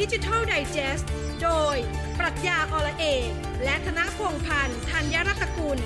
[0.00, 1.04] ดิจิทัลไดจ e s t
[1.42, 1.76] โดย
[2.18, 3.30] ปรัชญาอละเอก
[3.64, 5.78] และธนพงพันธ์ธัญรัตนกุล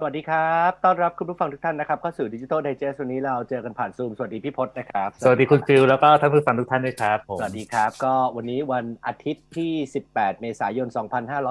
[0.00, 9.72] สวัสดีครับ ต้อนรับคุณผู้ฟังทุกท่านนะครับเข้าสู่ดิจิทัลไดจ e s t วันนี้เราเจอกันผ่านซูม สวัสดีพี่พศนะครับ สวัสดีคุณฟิลแล้วก็ท่านผู้ฟังทุกท่านด้วยครับผมสวัสดีครับ ก็วันนี้วันอาทิตย์ที่
[10.08, 10.88] 18 เมษายน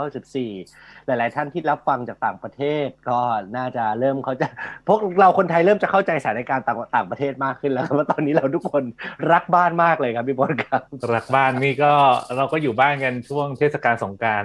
[0.01, 3.19] 2564 หลาย ๆ ท่านที่รับฟังจากต่างประเทศ ก็
[3.57, 4.47] น่าจะเริ่มเขาจะ
[4.87, 8.83] พวกเราคนไทยเริ่มจะเข้าใจสถานการณ์ต่างต่างประเทศมากขึ้นแล้วว่าตอนนี้เราทุกคน
[9.31, 10.81] รักบ้านมากเลยครับพี่พศครับ
[11.13, 11.91] รักบ้านนี่ก็
[12.37, 14.43] เราก็อยู่บ้านกันช่วงเทศกาลสงกราร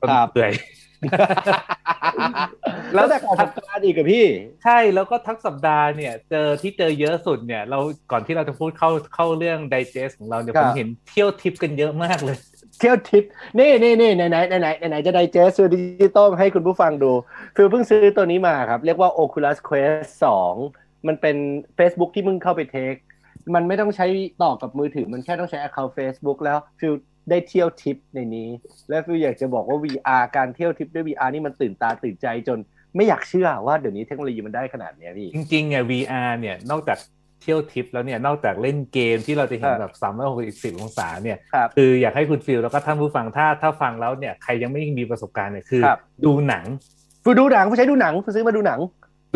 [0.00, 0.52] ครับเปื่อย
[2.94, 4.26] แล้วแต่การทำการอีกกับพี่
[4.64, 7.78] ใช่แล้วก็ทั้งสัปดาห์เนี่ย เจอที่เจอเยอะสุดเนี่ย เรา
[8.12, 12.36] ก่อนที่เราจะพูดเข้าเข้าเรื่องไดเจสของเราเนี่ยครัผบมเห็นเที่ยวทิปกันเยอะมากเลย
[12.78, 13.24] เที่ยวทิป
[13.58, 17.12] นี่นี่นี่ไหนไหนไหนไหนไหนจะ digest ซื้อดิจิตอลให้คุณผู้ฟังดู
[17.56, 20.10] ฟิลเพิ่งซื้อตัวนี้มาครับ เรียกว่า Oculus Quest
[20.58, 21.36] 2 มันเป็น
[21.78, 22.94] Facebook ที่มึงเข้าไป take
[23.54, 24.06] มันไม่ต้องใช้
[24.42, 26.94] ต่อกับมือถือ มันแค่ต้องใช้ account Facebook แล้วฟิล
[27.30, 28.48] ได้เที่ยวทริปในนี้
[28.88, 32.58] แล้วฟิลอยากจะบอกว่า VR การเที่ยวทริปด้วย VR นี่มันตื่นตาตื่นใจจน
[32.96, 36.98] ไม่อยากเชื่อว่าเดี๋ยวนี้เทคโนโลยีมันได้ขนาดเนี้ยพี่จริงๆเนี่ย VR เนี่ยนอกจาก
[37.42, 46.64] เที่ยวทริปแล้วเนี่ยนอกจากเล่นเกมที่เราจะเห็นครับแบบสามร้อยหกสิบองศาเนี่ยครับคืออยากให้คุณฟิลแล้วก็ท่านผู้ฟังถ้าถ้าฟังแล้วเนี่ยใครยังไม่มีประสบการณ์เนี่ยคือครับดูหนัง
[47.24, 48.80] ฟิลดูหนังฟิลใช้ดูหนังฟิลซื้อมาดูหนัง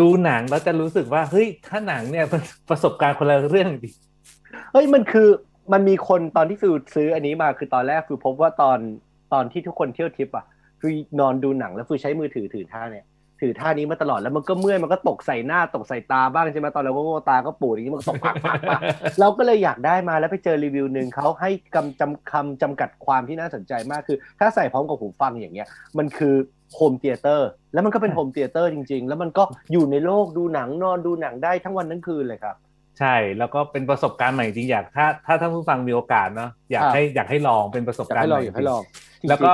[0.01, 3.89] ดูหนังแล้วจะรู้สึกว่าเฮ้ยถ้าหนังเนี่ยมันประสบการณ์คนละเรื่องดิ
[4.73, 5.29] เฮ้ยมันคือ
[5.73, 8.79] มันมีคนตอนที่ฟิลซื้ออันนี้มาคือตอนแรกฟิลพบว่าตอน
[9.33, 10.45] ตอนที่ทุกคนเที่ยวทริปอะ
[10.81, 13.07] ฟิลนอนดูหนังแล้วฟิลใช้มือถือถือท่าเนี่ย
[13.41, 18.81] ถือท่านี้มาตลอดแล้วมันก็เมื่อยมันก็ตกใส่หน้าตกใส่ตาบ้างใช่ไหมตอนเราก็โง่ตาก็ปูดอย่างนี้มันก็ตกปักปักปัก
[19.21, 26.35] เราก็เลยอยากได้มาแล้วไปเจอรีวิวหนึ่งเขาให้คำจำคำจำกัดความที่น่าสนใจมากคือ ถ้าใส่พร้อมกับหูฟังอย่างเงี้ย มันคือ
[26.75, 29.43] โฮมเตียเตอร์แล้วมันก็เป็นโฮมเตียเตอร์จริง ๆ แล้วมันก็
[29.73, 32.57] อยู่ในโลกดูหนังนอนดูหนังได้ทั้งวันทั้งคืนเลยครับ
[32.99, 38.83] ใช่ แล้วก็เป็นประสบการณ์ใหม่จริงอยากถ้าถ้าท่านผู้ฟังมีโอกาสเนาะอยากครับให้อยากให้ลองเป็นประสบอยากการณ์ให้ลใหองม่อยากให้ลอง
[39.29, 39.51] แล้วก็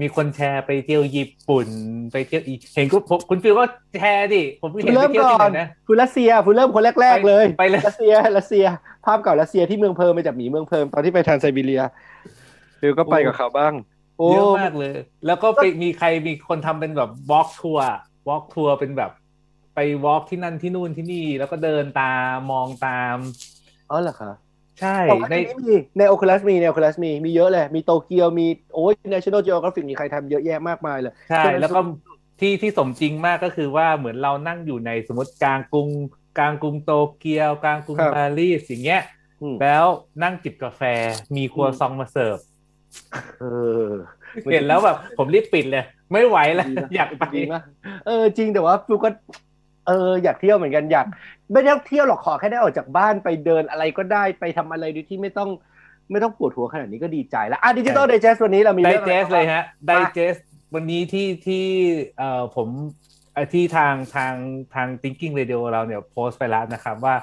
[0.00, 1.68] มีคนแชร์ไปเที่ยวญี่ปุ่น
[2.12, 3.64] ไปเที่ยวอีเห็นคุณผมคุณฟิลก็
[3.98, 8.64] แชร์ดิผมเพิ่งคุเห็ณนเริ่ไปมเที่ยวก่ที่อไหนนนะคุณรัสเซียคุณเริ่มคนแรกๆเลยไปเลยรัสเซียรัสเซีย
[9.06, 11.82] ภาพเก่ารัสเซียที่เมืองเพิร์มไปจากหมีเมืองเพิร์มตอนที่ไปทรานไซบีเรีย
[12.80, 13.72] ฟิลก็ไปกับเขาบ้าง
[14.18, 14.94] โอ้เยอะมากเลย
[15.26, 19.10] แล้วก็ไปมีใครมีคนทำเป็นแบบ walk tour walk tour เป็นแบบ
[19.74, 23.16] ไป walk ที่นั่นที่นู่นที่นี่ แล้วก็เดินตามมองตาม
[23.90, 24.32] อ๋อเหรอคะ
[24.80, 31.80] ใช่แต่ว่าในในนี้มีใน Oculus มีใน Oculus มีมีเยอะเลย มีโตเกียวมีโอ้ย National Geographic มีใครทำเยอะแยะมากมายเลยใช่ฉะนั้นแล้วก็
[32.40, 35.88] ที่ที่สมจริงมากก็คือว่าเหมือนเรานั่งอยู่ในสมมติกลางกรุง
[36.38, 39.02] กลางกรุงโตเกียว กลางกรุงครับปารีสอย่างเงี้ย
[39.42, 39.86] อืมแล้ว
[40.22, 40.82] นั่งจิบกาแฟ
[41.36, 42.38] มีครัวซองมาเสิร์ฟ
[43.40, 43.44] เอ
[43.86, 43.88] อ
[44.52, 47.62] เห็นแล้วแบบผมรีบปิดเลย ไม่ไหวแล้วดีนะอยากไปดีมาก
[48.06, 49.10] เออจริงแต่ว่าฟิลก็
[49.86, 51.06] เอออยากเที่ยวเหมือนกันอยาก
[51.52, 55.50] ไม่ได้เที่ยวหรอกขอแค่ได้ออกจากบ้านไปเดินอะไรก็ได้ไปทำอะไรโดยที่ไม่ต้อง
[56.10, 60.36] ไม่ต้องปวดหัวขนาดนี้ก็ดีใจแล้วอะดิจิตอลเดจ s วันนี้เรามีไดเรื่องเจอะไรสเลยฮะไดมาเจส
[60.74, 61.64] วันนี้ที่ที่
[62.18, 62.68] เอ่อผม
[63.34, 64.34] เอ่อที่ทางทาง
[64.74, 67.14] ทาง thinking radio เราเนี่ยโพสต์ไปแล้วนะครับว่า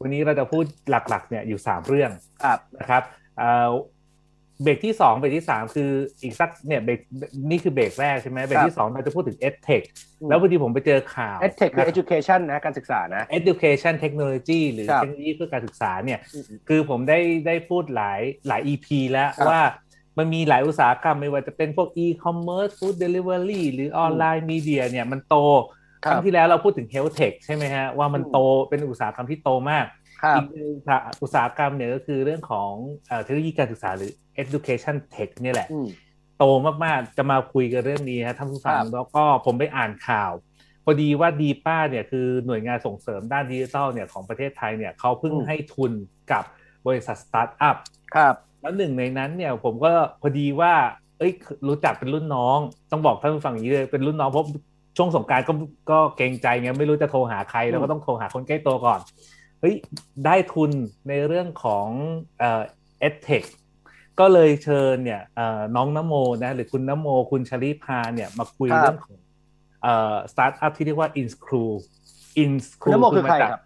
[0.00, 2.10] วันนี้เราจะพูดหลักๆเนี่ยอยู่สามเรื่อง
[2.44, 3.02] ครับนะครับ
[3.38, 3.68] เอ่อ
[4.62, 5.90] เบรกที่สองเบรกที่สามคือ
[6.22, 7.00] อีกสักเนี่ยเบรก
[7.50, 9.84] นี่คือเบรกแรกใช่ไหมเบรกที่สองเราจะพูดถึง EdTech
[10.28, 16.18] แล้วพอดีผมไปเจอข่าว EdTech คือ education นะการศึกษานะ Education Technology หรือครับเทคโนโลยีเพื่อการศึกษาเนี่ย
[16.68, 19.60] คือผมได้ได้พูดหลายหลาย EP แล้วครับว่า
[20.18, 25.36] มันมีหลายอุตสาหกรรมไม่ว่าจะเป็นพวก e-commerce food delivery หรือออนไลน์มีเดียเนี่ยมันโต
[26.04, 28.38] คครัรั้บงที่แล้วเราพูดถึง health tech ใช่ไหมฮะว่ามันอืมโต
[28.68, 30.03] เป็นอุตสาหกรรมที่โตมากครับ
[30.36, 30.72] อีกหนึ่ง
[31.22, 32.70] อุตสาหกรรมเนี่ยก็คือเรื่องของ
[33.08, 34.10] เอ่อเทคโนโลยีการศึกษาหรือ
[34.42, 35.88] education tech เนี่ยแหละอืม
[36.38, 36.44] โต
[36.84, 40.32] มากๆจะมาคุยกันเรื่องนี้ฮะท่านผู้ฟังครับแล้วก็ผมไปอ่านข่าว
[40.84, 45.92] พอดีว่าดีป้าเนี่ยคือหน่วยงานส่งเสริมด้านดิจิทัลเนี่ยของประเทศไทยเนี่ยเขาเพิ่งให้ทุน
[46.32, 46.44] กับ
[46.86, 47.76] บริษัทสตาร์ทอัพ
[48.14, 50.74] ครับแล้วหนึ่งในนั้นเนี่ยผมก็พอดีว่า
[51.18, 51.32] เอ้ย
[51.68, 52.58] รู้จักเป็นรุ่นน้อง
[52.90, 54.46] ต้องบอกท่านผู้ฟังอย่างนี้เลยเป็นรุ่นน้องเพราะ
[54.96, 55.52] ช่วงสงกรานต์ก็
[55.90, 59.76] ก็เกรงใจไงไม่รู้จะโทรหาใครแล้วก็ต้องโทรหาคนใกล้ตัวก่อนเฮ้ย
[60.26, 60.70] ได้ทุน
[61.08, 61.86] ในเรื่องของ
[62.38, 62.62] เอ่อ
[63.08, 63.46] EdTech
[64.20, 66.14] ก็เลยเชิญเนี่ยเอ่อน้องนโม
[66.44, 69.18] นะหรือคุณนโม คุณชลิพาเนี่ยมาคุยครับเรื่องของ
[69.82, 71.68] เอ่อสตาร์ทอัพที่เรียกว่า InsKru
[72.82, 73.62] คุณ InScrew นโมคือใครมาจากครับ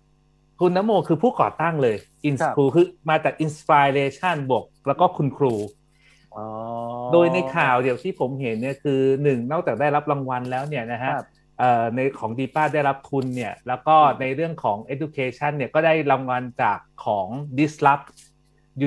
[0.61, 1.97] คุณนโมคือผู้ก่อตั้งเลย
[2.29, 5.55] InScrew คือมาจาก Inspiration บวกแล้วก็คุณครู
[6.37, 6.45] อ๋อ
[7.13, 11.38] โดยในข่าวเดี๋ยวที่ผมเห็นเนี่ยคือหนึ่งนอกจากได้รับรางวัลแล้วเนี่ยนะฮะครับเอ่อ
[11.97, 17.27] ในของดีป้าได้รับทุนเนี่ยแล้วก็ในเรื่องของ education เนี่ยก็ได้รางวัลจากของ
[17.59, 18.07] Disrupt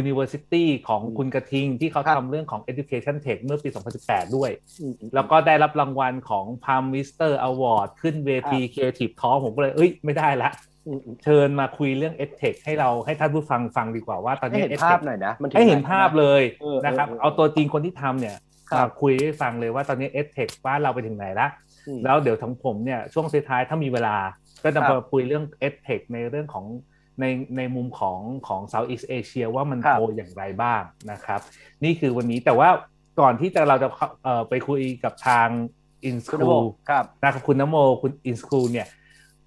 [0.02, 3.70] University ของคุณกระทิงที่เขาครับทำเรื่องของ education tech เมื่อปี
[4.02, 4.50] 2018 ด้วย
[4.82, 10.50] อืมอืมแล้วก็ได้รับรางวัลของ Palm Mister Award ขึ้นเวที Creative Talk ผมก็เลย เอ้ย ไม่ได้ละ
[10.88, 18.36] อืมอืมเชิญมาคุยเรื่อง e d t e c h ให้เราให้ท่านผู้ฟังฟังดีกว่าว่าตอนให้นี้เห็น EdTech ภาพหน่อยนะมันถึงให้เห็นไภาพเลยเออนะครับเออเออเอาตัวจริงคนที่ทำเนี่ย
[18.70, 21.71] ครับมาคุยให้ฟังเลยว่าตอนนี้ e d t e c h บ้านเราไปถึงไหนละอืม
[22.04, 24.16] แล้วเดี๋ยวทั้งผมเนี่ยช่วงท้ายๆถ้ามีเวลา
[24.64, 26.66] ก็จะครัมาบคุยเรื่อง e d t e c h ในเรื่องของ
[27.20, 27.26] ใน
[27.58, 30.82] ในมุมของของ Southeast Asia ว่ามันครับโตอย่างไรบ้าง
[31.12, 31.42] นะครับ
[31.84, 32.70] นี่คือวันนี้แต่ว่า
[33.20, 35.48] ก่อนที่จะเราจะเข้าเอ่อไปคุยกับทาง
[36.08, 38.88] In คุณนโม School ครับนะครับคุณนโมคุณ In School เนี่ย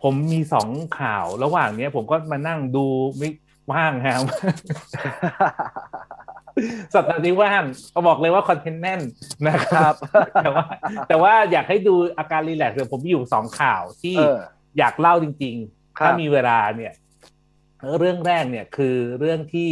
[0.02, 2.86] ผมมีสองข่าวระหว่างเนี้ยผมก็มานั่งดู
[3.16, 3.28] ไม่
[3.72, 4.22] ว่างครับ
[6.94, 7.64] สัปดาห์นี้ว่าง
[7.94, 9.00] ก็บอกเลยว่าคอนเทนต์แน่น
[9.46, 9.94] นะคครัรับบ
[10.42, 10.64] แต่ว่า
[11.08, 14.38] แต่ว่าอยากให้ดูอาการรีแลกซ์เดี๋ยวผมมีอยู่สองข่าวที่เออ
[14.78, 16.92] อยากเล่าจริงๆครับถ้ามีเวลาเนี่ย
[17.98, 19.70] เรื่องแรกเนี่ยคือเรื่องที่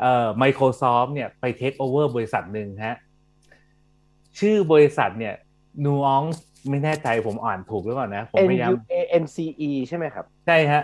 [0.00, 2.96] เอ่อ Microsoft เนี่ยไปเทคโอเวอร์บริษัทหนึ่งฮะ
[4.38, 5.34] ชื่อบริษัทเนี่ย
[5.84, 6.38] Nuance
[6.70, 9.36] ไม่แน่ใจผมอ่านถูกหรือเปล่านะ ผม N พยายาม U A N C
[9.68, 10.82] E ใช่ไหมครับ ใช่ฮะ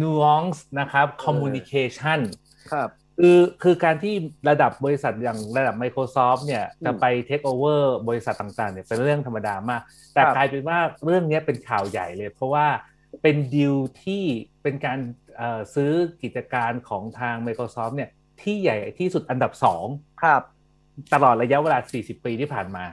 [0.00, 2.20] Nuance นะครับ Communication
[2.72, 2.88] ครับ
[3.20, 4.14] คือคือการที่
[4.48, 9.82] ระดับบริษัทอย่างระดับ Microsoft เนี่ยอืมจะไปเทคโอเวอร์บริษัทต่างๆเนี่ยเป็นเรื่องธรรมดามาก
[10.14, 12.66] แต่ครับกลายเป็นว่าเรื่องนี้เป็นข่าวใหญ่เลย เพราะว่า
[13.22, 14.22] เป็นดีลที่
[14.62, 14.98] เป็นการ
[15.36, 19.52] เอ่อซื้อกิจการของทาง Microsoft เนี่ยที่ใหญ่ที่สุดอันดับ
[20.22, 20.42] ครับ
[20.78, 22.84] 2ตลอดระยะเวลา 40 ปีที่ผ่านมา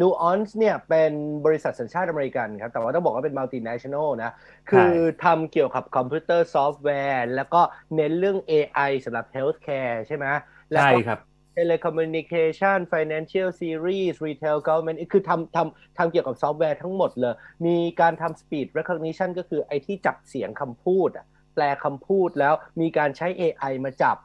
[0.00, 1.12] Nuance เนี่ยเป็น
[1.46, 4.32] บริษัทสัญชาติอเมริกันครับ แต่ว่าต้องบอกว่าเป็น multinational นะ
[4.70, 4.94] คือ
[5.24, 7.60] ทำเกี่ยวกับคอมพิวเตอร์ซอฟต์แวร์ แล้วก็
[7.96, 10.26] เน้นเรื่อง AI สำหรับ healthcare ใช่ไหม
[10.72, 11.20] แล้วใช่ก็ครับ
[11.56, 17.34] telecommunication financial services retail government คือทำทำทำเกี่ยวกับซอฟต์แวร์ทั้งหมดเลย
[17.66, 24.16] มีการทำ speech recognition ก็คือไอที่จับเสียงคำพูดอะแปลคำพูดแล้วมีการใช้ AI มาจับ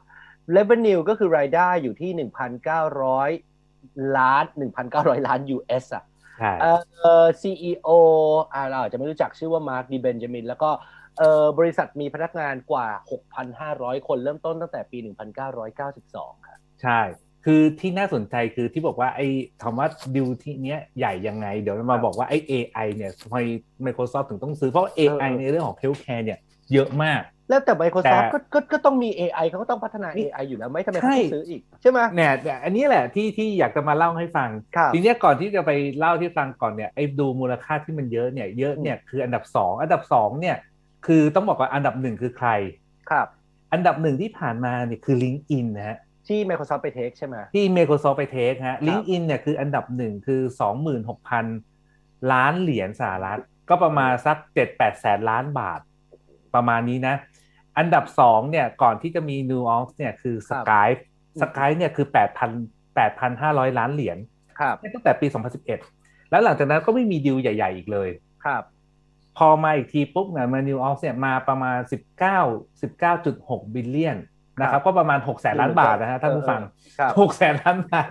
[0.56, 3.55] revenue ก็คือรายได้อยู่ที่ 1,900
[4.16, 4.44] ล้าน
[4.86, 6.04] 1,900ล้าน US อะ
[6.38, 6.72] ใช่เอ่
[7.24, 7.88] อ CEO
[8.52, 10.70] อ่าเราอาจจะไม่รู้จักชื่อว่ามาร์คดีเบนจามิน แล้วก็
[11.18, 12.86] เอ่อบริษัทมีพนักงานกว่า
[13.46, 14.98] 6,500 คนเริ่มต้นตั้งแต่ปี
[15.72, 17.00] 1992ครับใช่
[17.44, 19.26] คือที่น่าสนใจคือที่บอกว่าไอ้
[19.62, 23.36] คำว่าดิวที่เนี้ยใหญ่ยังไง เดี๋ยวเรามาบอกว่าไอ้ AI เนี่ยทำไม
[23.86, 26.38] Microsoft ถึงต้องซื้อ เพราะว่า AI ในเรื่องของ healthcare เนี่ย
[26.72, 40.56] เยอะมาก แล้วแต่ Microsoft แต่ก็ก็ก็ต้องมี AI เขาก็ต้องพัฒนานี่ AI อยู่แล้วไหม่ทำไมใช่เขาต้องซื้ออีก ใช่ไหมเนี่ยแต่อันนี้แหละที่ที่อยากจะมาเล่าให้ฟังครับทีเนี้ยก่อนที่จะไปเล่าที่ฟังก่อนเนี่ยไอ้ดูมูลค่าที่มันเยอะเนี่ยเยอะเนี่ยคืออันดับสองอันดับสองเนี่ย
[41.06, 42.48] คือต้องบอกว่าอันดับหนึ่งคือใคร
[43.10, 43.26] ครับ
[43.72, 50.40] อันดับหนึ่งที่ผ่านมาเนี่ยคือ LinkedIn นะฮะที่ Microsoft ไปเทคใช่ไหมที่ Microsoft ไปเทคฮะ LinkedIn เนี่ยคืออันดับหนึ่งคือ
[51.56, 54.36] 26,000 ล้านเหรียญสหรัฐ ก็ประมาณสัก
[54.68, 55.80] 7-8แสนล้านบาท
[56.54, 57.16] ประมาณนี้นะ
[57.78, 61.00] อันดับสองเนี่ยก่อนที่จะมี Nuance เนี่ยคือ Skype
[61.42, 64.18] Skype เนี่ยคือ8,000 8,500ล้านเหรียญ
[64.60, 65.26] ครับตั้งแต่ปี
[65.78, 68.08] 2011แล้วหลังจากนั้นก็ไม่มีดีลใหญ่ ๆ อีกเลย
[68.44, 68.62] ครับ
[69.36, 71.78] พอมาอีกทีปุ๊บเนี่ยมา New Ox เนี่ยมาประมาณ
[72.40, 74.18] 19 19.6บิลเลียน
[74.60, 76.60] นะครับก็ประมาณ6แสนล้านบาทนะฮะท่านผู้ฟัง
[76.98, 78.08] ครับหกแสนล้านบาท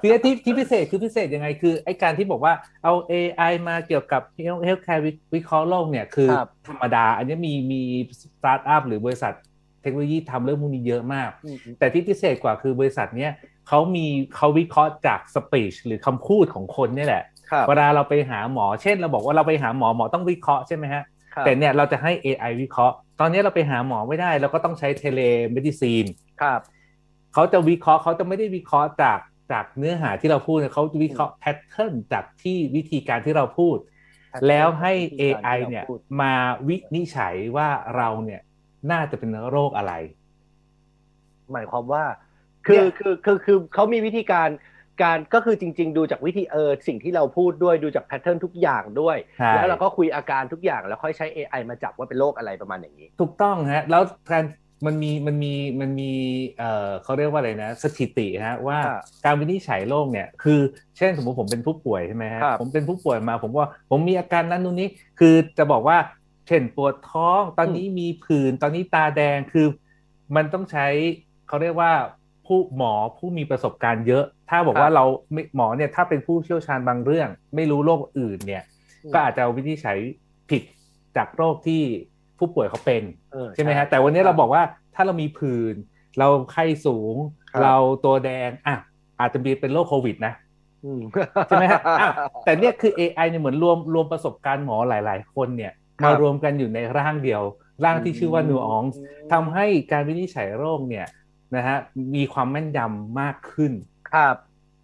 [0.00, 2.52] ทีนี้ที่ที่พิเศษคือพิเศษยังไงคือไอ้การที่บอกว่า
[2.84, 4.22] เอา AI มาเกี่ยวกับ
[4.66, 5.02] healthcare
[5.34, 7.80] วิเคราะห์โรคเนี่ยคือครับธรรมดา อันนี้มีมี
[8.20, 9.32] สตาร์ทอัพหรือบริษัท
[9.82, 13.32] เทคโนโลยีทำเรื่องพวกนี้เยอะมากอืมแต่ที่พิเศษกว่าคือบริษัทเนี้ย
[13.68, 14.06] เขามี
[14.36, 21.02] เขาวิเคราะห์จากสปีชหรือคำพูดของคนนี่แหละครับเวลาเราไปหาหมอเช่นเราบอกว่าเราไปหาหมอหมอต้องวิเคราะห์ใช่ไหมฮะ
[21.34, 25.20] ครับแต่เนี่ยเราจะให้ AI วิเคราะห์ ตอนนี้เราไปหาหมอไม่ได้ เราก็ต้องใช้เทเล
[25.52, 26.04] medicine
[26.42, 26.60] ครับ
[27.34, 29.18] เขาจะวิเคราะห์เขาจะไม่ได้วิเคราะห์จาก
[29.52, 33.76] จากเนื้อหาที่เราพูดเนี่ยเขาจะวิเคราะห์ pattern จากที่วิธีการที่เราพูด
[34.48, 35.84] แล้วให้ AI เนี่ย
[36.20, 36.32] มา
[36.68, 38.40] วินิจฉัยว่าเราเนี่ย
[38.90, 39.92] น่าจะเป็นโรคอะไร
[41.52, 42.04] หมายความว่า
[42.66, 44.48] คือเนี่ยคือคือคือเขามีวิธีการ
[45.02, 54.44] การก็คือจริง ๆ ดูจากวิธีเออสิ่งที่เราพูดด้วยดูจาก pattern ทุกอย่างด้วย ใช่ แล้วเราก็คุยอาการทุกอย่างแล้วค่อยใช้ AI มาจับว่าเป็นโรคอะไรประมาณอย่างนี้ ถูกต้องฮะแล้วการ
[54.86, 56.12] มันมีมันมีมันมี
[56.58, 60.60] เอ่อเขาเรียกว่าอะไรนะสถิติฮะว่าครับการวินิจฉัยโรคเนี่ยคือ
[60.96, 64.88] เช่นสมมติผมเป็นผู้ป่วยใช่ไหมฮะครับ ผมเป็นผู้ป่วยมา ผมว่าผมมีอาการนั้นนู่นนี้
[65.20, 65.98] คือจะบอกว่า
[66.48, 69.66] เช่นปวดท้อง ตอนนี้มีผื่นตอนนี้ตาแดงคือ
[70.36, 70.86] มันต้องใช้
[71.48, 71.92] เขาเรียกว่า
[72.46, 78.62] ผู้หมอผู้มีประสบการณ์เยอะ ถ้าบอกว่าเราไม่หมอเนี่ยถ้าเป็นผู้เชี่ยวชาญบางเรื่อง ไม่รู้โรคอื่นเนี่ย
[79.12, 79.98] ก็อาจจะวินิจฉัย
[80.50, 80.62] ผิด
[81.16, 81.82] จากโรคที่
[82.38, 84.62] ผู้ป่วยเขาเป็นเออใช่ไหมฮะแต่วันนี้ครับเราบอกว่า
[84.94, 85.74] ถ้าเรามีผื่น
[86.18, 87.14] เราไข้สูง
[87.50, 88.76] ครับเราตัวแดงอะ
[89.20, 90.34] อาจจะมีเป็นโรคโควิดนะ
[90.84, 91.00] อืม
[91.46, 92.08] ใช่ไหมฮะอะ
[92.44, 97.42] แต่เนี่ยคือ AI เนี่ยเหมือนรวมรวมประสบการณ์หมอหลาย ๆ คนเนี่ยครับมารวมกันอยู่ในร่างเดียว
[97.84, 98.96] ร่างที่ชื่อว่า Nuance
[99.32, 101.06] ทำให้การวินิจฉัยโรคเนี่ย
[101.54, 101.76] นะฮะ
[102.16, 103.72] มีความแม่นยำมากขึ้น
[104.12, 104.36] ครับ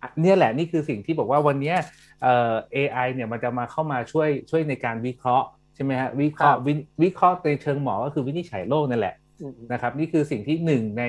[0.02, 1.76] อะเนี่ยแหละนี่คือสิ่งที่บอกว่าวันเนี้ย
[2.22, 11.04] เอ่อ AI เนี่ยมันจะมาเข้ามาช่วยช่วยในการวิเคราะห์ใช่ไหมฮะวิเคราะห์ครับวิวิเคราะห์ในเชิงหมอก็คือวินิจฉัยโรคนั่นแหละอืมนะครับนี่คือสิ่งที่หนึ่งใน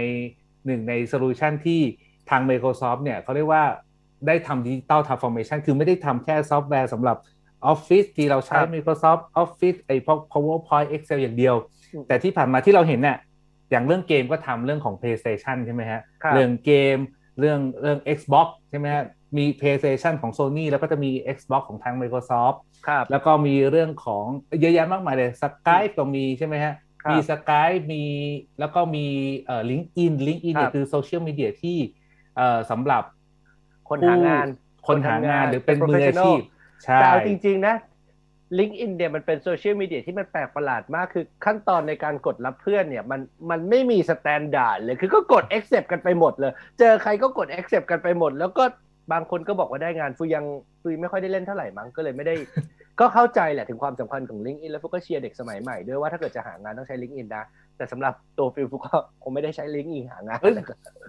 [0.65, 1.79] หนึ่งใน solution ที่
[2.29, 3.63] ทาง Microsoft เนี่ยเขาเรียกว่า
[4.27, 7.17] ได้ทำ digital transformation คือไม่ได้ทำแค่ซอฟต์แวร์สำหรับ
[7.71, 11.55] Office ที่เราใช้ครับ Microsoft Office ไอ้พวก PowerPoint Excel อย่างเดียว
[11.93, 13.17] อืมแต่ที่ผ่านมาที่เราเห็นเนี่ย
[13.73, 16.97] อย่างเรื่องเกมก็ทำเรื่องของ PlayStation ใช่ไหมฮะครับเรื่องเกม
[17.39, 19.03] เรื่องเรื่อง Xbox ใช่ไหมฮะ
[19.37, 24.25] มี PlayStation ของ Sony แล้วก็จะมี Xbox ของทาง Microsoft ครับแล้วก็มีเรื่องของ
[24.61, 28.03] เยอะแยะมากมายเลย Skype ก็มีใช่ไหมฮะครับมี Skype มี
[28.59, 29.05] แล้วก็มี
[29.45, 31.77] เอ่อ LinkedIn LinkedIn ครัเนี่ยคือโซเชียลมีเดียที่
[32.37, 33.03] เอ่อสำหรับ
[33.89, 34.47] คนหางาน
[34.87, 36.39] คนหางานหรือเป็นเป็นมืออาชีพ
[36.83, 37.75] ใช่แต่เอาจริง ๆ นะ
[38.59, 43.19] LinkedIn เนี่ยมันเป็นโซเชียลมีเดียที่มันแปลกประหลาดมากคือขั้นตอนในการกดรับเพื่อนเนี่ยมัน
[43.49, 48.63] มันไม่มี standard เลยคือก็กด accept กันไปหมดเลย เจอใครก็กด accept กันไปหมด แล้วก็
[49.11, 50.45] บางคนก็บอกว่าได้งานฟูยัง
[50.81, 52.35] ฟูไม่ค่อยได้เล่นเท่าไหร่มั้งก็เลยไม่ได้
[52.99, 57.43] ก็เข้าใจแหละถึงความสำคัญของ LinkedIn แล้วฟูก็เชียร์เด็กสมัยใหม่ด้วยว่าถ้าเกิดจะหางานต้องใช้ LinkedIn นะ
[57.77, 60.53] แต่สำหรับตัวฟิลฟูก็คงไม่ได้ใช้ LinkedIn หางานเอ้ย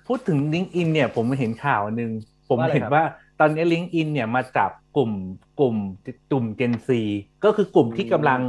[0.08, 2.10] พูดถึง LinkedIn เนี่ยผมเห็นข่าวหนึ่ง
[2.48, 3.04] ผมว่าอะไรเห็นครับว่า
[3.40, 5.10] ตอนนี้ LinkedIn เนี่ยมาจับกลุ่ม
[5.60, 5.76] กลุ่ม
[6.30, 6.88] กลุ่ม Gen Z
[7.44, 8.40] ก็คือกลุ่มที่กำลัง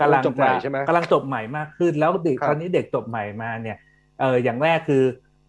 [0.00, 3.76] กำลังจบใหม่จะใช่ไหมกำลังจบใหม่มากขึ้น แล้วเด็กครับตอนนี้เด็กจบใหม่มาเนี่ย
[4.20, 5.04] เอออย่างแรกคือ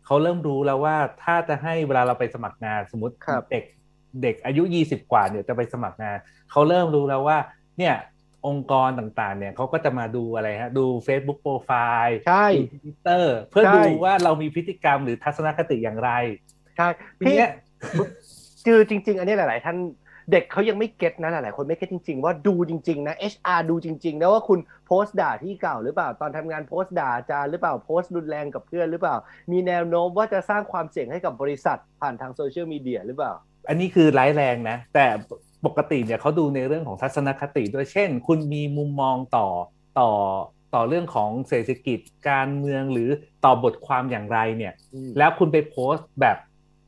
[0.05, 3.63] เขาเริ่มรู้แล้วว่าถ้าจะให้เวลาเราไปสมัครงานสมมติครับเด็ก
[4.23, 6.17] เด็กอายุ20กว่าเนี่ยจะไปสมัครงาน
[6.51, 7.37] เขาเริ่มรู้แล้วว่า
[7.79, 7.95] เนี่ย
[8.47, 16.11] องค์กรต่างๆ เนี่ยเขาก็จะมาดูอะไรฮะ ดู Facebook Profile ใช่ทวิตเตอร์เพื่อใช่ดูว่าเรามีพฤติกรรมหรือทัศนคติอย่างไร
[16.77, 16.87] ใช่
[17.19, 17.51] ทีพี่เนี้ย
[18.65, 19.77] คือจริง ๆ อันนี้หลาย ๆ ท่าน
[20.31, 29.15] เด็กเขายังไม่ get นะหลายๆคนไม่ get จริง ๆ ว่าดูจริง ๆ นะ HR ดูจริง ๆ นะว่าคุณโพสต์ด่าที่เก่าหรือเปล่าตอนทำงานโพสต์ด่าอาจารย์หรือเปล่าโพสต์รุนแรงกับเพื่อนหรือเปล่า
[29.51, 33.33] มีแนวโน้มว่าจะสร้างความเสี่ยงให้กับบริษัทผ่านทางโซเชียลมีเดียหรือเปล่า
[33.69, 35.05] อันนี้คือร้ายแรงนะ แต่
[35.65, 39.47] ปกติเนี่ยเขาดูในเรื่องของทัศนคติด้วยเช่น คุณมีมุมมองต่อ
[39.99, 40.11] ต่อ
[40.75, 43.09] ต่อเรื่องของเศรษฐกิจการเมืองหรือ
[43.45, 44.73] ต่อบทความอย่างไรเนี่ย
[45.17, 46.37] แล้วคุณไปโพสต์แบบ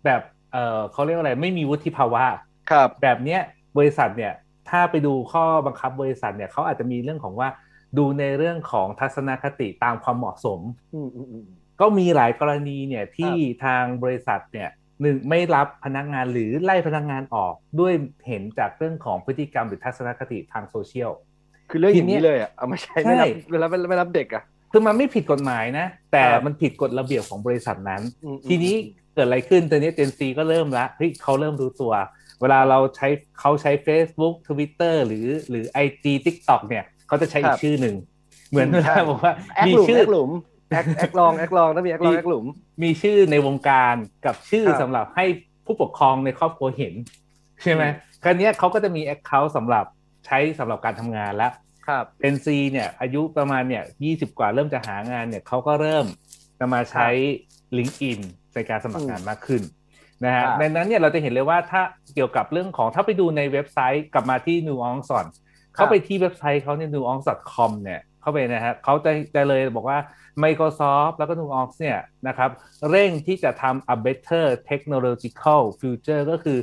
[0.06, 0.22] แบบ
[0.54, 2.24] เออเขาเรียกว่าอะไรไม่มีวุฒิภาวะ
[2.72, 3.42] ครับ แบบเนี้ย
[3.78, 4.34] บริษัทเนี่ย
[4.70, 7.50] ถ้าไปดูข้อบังคับบริษัทเนี่ยเขาอาจจะมีเรื่องของว่า
[7.98, 10.60] ดูในเรื่องของทัศนคติตามความเหมาะสม
[10.94, 11.46] อืมอืมอืม
[11.82, 13.34] ก็มีหลายกรณีเนี่ยที่
[13.66, 14.70] ทางบริษัทเนี่ย
[15.02, 17.94] หนึ่งไม่รับพนักงานหรือไล่พนักงานออกด้วย
[18.28, 21.12] เห็นจากเรื่องของพฤติกรรมหรือทัศนคติทางโซเชียล
[21.70, 28.76] คือเรื่องอย่างทีเนี้นี้ยเลยอะเอามาใช้ใช่ไม่รับไม่รับไม่รับเด็กอะคือมันไม่ผิดกฎหมายนะ แต่ครับมันผิดกฎระเบียบของบริษัทนั้นอืมอืมทีนี้
[29.14, 31.94] เกิดอะไรขึ้นตอนนี้เจนซีก็เริ่มละเฮ้ยเขาเริ่มรู้ตัว
[32.42, 33.08] เวลาเราใช้
[33.40, 37.96] เขาใช้ Facebook Twitter หรือหรือ IG TikTok เนี่ยเขาจะใช้อีครักบชื่อหนึ่ง
[38.50, 40.32] เหมือนใช่ว่าบอกว่าแอคมีหลุมชื่อแอคหลุม
[40.72, 42.46] แอคแอคลองแอคลองต้องมีแอคลองมีแอคหลุม
[42.84, 45.26] มีชื่อในวงการกับชื่อครับสำหรับให้
[45.66, 46.94] ผู้ปกครองในครอบครัวเห็น
[47.64, 49.86] ใช่ไหมอืมครั้นี้ยเขาก็จะมี Account สำหรับ
[50.26, 51.52] ใช้สำหรับการทำงานแล้ว
[51.88, 56.06] ครับเป็นซีเนี่ย อายุประมาณเนี่ยยี่สิบกว่าเริ่มจะหางานเนี่ยเขาก็เริ่ม
[56.60, 57.10] จะมาใช้
[57.78, 58.20] LinkedIn
[58.56, 59.62] ในการสมัครงานมากขึ้น
[60.26, 61.82] นะฮะครับดังนั้นเนี่ยเราจะเห็นเลยว่าถ้า
[62.16, 65.26] เกี่ยวกับเรื่องของถ้าไปดูในเว็บไซต์กลับมาที่ nuance ก่อน
[65.76, 70.00] เข้าไปที่เว็บไซต์เขาเนี่ย nuance.com เนี่ยเข้าไปนะฮะเขาจะจะเลยบอกว่า
[70.44, 72.50] Microsoft แล้วก็ nuance เนี่ยนะครับ
[72.90, 76.60] เร่งที่จะทำ a better technological future ก็คือ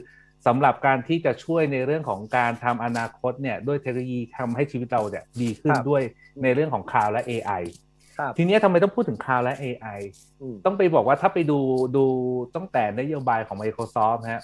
[0.46, 6.02] สำหรับการที่จะช่วยในเรื่องของการทำอนาคตเนี่ยด้วยเทคโนโลยีทำให้ชีวิตเราเนี่ยดีขึ้นครับด้วย
[6.42, 7.89] ในเรื่องของ cloud และ AI ครับ
[8.38, 10.00] ทีเนี้ยทำไมต้องพูดถึง cloud และ AI
[10.40, 11.58] อืมต้องไปบอกว่าถ้าไปดู
[11.96, 12.04] ดู
[12.54, 14.42] ตั้งแต่นโยบายของ Microsoft นะฮะ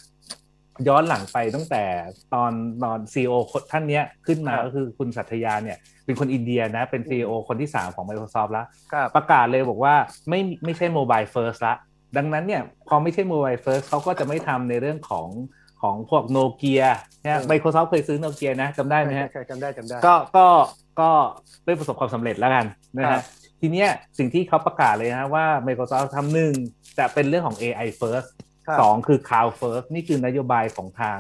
[0.89, 1.85] ย้อนหลังไปตั้งแต่
[2.35, 2.53] ตอน
[2.85, 3.35] ตอน CEO
[3.73, 9.95] ท่านเนี้ยขึ้นมาครับก็คือคุณสัตยาเนี่ย เป็นคนอินเดียนะ เป็น CEO คนที่ 3 ของ Microsoft แล้วครับประกาศเลยบอกว่า
[10.29, 11.75] ไม่ไม่ใช่ Mobile First ละ
[12.17, 15.29] ดังนั้นเนี่ย พอไม่ใช่ Mobile First เขาก็จะไม่ทำในเรื่องของ
[15.83, 16.83] ของพวกโนเกีย
[17.23, 20.47] นะอืม Microsoft เคยซื้อโนเกียนะจำได้ไหมฮะใช่ใช่จำได้จำได้ ก็ก็
[21.01, 21.11] ก็
[21.65, 22.67] ไม่ประสบความสำเร็จแล้วกัน
[22.97, 23.23] นะครัฮะบ
[23.61, 26.53] ทีเนี้ยสิ่งที่เขาประกาศเลยนะว่า Microsoft ทำหนึ่ง
[26.99, 28.29] จะเป็นเรื่องของ AI first
[28.67, 31.19] ครับสองคือ cloud first นี่คือนโยบายของทาง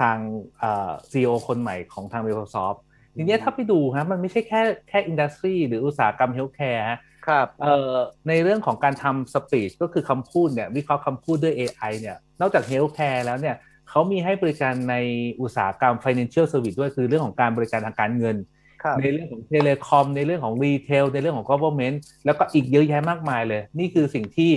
[0.00, 0.16] ทาง
[0.58, 2.78] เอ่อ CEO คนใหม่ของทาง Microsoft
[3.16, 7.94] ทีเนี้ยถ้าไปดูฮะมันไม่ใช่แค่แค่ industry หรืออุตสาหกรรม healthcare ฮะครับเอ่อ
[8.28, 13.56] ในเรื่องของการทำ speech ก็คือคำพูดเนี่ยวิเคราะห์คำพูดด้วย AI เนี่ยนอกจาก healthcare แล้วเนี่ย
[13.90, 14.96] เขามีให้บริการใน
[15.40, 18.55] อุตสาหกรรม financial service ด้วยคือเรื่องของการบริการทางการเงินครับ
[19.00, 24.52] ในเรื่องของ telecom ในเรื่องของ retail ในเรื่องของ government แล้วก็อีกเยอะแยะมากมายเลย นี่คือสิ่งที่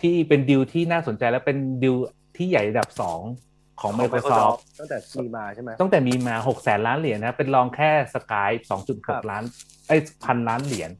[0.00, 1.94] ที่เป็นดิวที่น่าสนใจและเป็นดิว
[2.36, 2.88] ที่ใหญ่ระดับ
[3.34, 8.76] 2ของ Microsoft ตั้งแต่มีมาใช่ไหมตั้งแต่มีมา6แสนล้านเหรียญนะเป็นรองแค่ Skype ครั
[9.20, 9.42] บ2.6ล้าน
[9.88, 10.90] ไอ้พันล้านเหรียญ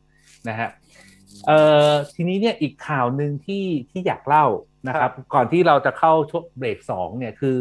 [0.49, 0.68] นะฮะ
[1.47, 4.47] เอ่อทีนี้เนี่ยอีกข่าวหนึ่งที่ที่อยากเล่า
[4.88, 7.59] นะครับ ก่อนที่เราจะเข้าช่วงเบรกสองเนี่ยคือ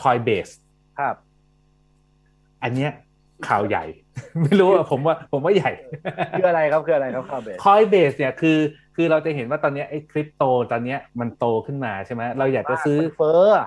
[0.00, 0.52] Coinbase
[0.98, 1.14] ครับ
[2.62, 2.90] อันเนี้ย
[3.48, 3.84] ข่าวใหญ่
[4.42, 5.72] ไม่รู้อะผมว่าผมว่าใหญ่
[6.38, 8.58] คืออะไรครับคืออะไรครับคาเบสคอยเบสเนี่ยคือ
[8.96, 13.64] คือเราจะเห็นว่าตอนเนี้ยไอ้คริปโตตอนเนี้ยมันโตขึ้นมาใช่ไหมเราอยากจะซื้อเฟอร์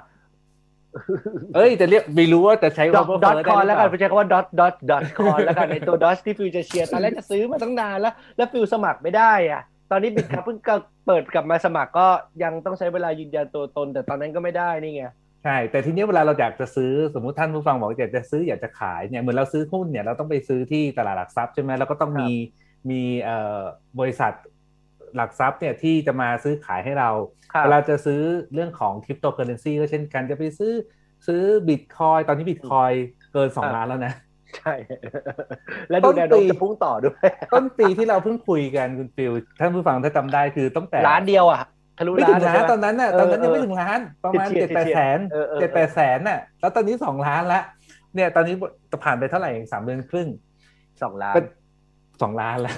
[1.55, 10.57] เอ้ยจะเรียกไม่รู้ว่าจะใช้ดอว่าทดอทเฟ้อคอนได้หรืแล้วเปกันล่าใช้คำว่าดอทดอทดอทคอนแล้วกันในตัวดอทที่ฟิวจะเชียร์ตอนแรกจะซื้อมาตั้งนานแล้ว แล้วฟิวสมัครไม่ได้อะ ตอนนี้บิตครับเพิ่ง
[11.05, 12.07] เปิดกลับมาสมัครก็
[12.43, 15.03] ยังต้องใช้เวลายืนยันตัวตน แต่ตอนนั้นก็ไม่ได้นี่ไง
[15.43, 22.31] ใช่ แต่ทีนี้เวลาเราอยากจะซื้อสมมติท่านผู้ฟังบอกอยากจะซื้ออยากจะขายเนี่ยเหมือนเราซื้อหุ้นเนี่ยเราต้องไปซื้อที่ตลาดหลักทรัพย์ใช่ไหมแล้วก็ต้องมี
[22.89, 23.61] มีเอ่อ
[23.99, 24.31] บริษัท
[25.15, 27.09] หลักทรัพย์เนี่ยที่จะมาซื้อขายให้เรา
[27.53, 28.21] ครับเวลาจะซื้อ
[28.53, 30.73] เรื่องของคริปโตเคอเรนซีก็เช่นกันจะไปซื้อ
[31.27, 32.91] ซื้อบิตคอยตอนนี้บิตคอย
[33.33, 34.13] เกินสองครับล้านแล้วนะ
[34.57, 34.73] ใช่
[35.89, 41.61] และดูแนวโน้มจะพุ่งต่อด้วย ต้นปีที่เราเพิ่งคุยกันคุณฟิลท่านผู้ฟังถ้าจำได้คือตั้งแต่ล้านเดียวอะ
[42.01, 47.61] ทะลุไม่ล้าถึนงล้านใช่ไหมตอนนั้นน่ะเออตอนนั้นยังเออไม่ถึงล้าน ประมาณเฉียเจ็ดดๆแปดแสนเออเออเจ็ดแปดแสนน่ะ แล้วตอนนี้สองล้านละ
[48.15, 48.55] เนี่ย ตอนนี้
[48.91, 50.27] จะผ่านไปเท่าไหร่เองสามเดือนครึ่ง
[51.01, 51.45] สองล้านเป็น
[52.21, 52.75] สองล้านแล้ว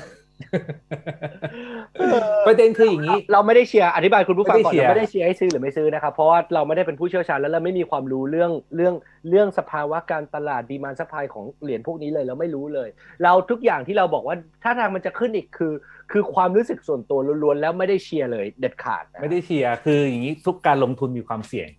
[2.48, 8.94] ประเด็นคืออย่างนี้ เราไม่ได้เชียร์อธิบายคุณผู้ฟังก่อนไม่ได้เชียร์เราไม่ได้เชียร์ให้ซื้อหรือไม่ซื้อนะครับเพราะว่าเราไม่ได้เป็นผู้เชี่ยวชาญแล้วเราไม่มีความรู้เรื่องเรื่อง
[9.30, 12.90] เรื่องสภาวะการตลาด demand supply ของเหรียญพวกนี้เลยเราไม่รู้เลย
[13.24, 15.74] เราทุกอย่างที่เราบอกว่าถ้าทางมันจะขึ้นอีกคือ
[16.12, 21.70] คือความรู้สึกส่วนตัวล้วนๆแล้วไม่ได้เชียร์เลยเด็ดขาดนะไม่ได้เชียร์คืออย่างนี้ทุกการลงทุนมีความเสี่ยง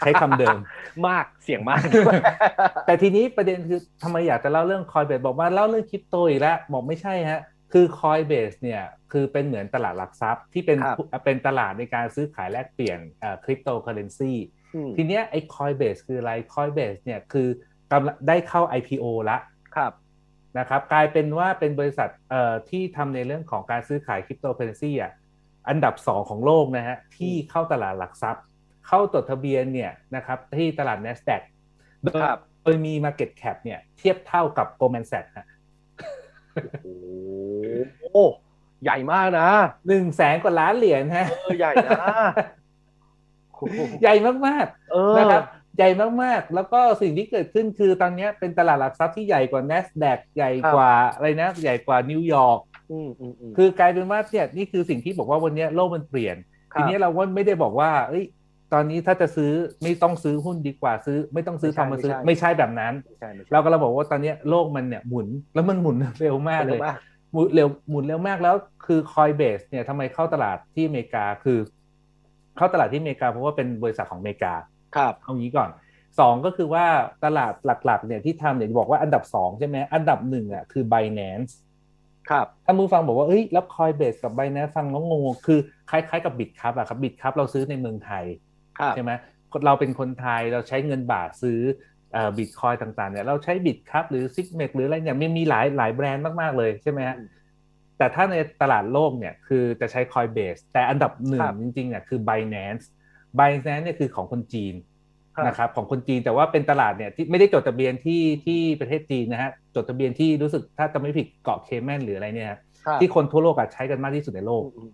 [0.00, 0.56] ใช้คำเดิม
[1.08, 1.80] มากเสี่ยงมาก
[2.86, 7.40] แต่ทีนี้ประเด็นคือทำไมอยากจะเล่าเรื่อง Coinbase บอกว่าเล่าเรื่องคริปโตอีกแล้วบอกไม่ใช่ฮะ
[7.72, 8.82] คือ Coinbase เนี่ย
[9.12, 12.98] คือเป็นเหมือนตลาดหลักทรัพย์ที่เป็นครับเป็นตลาดในการซื้อขายแลกเปลี่ยน
[13.44, 14.32] คริปโตเคอเรนซี
[14.74, 17.48] อืมทีเนี้ยไอ้ Coinbase คืออะไร Coinbase เนี่ยคือ
[17.92, 19.38] กำลังได้เข้า IPO ละ
[19.76, 19.92] ครับ
[20.58, 25.12] นะครับกลายเป็นว่าเป็นบริษัทเอ่อที่ทำในเรื่องของการซื้อขายคริปโตเคอเรนซีอะ
[25.68, 28.44] อันดับ2ของโลกนะฮะที่เข้าตลาดหลักทรัพย์
[28.86, 31.42] เข้าจดทะเบียนเนี่ยนะครับที่ตลาด NASDAQ
[32.04, 35.46] โดยครับโดยมี Market Cap เนี่ยเทียบเท่ากับ Goldman Sachs ฮะ
[38.00, 38.18] โอ้โห
[38.84, 39.48] ใหญ่มากนะ
[39.86, 41.96] หนึ่งแสนกว่าล้านเหรียญฮะเออใหญ่นะ
[43.54, 44.14] โอ้โหใหญ่
[44.46, 45.44] มากเออๆนะครับ
[45.76, 45.88] ใหญ่
[46.22, 52.58] มากๆ แล้วก็สิ่งที่เกิดขึ้นคือตอนนี้เป็นตลาดหลักทรัพย์ที่ใหญ่กว่า NASDAQ ใหญ่กว่าอะไรนะ ใหญ่กว่านิวยอร์ก
[52.92, 56.36] อืมอืมอืมคือกลายเป็นว่าเนี่ยนี่คือสิ่งที่บอกว่าวันนี้โลกมันเปลี่ยน
[56.72, 58.24] ครับทีนี้เราว่าไม่ได้บอกว่าเอ้ย
[58.72, 59.52] ตอนนี้ถ้าจะซื้อ
[59.82, 66.96] ไม่ต้องซื้อหุ้นดีกว่าซื้อ ไม่ต้องซื้อทองมาซื้อไม่ใช่แบบนั้นไม่ใช่ไม่ใช่เราก็เราบอกว่าตอนนี้โลกมันเนี่ยหมุนแล้วมันหมุนเร็วมากเลยร็วมาก
[67.32, 68.54] หมุนเร็วหมุนเร็วมากแล้ว
[68.86, 71.58] คือคอยเบสเนี่ยทำไมเข้าตลาดที่อเมริกาคือ
[72.56, 74.54] เข้าตลาดที่อเมริกาเพราะว่าเป็นบริษัทของอเมริกา
[74.96, 75.70] ครับเอางี้ก่อน
[76.18, 76.84] สองก็คือว่า
[77.24, 81.52] ตลาดหลักๆเนี่ยที่ทำเนี่ยบอกว่าอันดับสองใช่ไหมอันดับหนึ่งอะคือ Binance
[82.30, 85.58] ครับถ้ามือฟังบอกว่าเอ้ยแล้วคอยเบสกับ Binance ฟังแล้วงงๆคือ
[85.90, 88.45] คล้ายๆกับบิตครับอะครับบิตครับเราซื้อในเมืองไทยครับ
[88.96, 89.12] ใช่ไหม
[89.66, 91.60] เราเป็นคนไทยเราใช้เงินบาทซื้อ
[92.38, 97.28] บิตคอยต่างๆเนี่ยเราใช้บิตครับหรือซิกเมกหรืออะไรเนี่ยมันมีหลายหลายแบรนด์มากๆเลยใช่ไหมฮะอืม
[97.98, 102.84] แต่ถ้าในตลาดโลกเนี่ยคือจะใช้ Coinbase แต่อันดับหนึ่คงรับจริงๆเนี่ยคือ Binance
[103.38, 104.74] Binance เนี่ยคือของคนจีน
[105.36, 114.90] ครับนะครับของคนจีนแต่ว่าเป็นตลาดเนี่ยที่ไม่ได้จดทะเบียนที่ที่ประเทศจีนนะฮะจดทะเบียนที่รู้สึกถ้าจะไม่ผิดเกาะเคแมนหรืออะไรเนี่ยฮะครับที่คนทั่วโลกอะใช้กันมากที่สุดในโลกอืม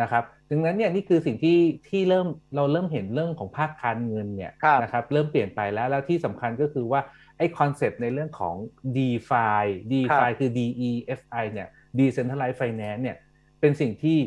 [0.00, 2.26] นะครับดังนั้นเนี่ยนี่คือสิ่งที่ที่เริ่ม
[2.56, 7.00] เราเริ่มเห็นเรื่องของภาคการเงินเนี่ยครับนะครับเริ่มเปลี่ยนไปแล้วแล้วที่สำคัญก็คือว่า
[7.38, 8.54] ไอ้คอนเซปต์ในเรื่องของ
[8.96, 13.16] DeFi DeFi คือ DEFI เนี่ย Decentralized Finance เนี่ย
[13.60, 14.18] เป็นสิ่งที่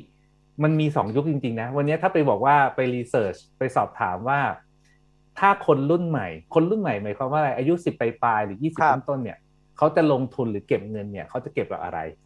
[0.64, 4.40] มันมีสองยุคจริง ๆ นะ วันนี้ถ้าไปบอกว่าไป research ไปสอบถามว่า
[5.40, 9.38] ถ้าคนรุ่นใหม่ คนรุ่นใหม่หมายความว่าอะไรอายุสิบปลายๆหรือยี่สิบครับต้นๆเนี่ย
[9.78, 12.25] เขาจะลงทุนหรือเก็บเงินเนี่ยเขาจะเก็บกับอะไรอืม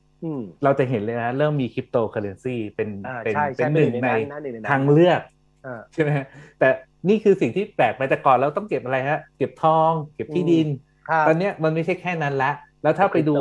[0.64, 4.10] เราจะเห็นเลยนะ เริ่มมีคริปโตเคอเรนซีเป็นอ่าเป็นใช่เป็ใช่หนึ่งใน
[4.42, 5.22] หนึ่งในทางเลือก
[5.66, 6.26] อ่าใช่ไหมฮะ
[6.60, 6.70] แต่
[7.10, 10.68] นี่คือสิ่งที่แปลกไปแต่ก่อนเราต้องเก็บอะไรฮะ เก็บทอง เก็บที่ดิน
[11.10, 12.52] ครับตอนเนี้ยมันไม่ใช่แค่นั้นละ
[12.84, 13.40] แล้วถ้าไปดูคริปโต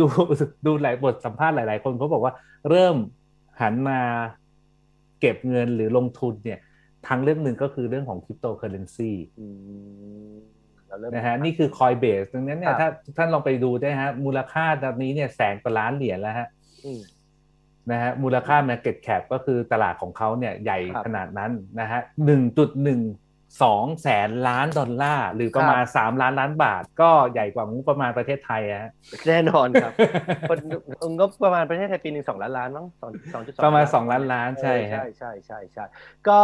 [0.00, 0.06] ดู
[0.66, 2.34] ดูหลายบทสัมภาษณ์หลาย ๆ คนเขาบอกว่า
[2.70, 2.96] เริ่ม
[3.60, 4.00] หันมา
[5.20, 6.60] เก็บเงินหรือลงทุนเนี่ย
[7.06, 10.63] ทางเรื่องหนึ่งก็คือเรื่องของคริปโตเคอเรนซีอืมเราเริ่ม
[11.14, 16.48] นะฮะนี่คือ Coinbase ดังนั้นเนี่ครัยบถ้าท่านลองไปดูได้ฮะ มูลค่าตอนนี้เนี่ยแสนกว่าล้านเหรียญแล้วฮะ
[16.84, 17.00] อืม
[17.90, 23.02] นะฮะมูลค่า Market Cap ก็คือตลาดของเขาเนี่ยใหญ่ครับขนาดนั้นนะฮะหนึ่งจุดหนึ่ง
[23.64, 28.90] สองแสนล้านดอลลาร์ หรือประมาณสามล้านล้านบาท ก็ใหญ่กว่างบประมาณประเทศไทยอะฮะ
[29.28, 29.92] แน่นอนครับ
[30.50, 30.52] ค
[31.08, 35.84] นงบประมาณประเทศไทยปีหนึ่งสองล้านล้านมั้งสองสองจุดสองประมาณสองล้านล้านใช่เออฮะใช่ใช่ใช่ใช่
[36.28, 36.42] ก็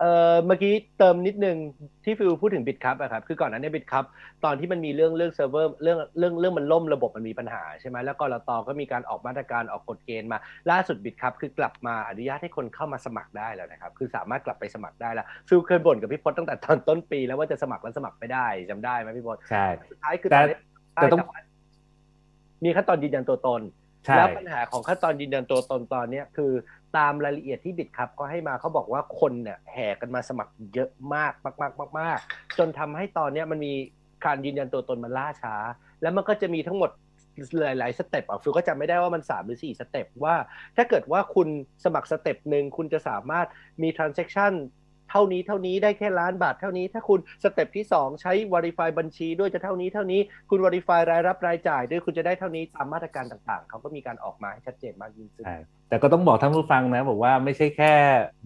[0.00, 1.56] เออเมื่อกี้เติมนิดนึง
[2.04, 4.04] ที่ฟิวพูดถึงบิตครับอะครับคือก่อนหนั้นเนี่ยบิตครับ
[4.44, 10.38] ตอนที่มันมีเรื่องเรื่องเซิร์ฟเวอร์เรื่องเรื่องเรื่องมันล่มระบบมันมีปัญหาใช่ไหมแล้วกรตก็มีการออกมาตรการออกกฎเกณฑ์มา
[10.70, 20.58] ล่าสุดบิตครับคือกลับมาอนุญาตให้คนเข้ามาสมัครได้แล้วนะครับคือสามารถกลับไปสมัครได้แล้วฟิวเคยบ่นกับพี่พศตั้งแต่ตอนต้นปี แล้วว่าจะสมัครแล้วสมัครไม่ได้จำได้ไหมพี่พศใช่สุดท้ายคือแต่ตอนนี้
[20.94, 21.40] แต่ต้องว่า
[22.64, 23.62] มีขั้นตอนยืนยันตัวตน
[24.04, 26.52] ใช่แล้วปัญหาของขั้นตอนยืนยันตัวตนตอนเนี้ยคือ
[26.96, 32.18] ตามรายละเอียดที่บิดครับก็ให้มาเขาบอกว่าคนเนี่ยแห่กันมาสมัครเยอะมากมากมากมากมาก
[32.58, 33.74] จนทำให้ตอนเนี้ยมันมี
[34.24, 35.54] การยืนยันตัวตนมันล่าช้า
[36.02, 36.90] แล้วมันก็จะมีทั้งหมด
[37.60, 40.34] หลายๆ step อะฟิวก็จำไม่ได้ว่ามัน 3 หรือ 4 step ว่า
[40.76, 41.48] ถ้าเกิดว่าคุณ
[41.84, 43.46] สมัคร step หนึ่งคุณจะสามารถ
[43.82, 57.92] มี transaction เท่านี้เท่านี้ได้แค่ล้านบาทเท่านี้ ถ้าคุณ step ที่ 2 ใช้ verify บัญชีด้วยจะเท่านี้เท่านี้คุณ verify รายรับรายจ่ายด้วยคุณจะได้เท่านี้ตามมาตรการต่างๆ เขาก็มีการออกมาให้ชัดเจนมากยิ่งขึ้นใช่แต่ก็ต้องบอกท่านผู้ฟังนะบอกว่าไม่ใช่แค่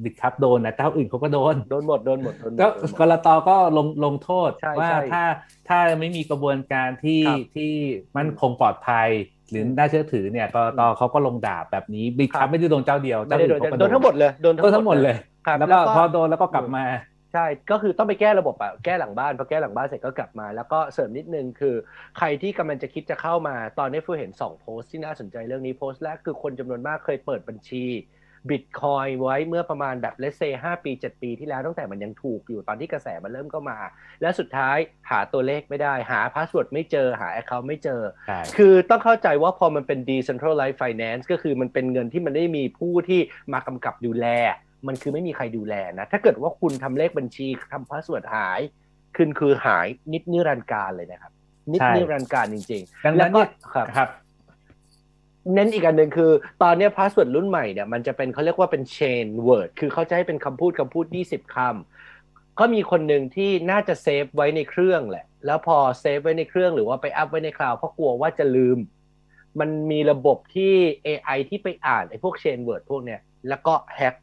[0.02, 5.24] Bitkub โดนนะเจ้าอื่นเขาก็โดนโดนหมดโดนหมดโดนหมดก็โดนหมดกลตก็ลงลงโทษใช่ว่าใช่ถ้า
[5.68, 7.72] ถ้าไม่มีกระบวนการที่ครับที่
[8.16, 9.08] มั่นคงปลอดภัย
[9.50, 16.84] หรือน่าเชื่อถือเนี่ยกรตเขาก็ลงดาบแบบนี้บิดคครัรับบไม่ได้โดนเจ้าเดียวไม่ได้โดนเจ้าอื่โดนทั้งหมดเลยโดนโดนทั้งหมดเลยครับ แล้วก็พอโดนแล้วก็กลับมา
[17.34, 21.74] ใช่ ก็คือต้องไปแก้ระบบอะแก้หลังบ้านพอแก้หลังบ้านเสร็จก็กลับมา แล้วก็เสริมนิดนึงคือ
[22.18, 27.86] ใครที่กำลังจะคิดจะเข้ามาตอนนี้ฟูเห็น 2 โพสต์ที่น่าสนใจเรื่องนี้โพสต์แรกคือคนจำนวนมากเคยเปิดบัญชี
[28.50, 33.78] บิตคอยไว้เมื่อประมาณแบบเลเซห้าปี7ปีที่แล้วตั้งแต่มันยังถูกอยู่ตอนที่กระแสมันเริ่มเข้ามา
[34.20, 34.76] แล้วสุดท้าย
[35.10, 43.20] หาตัวเลขไม่ได้ หา password ไม่เจอหา account ไม่เจอใช่คือต้องเข้าใจว่าพอมันเป็น decentralized finance ก็คือมันเป็นเงินที่ไม่ได้มีผู้ที่
[43.52, 44.28] มากำกับดูแล
[44.86, 48.60] มันคือไม่มีใครดูแลนะ ถ้าเกิดว่าคุณทำเลขบัญชีทำ password หาย
[49.16, 51.32] คืนคือหายนิดนิรันดร์การเลยนะครับ
[51.72, 54.08] นิจใช่นิรันดร์กาลจริงดังๆแล้วนั้นก็เนี่ยครับครับ
[55.54, 56.30] เน้นอีกอันหนึ่งคือ
[56.62, 67.48] ตอนเนี้ password รุ่นใหม่เนี่ยมันจะเป็นเขาเรียกว่าเป็น chain word คือเขาจะให้เป็นคำพูดคำพูด 20 คำก็มีคนหนึ่งที่น่าจะ save ไว้ในเครื่องแหละ แล้วพอ save ไว้ในเครื่องหรือว่าไป up ไว้ใน
[67.58, 68.78] cloud เพราะกลัวว่าจะลืม
[69.60, 70.74] มันมีระบบที่
[71.06, 74.14] AI ที่ไปอ่านไอ้พวก chain word พวกเนี้ยแล้วก็ hack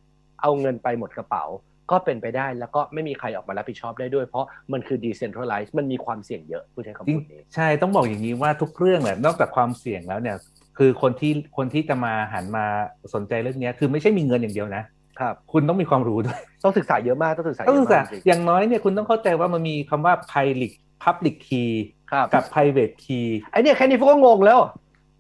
[0.42, 1.46] เอาเงินไปหมดกระเป๋า
[1.92, 10.38] ก็เป็นไปได้แล้วก็ไม่มีใครออกมารับผิดชอบได้ด้วย เพราะมันคือ decentralized มันมีความเสี่ยงเยอะผู้ใช้คำจริงพูดนี้ใช่ต้องบอกอย่างนี้ว่าทุกเรื่องแหละนอกจากความเสี่ยงแล้วเนี่ย
[10.78, 12.66] คือคนที่คนที่จะมาหันมา
[13.14, 14.84] สนใจเรื่องเนี้ยคือไม่ใช่มีเงินอย่างเดียวนะ
[15.20, 20.72] ครับคุณต้องมีความรู้ด้วยต้องศึกษาเยอะมากต้องศึกษาเยต้องอะศึกษามากจริงอย่างน้อยเนี่ยคุณต้องเข้าใจว่ามันมีคำว่า public
[21.04, 24.60] public key ๆครับกับ private key ไอเนี่ยแค่นี้พวกก็งงแล้ว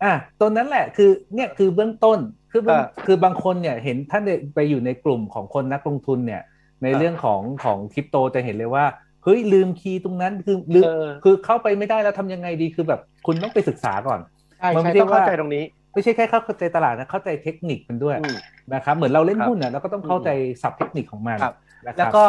[0.03, 2.19] อะตัวนั้นแหละคือเนี่ยคือเบื้องต้น
[2.51, 4.23] คือเบื้องอ่าคือบางคนเนี่ยเห็นท่าน
[4.55, 6.41] ไปอยู่ในกลุ่มของคนนักลงทุนเนี่ย
[6.83, 8.86] ในอ่าเรื่องของของคริปโตจะเห็นเลยว่า
[9.23, 14.19] เฮ้ยลืมคีย์ตรงนั้นคือลืมเออคือเข้าไปไม่ได้แล้วทำยังไงดีคือแบบคุณต้องไปศึกษาก่อน
[14.60, 18.38] ใช่มันไม่ใช่ใช่ต้องเข้าว่าใจตรงนี้ ไม่ใช่แค่เข้าใจตลาดนะเข้าใจเทคนิคมันด้วยอืม
[18.73, 20.29] นะครับเหมือนเราเล่นครับหุ้นอะเราก็ต้องเข้าใจ
[20.62, 21.55] ศัพท์เทคนิคของมันครับ
[21.88, 22.23] นะคแล้วรับก็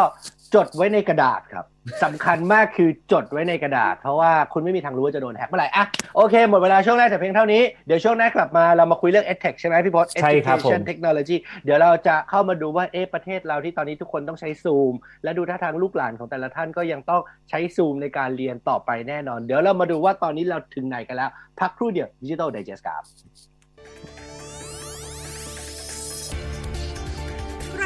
[0.55, 1.65] จดไว้ในกระดาษครับ
[2.05, 5.85] สำคัญมากคือจดไว้ในกระดาษ เพราะว่าคุณไม่มีทางรู้ว่าจะโดนแฮกเมื่อไหร่อะ
[6.17, 23.03] โอเค หมดเวลาช่วงแรกแต่เพียงเท่านี้ เดี๋ยวช่วงหน้ากลับมาเรามาคุยเรื่อง EdTech ใช่ไหมพี่พศใช่ครับผม Education Technology เดี๋ยวเราจะเข้ามาดูว่าเอ๊ะประเทศเราที่ตอนนี้ทุกคนต้องใช้ซูม และดูท่าทางลูกหลานของแต่ละท่านก็ยังต้องใช้ซูมในการเรียนต่อไปแน่นอน เดี๋ยวเรามาดูว่าตอนนี้เราถึงไหนกันแล้ว พักครู่เดียว Digital Digest ครับ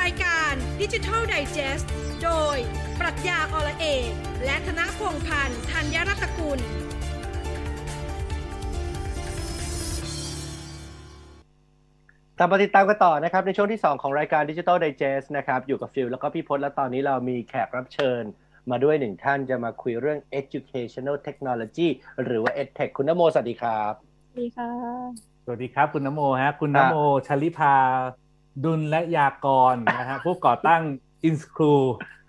[0.03, 1.87] รายการดิจิทัลไดจ e s t
[2.25, 2.57] โดย
[3.01, 4.11] ปรัชญาอละเอก
[4.45, 6.59] และธนพงษ์พันธ์ธัญรัตนกุล
[12.39, 18.23] ตามมาติดตามกันต่อนะครับ ในช่วงที่ 2 ของรายการ Digital Digest นะครับ อยู่กับฟิลแล้วก็พี่พศและตอนนี้เรามีแขกรับเชิญ
[18.71, 21.89] มาด้วยหนึ่งท่านจะมาคุยเรื่อง educational technology
[22.25, 23.93] หรือว่า edtech คุณนโมสวัสดีครับ
[24.29, 24.71] สวัสดีค่ะ
[25.45, 27.77] สวัสดีครับคุณนโมฮะคุณครันบโมชลิพา
[28.65, 30.83] ดุลและยากรนะฮะผู้ก่อตั้ง
[31.29, 31.81] i n s c r e w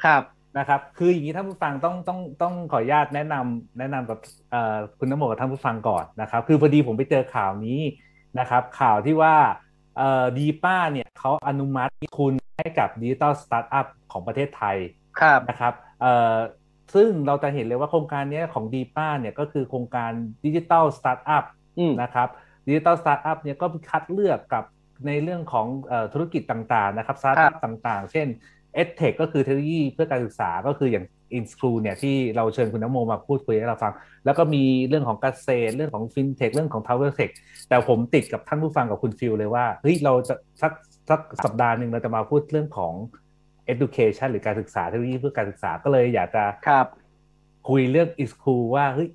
[0.05, 0.23] ครับ
[0.57, 4.19] นะครับ คืออย่างนี้ท่านผู้ฟังต้องต้องต้องขออนุญาตแนะนำแนะนำกับ
[4.51, 7.79] เอ่อคุณนโมกับท่านผู้ฟังก่อนนะครับ คือพอดีผมไปเจอข่าวนี้
[8.39, 9.35] นะครับ ข่าวที่ว่า
[9.97, 14.77] เอ่อ depa เนี่ยเขาอนุมัติทุนให้กับดิจิตอลสตาร์ทอัพของประเทศไทย
[15.19, 16.35] ครับนะครับเอ่อ
[16.93, 20.11] ซึ่งเราจะเห็นเลยว่าโครงการเนี้ยของ depa เนี่ยก็คือโครงการ
[20.45, 21.43] ดิจิตอลสตาร์ทอัพ
[21.77, 22.27] อืมนะครับ
[22.67, 24.63] ดิจิตอลสตาร์ทอัพเนี่ยก็คัดเลือกกับ
[25.07, 28.27] ในเรื่องของเออธุรกิจต่างๆนะครับสตาร์ทอัพต่างๆ เช่น
[28.81, 31.05] EdTech ก็คือเทคโนโลยีเพื่อการศึกษาก็คืออย่าง
[31.37, 33.93] i n s c r e w เนี่ยที่เราเชิญคุณนโมมาพูดคุยให้เราฟัง
[34.25, 37.31] แล้วก็มีเรื่องของเกษตร เรื่องของ FinTech เรื่องของ t o w e r Tech
[37.69, 40.73] แต่ผมติดกับท่านผู้ฟังกับคุณฟิลเลยว่าเฮ้ยเราจะสัก
[41.09, 42.93] สักสัปดาห์หนึ่งเราจะมาพูดเรื่องของ
[43.73, 46.87] education หรือการศึกษาเทคโนโลยีเพื่อการศึกษาก็เลยอยากจะครับ
[47.69, 49.09] คุยเรื่อง InsKru ว่าเฮ้ย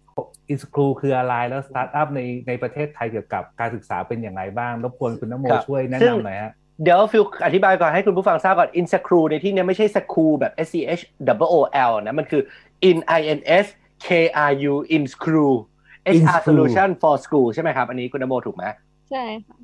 [0.52, 6.52] InsKru คืออะไรแล้วสตาร์ทอัพในในประเทศไทยเกี่ยวกับการศึกษาเป็นอย่างไรบ้างรบกวนคุณนโมครับช่วยแนะซึ่งนำหน่อยฮะ
[6.82, 11.02] เดี๋ยวฟิลอธิบายก่อนให้คุณผู้ฟังทราบก่อน in school ในที่เนี้ยไม่ใช่ school แบบ S C H
[11.46, 11.56] O O
[11.90, 12.42] L นะ มันคือ
[12.88, 13.66] InsKru I N S
[14.06, 14.08] K
[14.48, 18.64] R U InsKru In-School solution for school ใช่ไหมครับ อันนี้คุณนโมถูกไหม
[19.10, 19.56] ใช่ค่ะ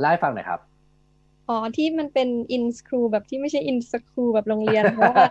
[0.00, 0.60] เล่าให้ฟังหน่อยครับ
[1.48, 5.24] อ๋อ ที่มันเป็น in school แบบที่ไม่ใช่ in school แบบโรงเรียน เพราะว่า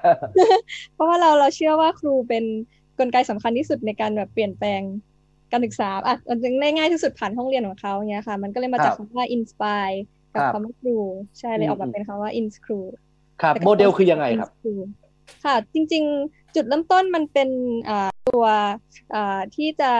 [0.93, 2.43] เพราะว่าเราเราเชื่อว่าครูเป็น
[3.01, 4.81] กลไกสำคัญที่สุดในการแบบเปลี่ยนแปลง
[5.51, 9.97] การศึกษาอะมันจะได้ง่ายที่สุดผ่านห้องเรียนของเขาเงี้ยค่ะ มันก็เลยมาจากครับคำว่า inspire
[10.33, 10.97] กับครับคำว่าครู
[11.39, 12.83] ใช่เลยออกอืมามเป็นคำว่า inscrew
[13.41, 14.79] ครับแล้วก็โมเดลคือยังไงครับ inscrew
[15.45, 17.49] ค่ะ จริง ๆ จุดเริ่มต้นมันเป็น
[17.89, 18.45] อ่าตัว
[19.13, 19.91] อ่าที่จะ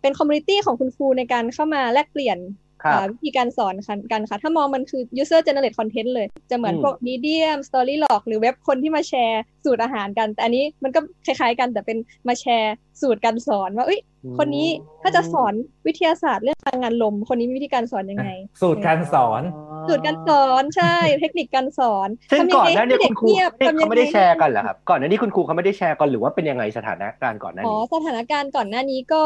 [0.00, 2.63] เป็น community ของคุณครูในการเข้ามาแลกเปลี่ยนครับอ่า
[3.12, 14.00] วิธีการสอนกันกันค่ะ ถ้ามองมันคือ user generate content เลย จะเหมือนอืมพวก medium storylog หรือเว็บคนที่มาแชร์สูตรอาหารกัน แต่อันนี้มันก็คล้ายๆกันแต่เป็นมาแชร์สูตรการสอนว่าเอ้ย
[14.38, 14.68] คนนี้
[15.02, 15.54] ถ้าจะสอน
[15.86, 18.28] วิทยาศาสตร์เรื่องพลังงานลม คนนี้มีวิธีการสอนยังไง
[18.62, 19.42] สูตรการสอน
[19.88, 29.22] สูตรการสอนใช่ เทคนิคการสอนซึ่งทำยัก่อนไงหน้านี้ให้คุณครูเงียบเขาทำยังไม่ได้งแชร์กันเหรอครับก่อนหน้านี้คุณครูเขาไม่ได้แชร์กันหรือว่าเป็นยังไงสถานการณ์ก่อนหน้าอ๋อนี้สถานการณ์ก่อนหน้านี้ก็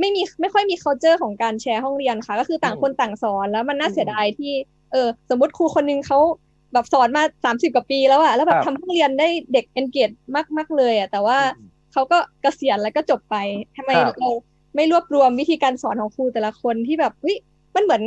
[0.00, 4.52] ไม่มีไม่ค่อยมี culture ของการแชร์ห้องเรียนค่ะ ก็คือต่างอืมคนต่างสอนแล้วมันน่าอืมเสียดายที่
[4.92, 6.18] เออสมมติครูคนนึงเขา
[6.72, 13.36] แบบสอนมาสามสิบกว่าปีแล้วอะแล้วแบบครับทำห้องเรียนได้เด็ก engage มากมากเลยอะแต่ว่าอืมเขาก็เกษียณแล้วก็จบไป
[13.76, 14.30] ทำไมครับเรา
[14.74, 17.36] ไม่รวบรวมวิธีการสอนของครูแต่ละคนที่แบบเฮ้ย
[17.74, 18.02] มันเหมือน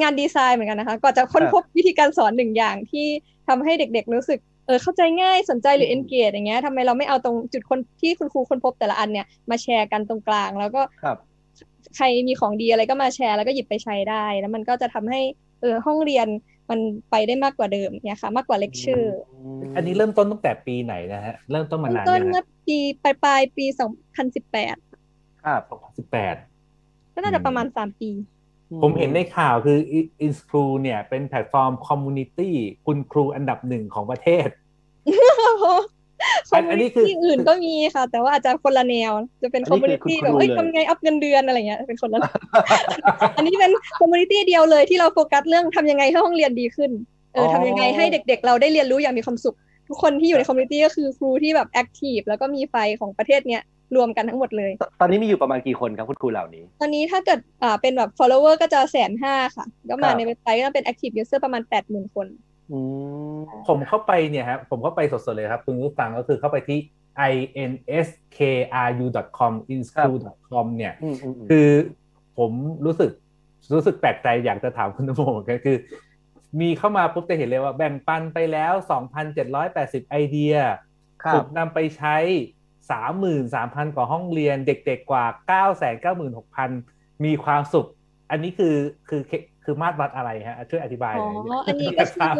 [0.00, 3.06] งานดีไซน์เหมือนกันนะคะก่อนจะค้นพบวิธีการสอนหนึ่งอย่างที่
[3.48, 11.16] ทำให้เด็กๆรู้สึก เออเข้าใจง่ายสนใจหรือ engage อย่างเงี้ยทำไมเราไม่เอาตรงจุดคนที่คุณครูค้นพบแต่ละอันเนี่ยมาแชร์กันตรงกลาง แล้วก็ครับ
[11.96, 15.20] ใครมีของดีอะไรก็มาแชร์แล้วก็หยิบไปใช้ได้ แล้วมันก็จะทำให้
[15.60, 16.26] เออห้องเรียน
[16.70, 19.20] มันไปได้มากกว่าเดิมเนี่ยค่ะมากกว่าเลคเชอร์
[19.76, 25.62] อันนี้เริ่มต้นตั้งแต่ปีไหนนะฮะเริ่มต้นมาเริ่มนานต้นยังเมื่ฮะอปีปลายปลายๆปี2018ครับ
[25.98, 26.36] สิบแปด
[27.14, 28.10] ก็น่าจะประมาณ3ปี
[28.82, 29.78] ผมเห็นในข่าวคือ
[30.26, 32.54] i n s c r e w เนี่ยเป็นแพลตฟอร์ม community
[32.86, 34.48] คุณครูอันดับหนึ่งของประเทศ
[36.50, 42.20] community อื่นก็มีค่ะ แต่ว่าอาจจะคนละแนว จะเป็นอัคนอมนี้มูนิตี้คือคุณแบบเอ้ยครูเลยทำไงอัพเงินเดือนอะไรเงี้ยเป็นคนละ
[43.36, 46.90] อันนี้เป็น community เดียวเลยที่เราโฟกัสเรื่องทำยังไงให้ห้องเรียนดีขึ้น
[47.32, 49.56] เอออ๋อทำยังไงให้เด็ก ๆ เราได้เรียนรู้อย่างมีความสุข
[49.88, 53.62] ทุกคนที่อยู่ใน community ก็คือครูที่แบบ active แล้วก็มีไฟของประเทศเนี้ย
[53.96, 62.26] รวมกันทั้งหมดเลยตตอนนี้มีอยู่ประมาณกี่คนครับคุณครูเหล่านี้ ตอนนี้ถ้าเกิดอ่าเป็นแบบ follower ก็จะแสนห้าค่ะ ก็มาครับในเว็บไซต์ก็เป็น active user ประมาณแปดหมื่นคน
[62.72, 62.78] อื
[63.34, 66.78] มผมเข้าไปเนี่ยครับผมเข้าไปสดๆเลยครับ คุณผู้ฟังก็คือเข้าไปที่
[67.66, 71.68] inskru.com inscrew.com เนี่ยอืมอืมอืมคือ
[72.38, 72.52] ผม
[72.86, 73.10] รู้สึก
[73.74, 75.76] รู้สึกแปลกใจอยากจะถามคุณนโมเหมือนกันคือ
[76.60, 78.72] มีเข้ามาปุ๊บจะเห็นเลยว่าแบ่งปันไปแล้ว
[79.42, 80.54] 2,780 ไอเดีย
[81.22, 82.16] ครับถูกนำไปใช้
[82.88, 85.24] 33,000 กว่าห้องเรียนเด็กๆกว่า
[86.64, 87.86] 996,000 มีความสุข
[88.30, 88.74] อันนี้คือ
[89.08, 89.22] คือ
[89.64, 92.30] คือมาตรวัดอะไรฮะช่วยอธิบายอ๋หอน่อยอันนี้ก็คือ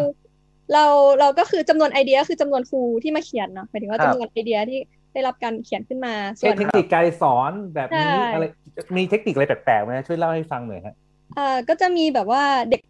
[0.72, 0.84] เรา
[1.20, 4.78] เราก็คือจำนวนไอเดียคือจำนวนครูที่มาเขียนเนาะหมายถึงว่าครับจำนวนไอเดียที่
[5.12, 8.44] ได้รับการเขียนขึ้นมาส่ใช้วนเทคนิคการสอนแบบนี้ใช่อะไร
[8.96, 10.94] มีเทคนิคอะไรแปลกๆไหมช่วยเล่าให้ฟังหน่อยฮะ
[11.38, 12.82] อ่าก็จะมีแบบว่าเด็ก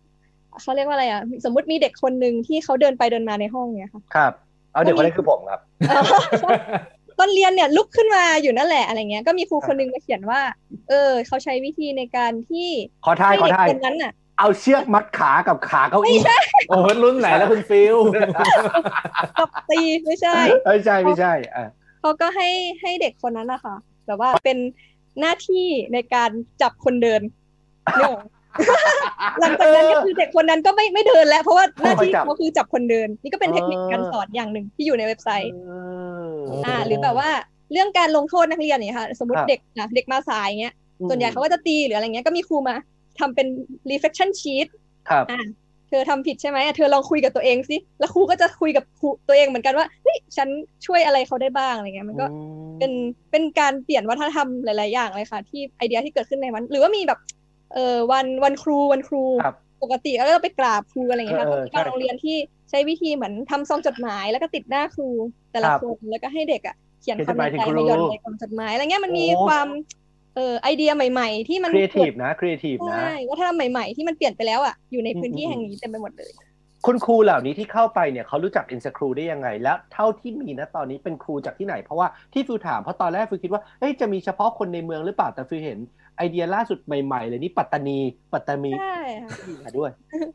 [0.60, 4.32] เขาเรียกว่าอะไรอะสมมุติมีเด็กคนหนึ่งที่เขาเดินไปเดินมาในห้องเนี่ยค่ะครับ
[4.72, 6.02] เอาเด็กคนนี้คือผมครับเออ
[7.18, 10.40] ตอนเรียนเนี่ยลุกขึ้นมาอยู่นั่นแหละอะไรเงี้ยก็มีครูคนหนึงมาเขียนว่า
[10.88, 12.68] เออ เขาใช้วิธีในการที่
[13.04, 16.18] ขอทายให้ขอเด็กทายคนนั้นน่ะเอาเชือกมัดขากับขาเก้าอี้
[16.68, 17.96] โอ้โหรุ่นไหนแล้วคุณฟิล
[19.38, 21.64] ตบตีไม่ใช่ไม่ใช่ไม่ใช่อะ
[22.00, 22.48] เขาก็ให้
[22.80, 23.74] ให้เด็กคนนั้นนะคะ
[24.06, 24.58] แบบว่าเป็น
[25.20, 26.30] หน้าที่ในการ
[26.62, 27.20] จับคนเดิน
[27.98, 28.12] เนี่ย
[29.40, 37.30] หลังจากนั้นก็คือเด็กคนนั้นก็ไม่ไม่เดินแล้ว เพราะว่าหน้าที่เขาคือจับคนเดิน นี่ก็เป็นเทคนิคการสอนอย่างหนึ่งที่อยู่ในเว็บไซต์เอออ่าหรือแบบว่า
[37.72, 40.74] เรื่องการลงโทษนักเรียนเนี่ยค่ะ สมมติครับเด็กนะเด็กมาสายเงี้ย
[41.08, 42.74] ส่วนใหญ่เขาก็จะตีหรืออะไรเงี้ยก็มีครูมา
[43.18, 43.46] ทำเป็น
[43.90, 44.68] reflection sheet
[45.10, 45.40] ครับอ่า
[45.88, 50.48] เธอทำผิดใช่ไหมอะเธอลองคุยกับตัวเองสิแล้วครูก็จะคุยกับครูตัวเองเหมือนกันว่าเฮ้ยฉัน
[50.86, 52.26] ช่วยอะไรเขาได้บ้างอะไรเงี้ยมันก็
[52.78, 52.92] เป็น
[53.30, 57.18] เป็นการเปลี่ยนวัฒนธรรมหลาย ๆ อย่างเลยค่ะ ที่ไอเดียที่เกิดขึ้นในวัน หรือว่ามีแบบ
[57.74, 62.36] เออวันวันครูวันครูครับปกติก็จะไปกราบครูอะไรอย่างเงี้ยค่ะเอก็อมีบางใช่โรงเรียนที่
[62.70, 65.08] ใช้วิธีเหมือนทำซองจดหมายแล้วก็ติดหน้าครู
[65.52, 69.66] แต่ละครับคนแล้วก็ให้เด็กอะเขียนเขียนความจดหมายในถึงใจครูมาหย่อนในกล่องจดหมายอะไรเงี้ยมันมีโอ้ความ
[70.34, 76.30] เออไอเดียใหม่ๆ ที่มันครีเอทีฟเกิดนะครีเอทีฟนะใช่วัฒนธรรมใหม่ๆที่มันเปลี่ยนไปแล้วอะอยู่ในพื้นที่อืมแห่งนี้เต็มไปหมดเลย
[76.86, 85.78] คุณครูเหล่านี้ที่เข้าไปเนี่ยเขารู้จัก InsKru ได้ยังไง แล้วเท่าที่มีนะตอนนี้เป็นครูจากที่ไหน เพราะว่าที่ฟิวถามเพราะตอนแรกฟิวคิดว่าเฮ้ยจะมีเฉพาะคนในเมืองหรือเปล่าแต่ฟิวเห็น
[86.16, 87.98] ไอเดียล่าสุดใหม่ๆเลยนี่ปัตตานี
[88.32, 89.30] ปัตตานีใช่ค่ะ
[89.64, 90.28] มาด้วยเออ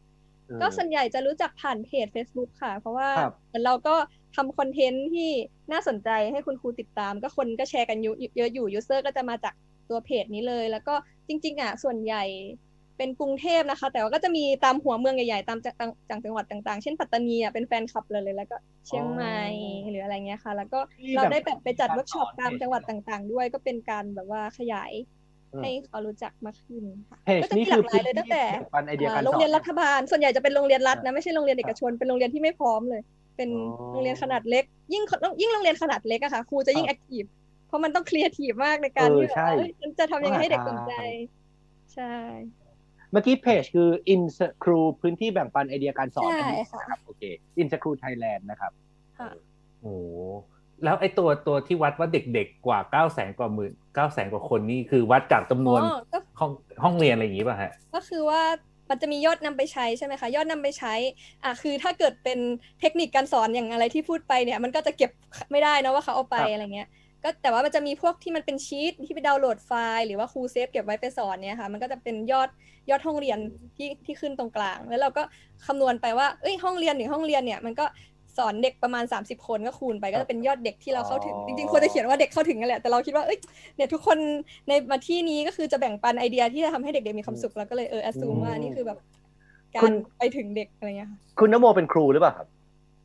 [0.62, 3.96] ก็ส่วนใหญ่จะรู้จักผ่านเพจ Facebook ค่ะ เพราะว่าครับเหมือนเราก็
[4.36, 5.30] ทำ content ที่
[5.72, 9.54] น่าสนใจให้คุณครูติดตาม ก็คนก็แชร์กันเยอะเยอะอยู่ user ก็จะมาจาก
[9.90, 10.94] ตัวเพจนี้เลย แล้วก็
[11.28, 12.24] จริง ๆ อะ ส่วนใหญ่
[12.98, 15.76] เป็นกรุงเทพนะคะ แต่ว่าก็จะมีตามหัวเมืองใหญ่ๆ ตามจัง
[16.10, 19.40] จังจังหวัดต่าง ๆ เช่นปัตตานีอะเป็นแฟนคลับเลยเลย แล้วก็เชียงใหม่
[19.90, 25.23] หรืออะไรเงี้ยค่ะ แล้วก็ที่เราได้แบบแบบไปจัดเวิร์กช็อปการสอนตามจังหวัดต่าง ๆ ด้วย ก็เป็นการแบบว่าขยายอืม
[25.62, 33.02] ให้เขารู้จักมากขึ้นค่ะเพจก็จะนี่มีหคืลาอกหลายเลยตั้งแต่แบ่งปันไอเดียอ่าการสอนโรงเรียนรัฐบาล ส่วนใหญ่จะเป็นโรงเรียนรัฐนะไม่ใช่โรงเรียนเอกชนเป็นโรงเรียนที่ไม่พร้อมเลย
[33.38, 34.64] เป็นอ๋อโรงเรียนขนาดเล็ก
[34.94, 35.04] ยิ่ง
[35.42, 37.26] ยิ่งโรงเรียนขนาดเล็กอะค่ะครูจะยิ่ง active ครับเพ
[37.74, 42.16] ราะมันต้องครีเอทีฟมากในการเออที่แบบใช่ว่าเอ้ยฉันจะทำยังไงให้เด็กสนใจต้องหาทางใช่
[43.12, 44.22] เมื่อกี้เพจคือ in
[44.64, 47.24] ครูพื้นที่แบ่งปันไอเดียการสอนใช่อันนี้ค่ะนะครับโอเค
[47.62, 48.72] in ครูไทยแลนด์นะครับ
[49.20, 49.30] ค่ะ
[49.82, 50.08] โอ้โห
[50.84, 56.52] แล้วไอ้ตัวตัวที่วัดว่าเด็กๆกว่าเก้าแสนกว่าหมื่นเก้าแสนกว่าคนนี่คือวัดจากจำนวนอ๋อก็ห้อง
[56.84, 58.42] ห้องเรียนอะไรอย่างงี้ป่ะฮะ ก็คือว่า
[58.90, 60.94] มันจะมียอดนำไปใช้ใช่ไหมคะ ยอดนำไปใช้
[61.44, 62.40] อะคือถ้าเกิดเป็น
[62.80, 65.12] เทคนิคการสอนอย่างอะไรที่พูดไปเนี่ย มันก็จะเก็บ
[65.52, 66.90] ไม่ได้นะว่าเขาเอาไปครับอะไรเงี้ย
[67.24, 72.50] ก็แต่ว่ามันจะมีพวกที่มันเป็นชีตที่ไปดาวน์โหลดไฟล์หรือว่าครู save เก็บไว้ไปสอนเนี่ยค่ะมันก็จะเป็นยอด
[72.90, 73.38] ยอดห้องเรียน
[73.78, 75.24] ที่ที่ขึ้นตรงกลาง แล้วเราก็
[75.66, 77.86] คำนวณไปว่าเอ้ยห้องเรียนหนึ่งห้องเรียนเนี่ยมันก็
[78.38, 83.40] สอนเด็กประมาณ 30 คนก็คูณไปก็จะเป็นยอดเด็กที่เราเข้าถึงอ๋อจริงๆควรจะเขียนว่าเด็กเข้าถึงกันแหละแต่เราคิดว่าเอ้ย
[83.76, 84.18] เนี่ยทุกคน
[84.68, 88.98] ในมาที่นี้ก็คือจะแบ่งปันไอเดียที่จะทำให้เด็กๆมีความสุขแล้วก็เลยเออ assume ว่านี่คือแบบ
[89.74, 92.48] การคูณไปถึงเด็กอะไรเงี้ยค่ะคุณนโมเป็นครูหรือเปล่าครับ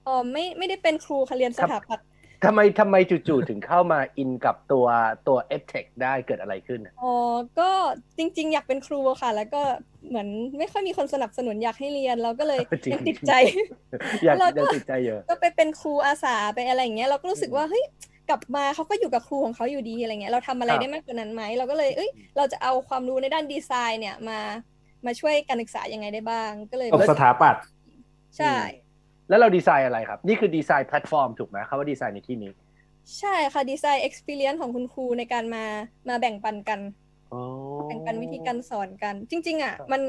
[0.06, 2.06] อ๋อไม่ไม่ได้เป็นครูค่ะเรียนสถาปัตย์
[2.44, 4.86] ทำไมทำไมจู่ๆถึงเข้ามาอินกับตัว
[5.28, 7.14] ตัว e d t e c h ได้เกิดอะไรขึ้นอะอ๋อ
[7.58, 7.70] ก็
[8.18, 9.62] จริง ๆ อยากเป็นครูค่ะ แล้วก็
[10.08, 12.60] เหมือนไม่ค่อยมีคนสนับสนุนอยากให้เรียนเราก็เลย
[12.92, 13.32] ยังติดใจ
[14.24, 17.84] อยากแล้วก็ยังติดใจเยอะก็ไปเป็นครูอาสาไปอะไรอย่างเงี้ยเราก็รู้สึกว่าเฮ้ย
[18.28, 24.38] กลับมาเขาก็อยู่กับครูของเขาอยู่ดีอะไรเงี้ยเราทำอะไรครับได้มากกว่านั้นไหมเราก็เลยเอ้ยเราจะเอาความรู้ในด้านดีไซน์เนี่ยมา
[25.06, 27.62] มาช่วยการศึกษายังไงได้บ้างก็เลยตกสถาปัตย์
[28.38, 28.56] ใช่
[29.28, 32.52] แล้วเราดีไซน์อะไรครับ นี่คือดีไซน์แพลตฟอร์มถูกไหมคำว่าดีไซน์ในที่นี้
[33.18, 35.64] ใช่ค่ะดีไซน์ experience ของคุณครูในการมา
[36.08, 36.80] มาแบ่งปันกัน
[37.32, 37.40] อ๋อ
[37.88, 40.02] แบ่งปันวิธีการสอนกัน จริง ๆ อะ มัน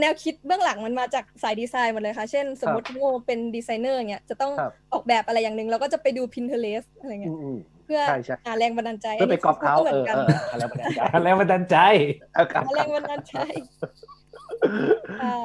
[0.00, 11.76] แนวคิดเบื้องหลังมันมาจากสายดีไซน์หมดเลยค่ะ เช่น สมมติโมเป็นดีไซเนอร์เนี่ยจะต้องครับออกแบบอะไรอย่างหนึ่งเราก็จะไปดู Pinterest อะไรเงี้ยอืมเพื่อใช่ใช่หาแรงบันดาลใจๆเพื่อไปก๊อปเขาหมืเออนอกันเอออะไรประมาณนั้นอะไรมาดันใจ
[12.34, 13.36] เอาครับหาแรงบันดาลใจ
[13.78, 14.17] ค่ะ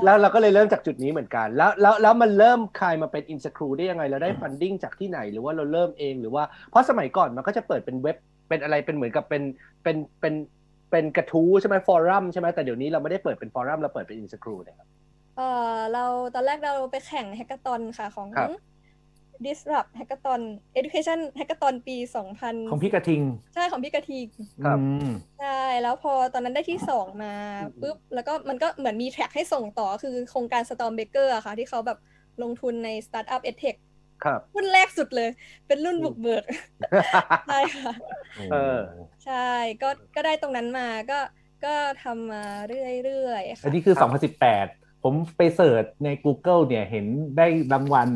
[0.03, 8.17] แล้วเราก็เลยเริ่มจากจุดนี้เหมือนกัน แล้วแล้วแล้วมันเริ่มกลายมาเป็นอินสครูได้ยังไงเราได้ funding จากที่ไหนหรือว่าเราเริ่มเองหรือว่าเพราะสมัยก่อนมันก็จะเปิดเป็นเว็บ
[8.49, 9.43] เป็นอะไรเป็นเหมือนกับเป็น
[9.83, 10.33] เป็นเป็น
[10.91, 14.87] เป็นกระทู้ใช่ไหม forum ใช่ไหมแต่เดี๋ยวนี้เราไม่ได้เปิดเป็น forum เราเปิดเป็นอินสครูนะครับ
[15.37, 18.49] เออเราตอนแรกเราไปแข่ง Hackathon ค่ะของครับ
[19.45, 20.41] Disrupt Hackathon
[20.79, 21.97] Education Hackathon ปี
[22.33, 23.21] 2000 ของพี่กระทิง
[23.53, 24.27] ใช่ของพี่กะทิง
[24.65, 31.97] ครับอืมใช่ แล้วพอตอนนั้นได้ที่สองมาอืมปุ๊บ แล้วก็มันก็เหมือนมีแท็กให้ส่งต่อคือโครงการ Storm Baker อะค่ะ ที่เขาแบบ
[32.43, 33.77] ลงทุนใน Startup EdTech
[34.23, 35.29] ครับรุ่นแรกสุดเลย
[35.67, 36.43] เป็นรุ่นบุกเบิก
[37.47, 37.93] ใช่ค่ะ
[38.51, 38.79] เออ
[39.25, 39.49] ใช่
[39.81, 41.19] ก็ก็ได้ตรงนั้นมาก็
[41.65, 44.09] ก็ทำมาเรื่อยๆอัค่ะนนี้คือครับ
[44.51, 47.05] 2018 ผมไปเสิร์ชใน Google เนี่ยเห็น
[47.37, 48.09] ได้รางวัล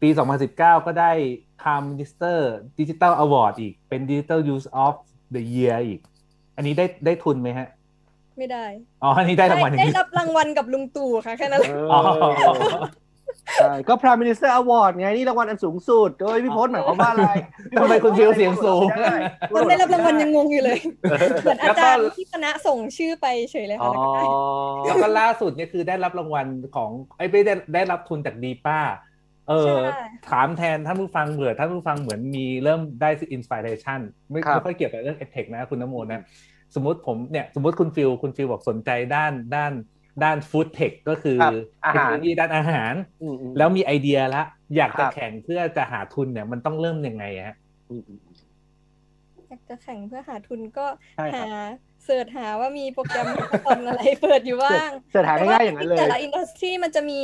[0.00, 0.08] ปี
[0.48, 1.12] 2019 ก็ได้
[1.60, 2.38] Prime Minister
[2.78, 4.94] Digital Award อีก เป็น Digital Use of
[5.34, 6.00] the Year อีก
[6.56, 7.68] อันนี้ได้ได้ทุนไหมฮะ
[8.38, 8.64] ไม่ได้
[9.02, 12.00] อ๋อ อันนี้ได้รางวัลอย่างได้นี้รับรางวัลกับลุงตู่ค่ะ แค่นั้นแหละอ๋อ
[13.58, 17.30] ใช่ก็ Prime Minister Award ไง นี่รางวัลอันสูงสุดโดยพี่พจน์หมายความว่าอะไร
[17.80, 19.16] ทำไมคุณฟิลเสียงสูงได้
[19.54, 20.78] ตอนได้รับรางวัลยังงงอยู่เลย
[21.42, 24.24] เหมือนอาจารย์แล้วก็ที่คณะส่งชื่อไปเฉยเลยอ๋ค่ะอแล้วก็ได้
[24.86, 28.80] แล้วก็ล่าสุดเนี่ยคือได้รับรางวัลของไอ้ยไม่ได้ได้รับทุนจากดีป้า
[29.48, 36.22] เออใช่ถามแทนท่านผู้ฟังเบื่อท่านผู้ฟังเหมือนมีเริ่มได้ inspiration ไม่ครับไม่ค่อยเกี่ยวกับเรื่องเอฟเทคนะคุณน้ำมนต์นะ
[36.74, 39.72] สมมติผมเนี่ยสมมติคุณฟิลคุณฟิลบอกสนใจด้านด้าน
[40.24, 41.52] ด้าน FoodTech ก็คือครับ
[41.84, 44.42] อาเทคหารโนโลยีด้านอาหารอืมอืมแล้วมีไอเดียละ
[44.76, 47.56] อยากครัจะบแข่งเพื่อจะหาทุนเนี่ยมันต้องเริ่มยังไงฮะ
[47.90, 48.20] อืมอืม
[49.48, 53.26] อยากจะแข่งเพื่อหาทุนก็ใช่ครับหา search หาว่ามีโปรแกรม
[53.66, 57.20] ตอนอะไรเปิดอยู่บ้าง search หาง่ายๆอย่างนั้นเลยแต่ละ industry มันจะมี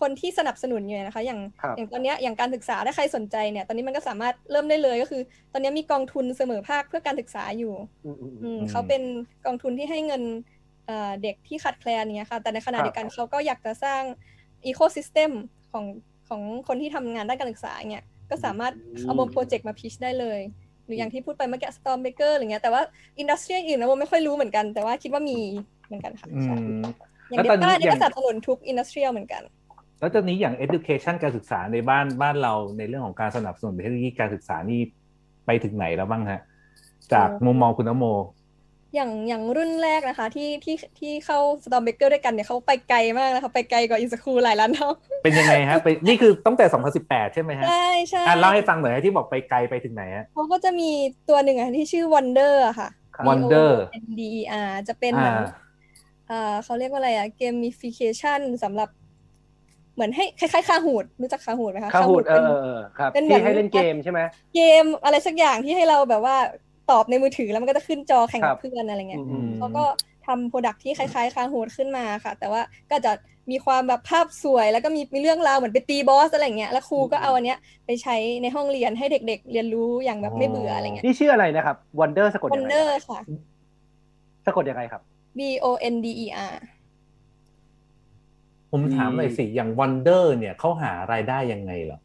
[0.00, 9.02] คนที่สนับสนุนอยู่นะคะ อย่างครับอย่างตอนเนี้ยอย่างการศึกษาถ้าใครสนใจเนี่ย ตอนนี้มันก็สามารถเริ่มได้เลยก็คือ ตอนนี้มีกองทุนเสมอภาคเพื่อการศึกษาอยู่อืมอืมอือืมมเขาเป็น
[9.46, 10.22] กองทุนที่ให้เงิน
[10.86, 14.02] เอ่อเด็กที่ขาดแคลนเนี่ยค่ะแต่ในขณะครับเดียวกันเขาก็อยากจะสร้าง
[14.66, 15.30] อีโค y ิสเต็ม
[15.72, 15.84] ของ
[16.28, 18.72] ของคนที่ทำงานด้านการศึกษาเนี่ยก็สามารถ
[19.04, 20.40] เอามาโปรเจกต์มา pitch ได้เลย
[20.86, 22.82] หรืออย่างที่พูดไปเมื่อกี้ Storm Breaker อะไรเงี้ยแต่ว่า
[23.18, 25.38] industry อื่นนะโมไม่ค่อยรู้เหมือนกันแต่ว่าคิดว่ามี
[25.86, 26.82] เหมือนกันค่ะอืใช่ม
[27.28, 29.42] อย่างแล้วเดตอนนี้ต้าเนี่ยอย่าก็งสนับสนุนทุก industry เหมือนกัน
[30.00, 34.80] แล้วตอนนี้อย่าง education การศึกษาในบ้านบ้านเราในเรื่องของการสนับสนุนเทคโนโลยีการศึกษานี่
[35.46, 36.40] ไปถึงไหนแล้วบ้างฮะ
[37.12, 38.04] จากโอ้มุมมองคุณนโม
[38.94, 44.88] อย่างอย่างรุ่นแรกนะคะ ที่ที่ที่เข้า Storm Breaker ด้วยกันเนี่ยเขาไปไกลมากนะคะไปไกลกว่าอินสครูหลายล้านเท่า
[45.22, 46.64] เป็นยังไงฮะไปนี่คือตั้งแต่
[47.00, 50.90] 2018 ใช่ไหมฮะ ใช่ใช่อะเล่าให้ฟังหน่อยฮะที่บอกไปไกลไปถึงไหนฮะเขาก็จะมี
[51.28, 55.48] ตัวหนึ่งอะที่ชื่อ Wonder อะค่ะครับ Wonder W O N D E R จะเป็นเหมือนอ่า
[56.28, 58.88] เอ่อเขาเรียกว่าอะไรอะ gamification สำหรับ
[60.00, 64.20] เหมือนให้คล้ายๆคาหูดรู้จักคาหูดไหมคะข้าวหูดเอป็อนเออเออครับเป็นเหมือนที่ให้เล่นเกมใช่ไหม
[64.54, 66.36] เกมอะไรสักอย่างที่ให้เราแบบว่า
[66.90, 69.84] ตอบในมือถือแล้วมันก็จะขึ้นจอแข่งครักับบเพื่อนอะไรเงี้ยอืมเขาก็
[70.26, 73.12] ทำโปรดักที่คล้ายๆคาหูดขึ้นมาค่ะ แต่ว่าก็จะ
[73.50, 83.20] มีความแบบภาพสวยแล้วก็มีมีเรื่องราวเหมือนไปตีบอสอะไรอย่างเงี้ยแล้วครูก็เอาอันเนี้ยไปใช้ในห้องเรียนให้เด็ก ๆ เรียนรู้อย่างแบบไม่เบื่ออะไรเงี้ยนี่ชื่ออะไรนะครับ Wonder สะกดยังไง Wonder ค่ะ
[84.46, 85.02] สะกดยังไงครับ
[85.38, 86.54] B O N D E R
[88.70, 91.98] ผมถามหน่อยสิ อย่าง Wonder เนี่ยเขาหารายได้ยังไงเหรอ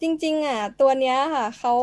[0.00, 1.74] จริง ๆ อะ ตัวเนี้ยค่ะเขา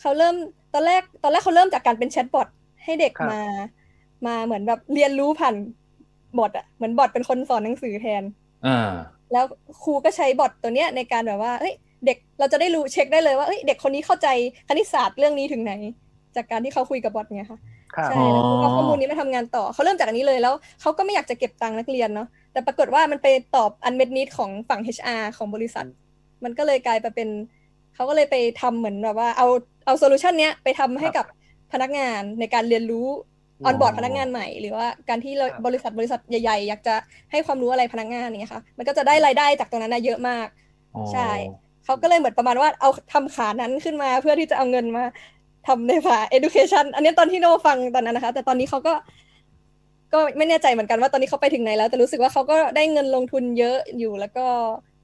[0.00, 0.34] เขาเริ่ม
[0.74, 2.48] ตอนแรกตอนแรกเขาเริ่มจากการเป็นแชทบอท
[2.84, 3.42] ให้เด็กครับมา
[4.26, 5.54] มาเหมือนแบบเรียนรู้ผ่าน
[6.38, 8.22] บอทอะเหมือนบอทเป็นคนสอนหนังสือแทน
[8.66, 8.90] อ่า
[9.32, 9.44] แล้ว
[9.82, 11.74] ครูก็ใช้บอทตัวเนี้ยในการแบบว่าเอ้ย
[12.06, 14.28] เด็กเราจะได้รู้เช็คได้เลยว่าเอ้ยเด็กคนนี้เข้าใจ
[14.68, 15.72] คณิตศาสตร์เรื่องนี้ถึงไหน
[16.36, 25.86] จากการที่เขาคุยกับบอทเนี่ยค่ะครับ ใช่แล้วครูก็เอาข้อมูลนี้มาทำงานต่อเขาเริ่มจากอันนี้เลยแล้วเขาก็ไม่อยากจะเก็บตังค์นักเรียนเนาะแต่ปรากฏว่ามันไปตอบ unmet need ของฝั่ง HR ของบริษัท
[26.44, 27.28] มันก็เลยกลายไปเป็น
[27.94, 29.46] เขาก็เลยไปทำเหมือนแบบว่าเอา
[29.86, 31.26] เอา solution เนี้ยไปทำให้กับ
[31.72, 33.08] พนักงานในการเรียนรู้
[33.64, 36.94] onboard พนักงานใหม่ หรือว่าการที่เราครับบริษัทบริษัทใหญ่ๆ อยากจะ
[37.30, 40.46] ให้ความรู้อะไรพนักงานอย่างเงี้ยค่ะมันก็จะได้รายได้จากตรงนั้นนะเยอะมาก
[40.94, 41.30] อ๋อใช่
[41.84, 45.04] เขาก็เลยเหมือนประมาณว่าเอาทำขานั้นขึ้นมาเพื่อที่จะเอาเงินมา
[45.66, 48.94] ทำในฝา education อันนี้ตอนที่โมฟังตอนนั้นนะคะ แต่ตอนนี้เขาก็
[50.12, 54.46] ก็ไม่แน่ใจเหมือนกันว่าตอนนี้เขาไปถึงไหนแล้ว แต่รู้สึกว่าเขาก็ได้เงินลงทุนเยอะอยู่แล้วก็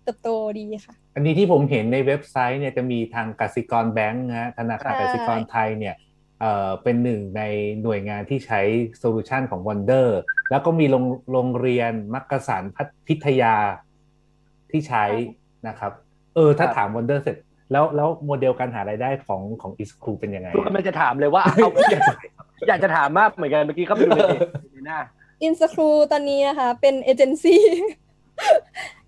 [0.04, 0.28] เติบโต
[0.59, 5.94] ดีค่ะ อันนี้ที่ผมเห็นในเว็บไซต์เนี่ยจะมีทางกสิกรแบงก์นะฮะธนาคารใช่กสิกรไทยเนี่ย
[6.40, 7.42] เอ่อเป็นหนึ่งใน
[7.82, 8.61] หน่วยงานที่ใช้
[8.99, 10.09] solution ของ Vonder
[10.50, 13.54] แล้วก็มีโรงโรงเรียนมักกะสันพัพิทยา
[14.70, 15.04] ที่ใช้
[15.68, 15.92] นะครับ
[16.34, 17.36] เออ ถ้าครับถาม Wonder เสร็จ
[17.72, 22.02] แล้วแล้วโมเดลการหารายได้ของของอินสครูเป็นยังไงทุกคนมันจะถามเลยว่าเอาอยาก
[22.68, 24.98] อยากจะถามมากเหมือนกันเมื่อกี้เขาไปดูในเพจในหน้า
[25.42, 27.62] อินสครูตอนนี้นะคะเป็นเอเจนซี่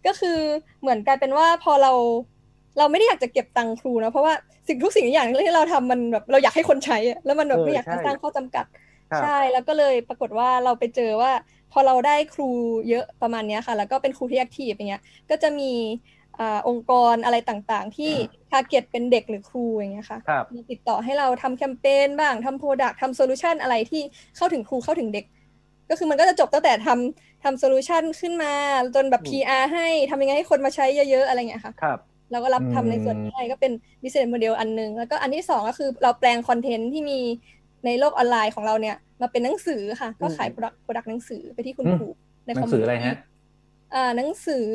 [0.06, 0.38] ก็คือ
[0.80, 1.92] เหมือนกลายเป็นว่าพอเรา
[2.78, 4.34] เราไม่ได้อยากจะเก็บตังค์ครูนะเพราะว่า
[4.68, 8.64] สิ่งทุกสิ่งทุกอย่างที่เราทำมันแบบเราอยากให้คนใช้อะแล้วมันแบบเออไม่อยากใช่จะสร้างข้อจำกัด
[9.10, 11.30] ครับใช่แล้วก็เลยปรากฏว่าเราไปเจอว่า
[11.72, 12.48] พอเราได้ครู
[12.88, 15.72] เยอะประมาณเนี้ยค่ะ แล้วก็เป็นครูที่ active อย่างเงี้ยก็จะมี
[16.38, 18.12] อ่าองค์กรอะไรต่างๆ ที่
[18.50, 24.02] target เป็นเด็กหรือครูอย่างเงี้ยค่ะครับมีติดต่อให้เราทำแคมเปญบ้างทำ product ทำ solution อะไรที่
[24.36, 25.24] เข้าถึงครูเข้าถึงเด็ก
[25.90, 28.52] ก็คือมันก็จะจบตั้งแต่ทำทำ solution ขึ้นมา
[28.94, 31.98] จนแบบอืม PR ให้ทำยังไงให้คนมาใช้เยอะๆ อะไรเงี้ยค่ะครับ
[32.30, 33.72] เราก็รับอืมทำในส่วนนี้ให้ก็เป็น
[34.02, 37.20] business model อันหนึ่ง แล้วก็อันที่สองก็คือเราแปลงคอนเทนต์ที่มี
[37.84, 42.08] ในโลกออนไลน์ของเราเนี่ยมาเป็นหนังสือค่ะ ก็ขาย product product หนังสือไปที่คุณอืมครู
[42.46, 43.16] ในหนังสืออะไรฮะ
[43.94, 44.66] อ่าหนังสือ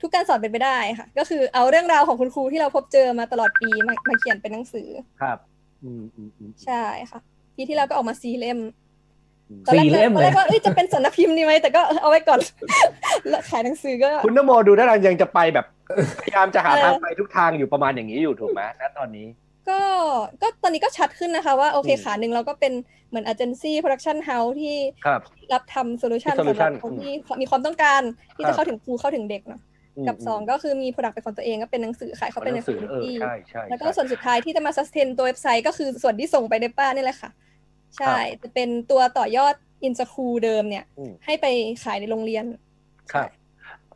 [0.00, 4.88] ทุกการสอนเป็นไปได้ค่ะ ก็คือเอาเรื่องราวของคุณครูที่เราพบเจอมาตลอดปีมามาเขียนเป็นหนังสือ
[5.20, 5.38] ครับ
[5.84, 7.20] อืมอืมอืมใช่ค่ะ
[7.56, 8.58] ปีที่แล้วก็ออกมาสี่เล่ม
[9.48, 12.40] อืมตอนแรกสี่เล่มตอนแรกเลยก็เอ้ยจะเป็นสำนักพิมพ์ดีไหมแต่ก็เอาไว้ก่อน
[13.28, 15.66] แล้วขายหนังสือก็ คุณนโมดูท่าทางยังจะไปแบบ
[16.20, 19.26] พยายามจะหาทางไปทุกทางอยู่ประมาณอย่างนี้อยู่ถูกไหมณตอนนี้
[19.70, 19.80] ก็
[20.42, 22.72] ก็ตอนนี้ก็ชัดขึ้นนะคะว่าโอเคอืมขาหนึ่งเราก็เป็น
[23.08, 24.76] เหมือนเอเจนซี่ production house ที่
[25.06, 25.20] ครับ
[25.52, 28.02] รับทำ solution ที่สำหรับ solution คนที่มีความต้องการ
[28.36, 29.60] ที่จะครับเข้าถึงครูเข้าถึงเด็กเนาะ
[30.08, 37.30] กับสองก็คือมี product เป็นของตัวเองก็เป็นหนังสือขายเข้าไปหในนังสือเออ community ใช่ใช่แล้วก็ใช่ส่วนสุดท้ายที่จะมา sustain ตัวเว็บไซต์ก็คือส่วนที่ส่งไปดีป้านี่แหละค่ะ
[37.96, 41.46] ใช่จะเป็นตัวต่อยอด insKru เดิมเนี่ยอืมให้ไป
[41.84, 42.44] ขายในโรงเรียน
[43.14, 43.30] ครับ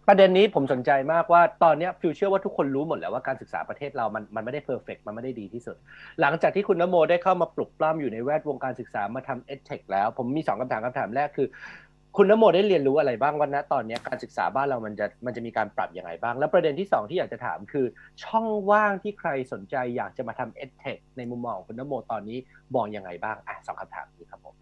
[0.09, 5.77] ประเด็นนี้ผมสนใจมากว่าตอนเนี้ยฟิวเชื่อว่าทุกคนรู้หมดแล้วว่าการศึกษาประเทศเรามันมันไม่ได้ perfect มันไม่ได้ดีที่สุด
[6.21, 11.49] หลังจากที่คุณนโมได้เข้ามาปลุกปล้ำอยู่ในแวดวงการศึกษามาทำเอ t เทคแล้ว ผมมีสองคำถามคำถามแรกคือ
[12.17, 17.87] คุณนโมได้เรียนรู้อะไรบ้างวันนะตอนเนี้ยการศึกษาบ้านเรามันจะมันจะมีการปรับยังไงบ้าง แล้วประเด็นที่สองที่อยากจะถามคือ
[18.25, 22.39] ช่องว่างที่ใครสนใจอยากจะมาทำเอ t เทคในมุมมองของคุณนโมตอนนี้
[22.75, 24.55] มองยังไงบ้างอะสองคำถามนี้ครับผม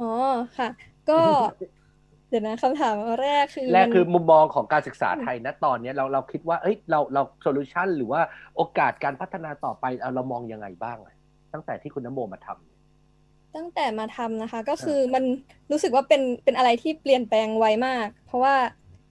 [0.00, 0.10] อ๋อ
[0.58, 0.68] ค่ะ
[1.10, 1.18] ก็
[2.28, 8.20] เดี๋ยวนะคำถามแรกคือแรกคือมันมุมมองของการศึกษาไทยณตอนเนี้ยเราเราคิดว่าเอ้ยเราเราโซลูชันหรือว่า
[8.56, 11.14] โอกาสการพัฒนาต่อไปเอาเรามองยังไงบ้างอะ
[11.52, 12.73] ตั้งแต่ที่คุณนโมมาทำ
[13.56, 15.24] ตั้งแต่มาทำนะคะ ก็คือมัน
[15.70, 18.54] รู้สึกว่าเป็นเป็นอะไรที่เปลี่ยนแปลงไวมาก เพราะว่า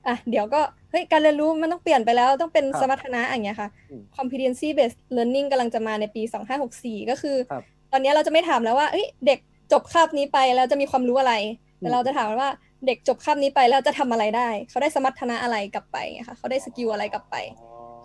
[0.08, 6.22] อะเดี๋ยวก็เฮ้ยการเรียนรู้มันต้องเปลี่ยนไปแล้วต้องเป็นครับสมรรถนะอย่างเงี้ยค่ะอืม competency based learning กำลังจะมาในปี
[6.66, 9.40] 2564 ก็คือครับตอนนี้เราจะไม่ถามแล้วว่าเอ้ยเด็ก
[9.72, 11.34] จบคาบนี้ไปแล้วจะมีความรู้อะไร
[11.80, 12.52] แต่เราจะถามว่า
[12.88, 17.36] เด็กจบคาบนี้ไปแล้วจะทำอะไรได้ เขาได้สมรรถนะอะไรกลับไปเงี้ยค่ะเขาได้ skill อะไรกลับไป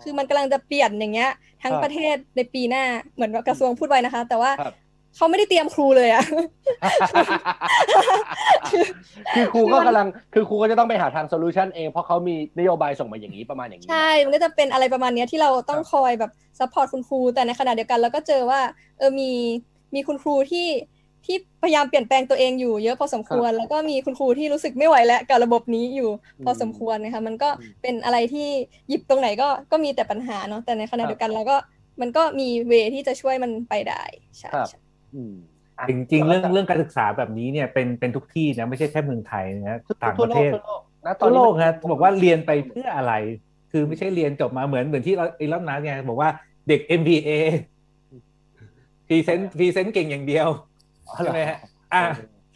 [0.01, 1.31] คือมันกำลังจะเปลี่ยนอย่างเงี้ย
[1.63, 2.83] ทั้งครับประเทศในปีหน้า
[3.15, 4.75] เหมือนว่ากระทรวงพูดไว้นะคะ แต่ว่าครับ
[5.15, 6.23] เขาไม่ได้เตรียมครูเลยอะ
[9.35, 18.61] คือครูก็กำลังคือครูก็จะต้องไปหาทาง solution เองเพราะเขามีนโยบายส่งมาอย่างนี้ประมาณอย่างนี้ ใช่ มันก็จะเป็นอะไรประมาณเนี้ยที่เราต้องคอยแบบ support คุณครู แต่ในขณะเดียวกันเราก็เจอว่า
[18.97, 19.31] เออมี
[19.95, 20.67] มีคุณครูที่
[21.25, 26.09] ที่พยายามเปลี่ยนแปลงตัวเองอยู่เยอะพอสมควร แล้วก็มีคุณครูที่รู้สึกไม่ไหวแล้วกับระบบนี้อยู่
[26.43, 27.49] พอสมควรนะคะมันก็
[27.81, 28.47] เป็นอะไรที่
[28.89, 31.57] หยิบตรงไหนก็ก็มีแต่ปัญหาเนาะแต่ในขณะเดียวกันเราก็
[32.01, 34.03] มันก็มีเวที่จะช่วยมันไปได้
[34.37, 34.49] ใช่
[35.09, 35.33] ครับใช่อืม
[35.79, 43.13] อะจริงๆเรื่องเรื่องการศึกษาแบบนี้เนี่ยเป็นเป็นทุกที่นะไม่ใช่แค่เมืองไทยนะต่างทั่ปวระโลเทกศทั่วโลกณตอทั่นวนี้โลมันกฮะบอกว่าเรียนไปเพื่ออะไร
[43.71, 46.29] คือไม่ใช่เรียนจบมาเหมือนเหมือนที่เราไอ้รอบนั้นไงบอกว่า
[46.67, 47.29] เด็ก MBA
[49.07, 50.47] พรีเซนต์พรีเซนต์เก่งอย่างเดียว
[51.21, 51.59] ใช่ไหมฮะ
[51.93, 52.03] อะ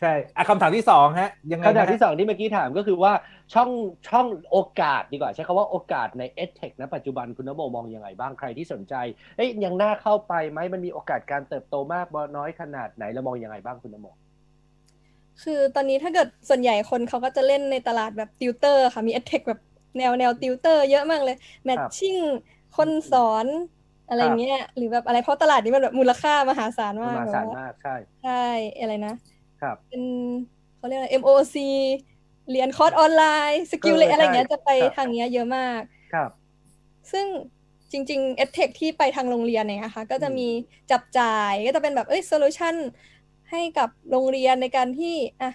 [0.03, 3.13] ใช่อะคำถามที่สองฮะ ยังไงคำถามนะที่สองที่เมื่อกี้ถามก็คือว่า
[3.53, 3.69] ช่อง
[4.09, 8.95] ช่องโอกาสดีกว่า ใช้คำว่าโอกาสใน e d t e c h ณปัจจุบันคุณนโมมองยังไงบ้างใครที่สนใจ
[9.35, 14.07] เอ้ยยังน่าเข้าไปไหมมันมีโอกาสการเติบโตมากน้อยขนาดไหนแล้วมองยังไงบ้างคุณนโม
[15.43, 19.59] คือตอนนี้ถ้าเกิดส่วนใหญ่คนเขาก็จะเล่นในตลาดแบบติวเตอร์ค่ะมี e d t e c h แบบ
[19.97, 22.17] แนวแนวติวเตอร์เยอะมากเลย matching
[22.77, 23.45] คนสอน
[24.09, 28.45] อะไรเงี้ยหรือแบบอะไรเพราะตลาดนี้มันแบบมูลค่ามหาศาลมมากหาแบบศาลว่ามากใช่ใช่
[28.79, 29.13] อะไรนะ
[29.63, 30.03] ครับเป็น
[30.77, 31.55] เขาเรียกอะไร MOOC
[32.51, 35.81] เรียนคอร์สออนไลน์ SkillLane อะไรเงี้ยจะไปทางเนี้ยเยอะมาก
[36.13, 36.29] ครับ
[37.11, 37.25] ซึ่ง
[37.91, 40.47] จริงๆ e d t e c h ที่ไปทางโรงเรียนเนี่ยนะคะก็จะมี
[40.91, 42.75] จับจ่ายก็จะเป็นแบบเอ้ย solution
[43.51, 45.51] ให้กับโรงเรียนในการที่อะ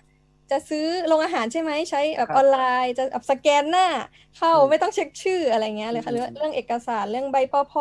[0.50, 3.86] จะซื้อโรงอาหารใช่ไหมใช้แบบครับออนไลน์ จะแบบสแกนหน้า
[4.38, 7.72] เข้าอืมไม่ต้องเช็คชื่ออะไรเงี้ยเลยค่ะอืมหรือว่าเรื่องเอกสารเรื่องใบปพ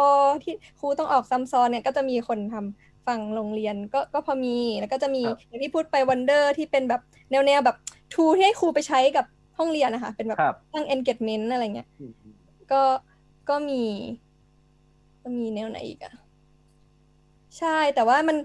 [0.44, 7.02] ที่ครูต้องออกซ้ำซ้อนเนี่ยก็จะมีคนทำ ฝั่งโรงเรียนก็ก็พอมีแล้วก็จะมีอย่างที่พูดไป Vonder ที่เป็นแบบ
[7.32, 7.78] แนวแนวๆแบบ
[8.14, 9.26] tool ที่ให้ครูไปใช้กับ
[9.58, 12.12] ห้องเรียนนะคะเป็นแบบครับตั้ง engagement อะไรเงี้ยอืม
[12.72, 12.82] ก็
[13.50, 13.84] ก็มี
[15.22, 16.14] ก็มีแนวไหนอีกอะ
[17.58, 18.38] ใช่แต่ว่ามัน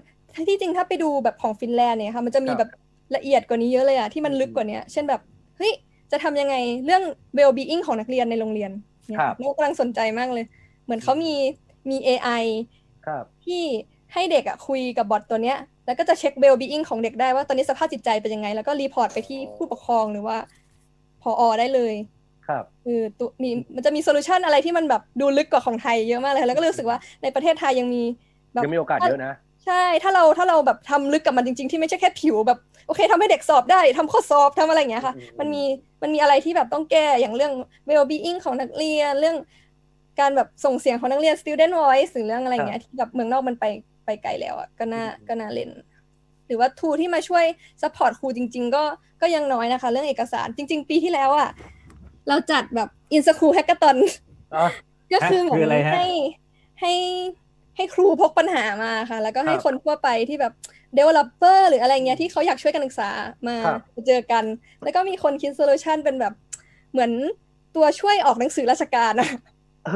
[0.49, 2.69] ที่จริงถ้าไปดูแบบของฟินแลนด์เนี่ยค่ะมันจะมีครับแบบ
[3.15, 5.21] ละเอียดกว่านี้เยอะเลยอะที่มันลึกกว่านี้เช่นแบบ
[5.57, 5.71] เฮ้ย
[6.11, 6.55] จะทำยังไง
[6.85, 7.03] เรื่อง
[7.37, 8.71] well being ของนักเรียนในโรงเรียน
[9.07, 10.45] เนี่ยครับเรากำลังสนใจมากเลย
[10.83, 11.33] เหมือนเขามี
[11.89, 12.43] มี AI
[13.05, 13.63] ครับที่
[14.13, 20.37] ให้เด็กอะคุยกับ bot ตัวเนี้ย แล้วก็จะเช็ค well being ของเด็กได้ว่าตอนนี้สภาพจิตใจเป็นยังไง แล้วก็ report ไปที่ผู้ปกครองหรือว่า
[21.21, 21.93] พออได้เลย
[22.47, 28.03] ครับคือตัวมีมันจะมีโซลูชันอะไรที่มันแบบดูลึกกว่าของไทยเยอะมากเลย แล้วก็เลยรู้สึกว่าในประเทศไทยยังมี
[28.53, 29.33] แบบยังมีโอกาสเยอะนะ
[29.65, 35.63] ใช่ถ้าเราถ้าเราแบบทำลึกกับมันจริง ๆ ที่ไม่ใช่แค่ผิวแบบโอเคทำให้เด็กสอบได้ทำข้อสอบทำอะไรอย่างเงี้ยค่ะอืมมันมี
[36.01, 37.53] มันมีอะไรที่แบบต้องแก้อย่างเรื่อง
[37.89, 39.37] well being ของนักเรียนเรื่อง
[40.19, 43.65] การแบบส่งเสียงของนักเรียน student voice หรือเรื่องอะไรอย่างเงี้ยที่แบบเมืองนอกมันไป
[44.05, 45.69] ไปไกลแล้วอะก็น่าก็น่าเล่น
[46.47, 47.45] หรือว่า tool ที่มาช่วย
[47.81, 48.83] support ครูจริง ๆ ก็
[49.21, 51.49] ก็ยังน้อยนะคะ เรื่องเอกสารจริง ๆ ปีที่แล้วอะ
[52.27, 53.97] เราจัดแบบ insKru Hackathon
[54.55, 54.67] อะ
[55.13, 56.05] ก็คือเหมือคืออะไรนฮะให้
[56.81, 56.93] ให้
[57.75, 60.53] ให้ครูพกปัญหามาค่ะ แล้วก็ให้ครับคนทั่วไปที่แบบ
[60.97, 63.09] developer หรืออะไรเงี้ยที่เขาอยากช่วยการศึกษา
[63.47, 64.43] มาครับเจอกัน
[64.83, 66.33] แล้วก็มีคนคิด solution เป็นแบบ
[66.91, 67.11] เหมือน
[67.75, 69.29] ตัวช่วยออกหนังสือราชการอะ
[69.87, 69.91] เอ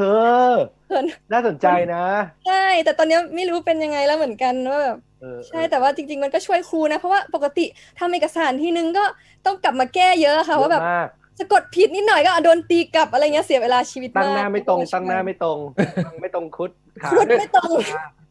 [0.52, 0.54] อ
[0.88, 2.04] เพิ่นน่าสนใจนะ
[2.46, 7.64] ใช่แต่ตอนเนี้ยไม่รู้เป็นยังไงแล้วเหมือนกันว่าแบบเออใช่แต่ว่าจริง ๆ มันก็ช่วยครูนะเพราะว่าปกติ
[7.98, 9.04] ทำเอกสารทีนึงก็
[9.46, 11.08] ต้องกลับมาแก้เยอะค่ะเยว่าอะแบบมาก
[11.38, 15.58] สะกดผิดนิดหน่อยก็อะโดนตีกลับอะไรเงี้ยเสียเวลาชีวิตมากตั้งหน้าไม่ตรงก็ช่วยตั้งหน้าไม่ตรง
[16.06, 16.70] ตั้งไม่ตรงคุด
[17.02, 17.78] ขาพูดไม่ตรง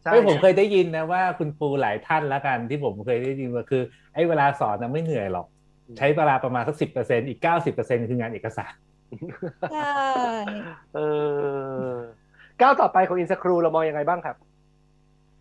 [0.03, 3.81] ใช่ไม่ผมเคยได้ยินนะว่าคุณครูหลายท่านละกันที่ผมเคยได้ยินว่าคือ
[4.13, 5.47] ไอ้เวลาสอนนะไม่เหนื่อยหรอก
[5.97, 8.73] ใช้เวลาประมาณสักสิบเปอร์เซ็นอีกเก้าสิบเปอร์เซ็นคืองานเอกสาร
[9.71, 9.93] ใช่
[10.95, 10.99] เอ
[11.89, 11.91] อ
[12.61, 14.35] ก้าวต่อไปของอินสครูเรามองยังไงบ้างครับ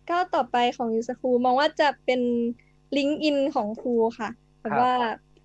[0.09, 2.21] ก้าวต่อไปของยูสคูมองว่าจะเป็น
[2.97, 4.29] ลิงก์อินของครูค่ะ
[4.61, 4.93] แต่ครับว่า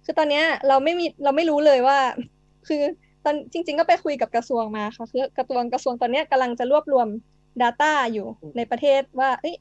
[0.04, 1.98] คือตอนเนี้ยเราไม่มีเราไม่รู้เลยว่า
[2.68, 2.82] คือ
[3.24, 7.08] ตอนจริง ๆ ก็ไปคุยกับกระทรวงมาค่ะ คือกระทรวงกระทรวงตอนเนี้ยกำลังจะรวบรวม
[7.62, 9.56] Data อยู่ในประเทศว่าเอ้ย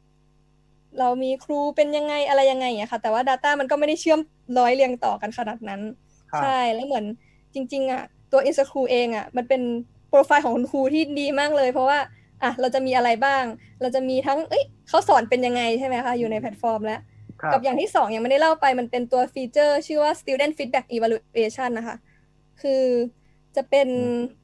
[1.00, 4.20] เรามีครูเป็นยังไงอะไรยังไงอย่างเงี้ยค่ะ แต่ว่า Data มันก็ไม่ได้เชื่อม
[4.58, 5.82] ร้อยเรียงต่อกันขนาดนั้น
[6.32, 7.06] ครับใช่แล้วเหมือน
[7.54, 9.62] จริง ๆ อะ ตัว i n s t a c r u เองอะมันเป็น
[10.10, 12.00] โปรไฟล์ของคุณครูที่ดีมากเลย เพราะว่า
[12.44, 13.44] อะเราจะมีอะไรบ้าง
[13.82, 17.02] เราจะมีทั้งเอ้ยเขาสอนเป็นยังไงใช่ไหมคะอยู่ในแพลตฟอร์มแล้ว
[17.42, 21.96] ครับกับอย่างที่สองยังไม่ได้เล่าไปมันเป็นตัว feature ชื่อว่า student feedback evaluation นะคะ
[22.62, 22.84] คือ
[23.56, 23.88] จะเป็น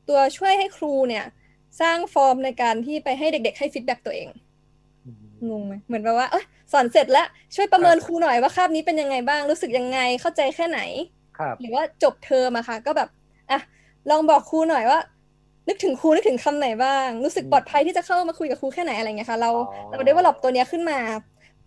[0.09, 1.25] ตัวช่วยให้ครูเนี่ย
[1.81, 4.29] สร้างฟอร์มในการที่ไปให้เด็กๆ ให้ feedback ตัวเอง
[5.49, 10.79] งงไหมเหมือนแบบว่าเอยสอนเสร็จแล้ว ช่วยประเมินครูหน่อยว่าคาบนี้เป็นยังไงบ้างรู้สึกยังไงเข้าใจแค่ไหน
[11.37, 13.16] ครับหรือว่าจบเทอมอะค่ะ ก็แบบอะ
[14.09, 14.99] ลองบอกครูหน่อยว่า
[15.67, 19.57] นึกถึงครูนึกถึงคำไหนบ้าง รู้สึกปลอดภัยที่จะเข้ามาคุยกับครูแค่ไหนอะไรเงี้ยค่ะเราอ๋อ
[19.89, 20.99] เราได้ว่าหลบตัวเนี้ยขึ้นมา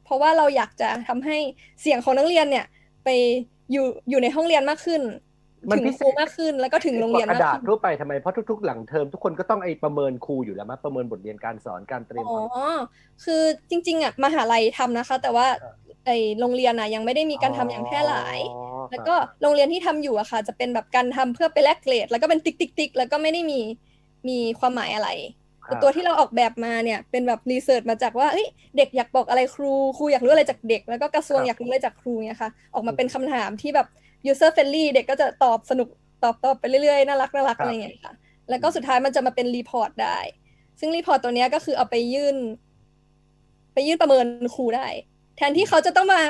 [0.05, 1.37] เพราะว่าเราอยากจะทำให้
[1.81, 2.65] เสียงของนักเรียนเนี่ย
[3.05, 3.09] ไป
[3.73, 5.03] อยู่อยู่ในห้องเรียนมากขึ้น
[5.71, 12.47] มันถึงพิคเศรูษมากขึ้นแล้วก็ถึงโรงกเรียว่านกมากระดาษขึ้นทั่วไปทำไมเพราะทุกๆ หลังเทอมทุกคนก็ต้องไอประเมินครูอยู่แล้วมั้ยประเมินบทเรียนการสอนการเตรียมอ๋คอวาม
[13.25, 15.75] คือจริง ๆอะมหาลัยทำนะคะ แต่ว่าครับ
[16.07, 23.61] ไอโรงเรียนอะยังไม่ได้มีการทำอย่างแพร่หลายอ๋อแล้วก็โรงเรียนที่ทำอยู่อะค่ะ จะเป็นแบบการทำเพื่อไปแลกเกรด แล้วก็เป็นติ๊กติ๊กติ๊กแล้วก็ไม่ได้มี
[24.29, 25.09] มีความหมายอะไร
[25.65, 28.47] ครับแต่ตัวที่เราออกแบบมาเนี่ย เป็นแบบรีเสิร์ชมาจากว่าเอ้ย
[28.77, 33.87] เด็กอยากบอกอะไรครูครูอยากรู้อะไรจากเด็ก แล้วก็กระทรวงครับอยากรู้อะไรจากครูเนี่ยค่ะออกมาเป็นคำถามที่แบบ
[34.31, 35.89] user friendly เด็กก็จะตอบสนุก
[36.23, 38.15] ตอบตอบไปเรื่อยๆน่ารักน่ารักอะไรอย่างเงี้ยค่ะ
[38.51, 40.19] แล้วก็สุดท้ายมันจะมาเป็น report ได้
[40.81, 42.37] ซึ่ง report ตัวเนี้ยก็คือเอาไปยื่น
[43.75, 44.87] ไปยื่นประเมินครูได้
[45.41, 46.23] แทนที่เขาจะต้องมา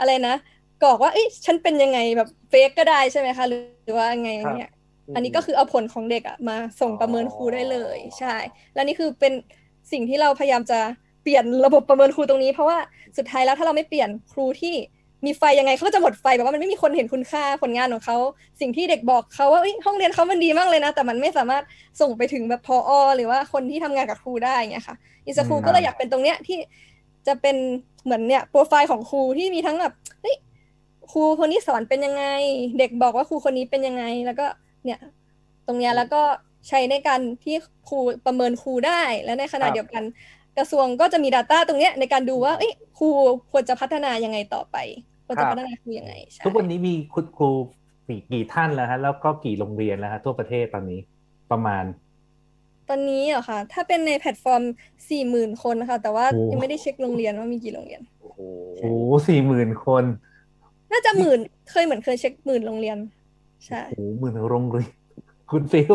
[0.00, 0.34] อะไรนะ
[0.82, 4.72] กรอกว่าเอ้ยฉันเป็นยังไงแบบ fake ก็ได้ใช่ไหมคะ หรือว่าไงอย่างเงี้ย
[5.14, 8.34] อันนี้ก็คือเอาผลของเด็กอะมาส่งประเมินครูได้เลย ใช่
[8.74, 9.32] และนี่คือเป็น
[9.92, 10.78] สิ่งที่เราพยายามจะ
[11.22, 12.78] เปลี่ยนระบบประเมินครูตรงนี้ เพราะว่า
[13.18, 14.74] สุดท้ายแล้วถ้าเราไม่เปลี่ยนครูที่
[15.26, 18.16] มีไฟยังไงเขาก็จะหมดไฟแบบว่ามันไม่มีคนเห็นคุณค่าผลงานของเขา
[18.60, 21.62] สิ่งที่เด็กบอกเขาว่าเอ้ยห้องเรียนเขามันดีมากเลยนะ แต่มันไม่สามารถ
[22.00, 24.96] ส่งไปถึงแบบพออหรือว่าคนที่ทำงานกับครูได้เงี้ยค่ะ
[25.26, 26.58] อิสครูอืมก็เลยอยากเป็นตรงเนี้ยที่
[27.28, 27.56] จะเป็น
[28.04, 30.36] เหมือนเนี่ยโปรไฟล์ของครูที่มีทั้งแบบเฮ้ย
[31.12, 32.24] ครูคนนี้สอนเป็นยังไง
[32.78, 34.46] เด็กบอกว่าครูคนนี้เป็นยังไง แล้วก็
[34.84, 34.98] เนี่ย
[35.66, 36.22] ตรงเนี้ยแล้วก็
[36.68, 37.56] ใช้ในการที่
[37.88, 40.02] ครูประเมินครูได้ และในขณะครับเดียวกัน
[40.58, 43.08] กระทรวงก็จะมี Data ตรงเนี้ยในการดูว่าเอ้ยครู
[43.52, 44.76] ควรจะพัฒนายังไงต่อไป
[45.26, 47.50] ควรจะพัฒนาครูยังไงใช่ทุกวันนี้มีคุณครู
[48.06, 51.00] กี่กี่ท่านแล้วฮะแล้วก็กี่โรงเรียนแล้วฮะทั่วประเทศตอนนี้
[51.50, 51.84] ประมาณ
[52.88, 54.62] ตอนนี้เหรอคะถ้าเป็นในแพลตฟอร์ม
[55.10, 58.40] สี่หมื่นคนนะคะแต่ว่าโอ้ ยังไม่ได้เช็คโรงเรียนว่ามีกี่โรงเรียน โอ้โห
[58.80, 58.90] โอ้
[59.28, 60.04] สี่หมื่นคน
[60.92, 61.38] น่าจะหมื่น
[61.70, 62.98] เคยเหมือนเคยเช็คหมื่นโรงเรียน
[63.66, 64.92] ใช่ โอ้หมื่นโรงเรียน
[65.50, 65.94] คุณฟิล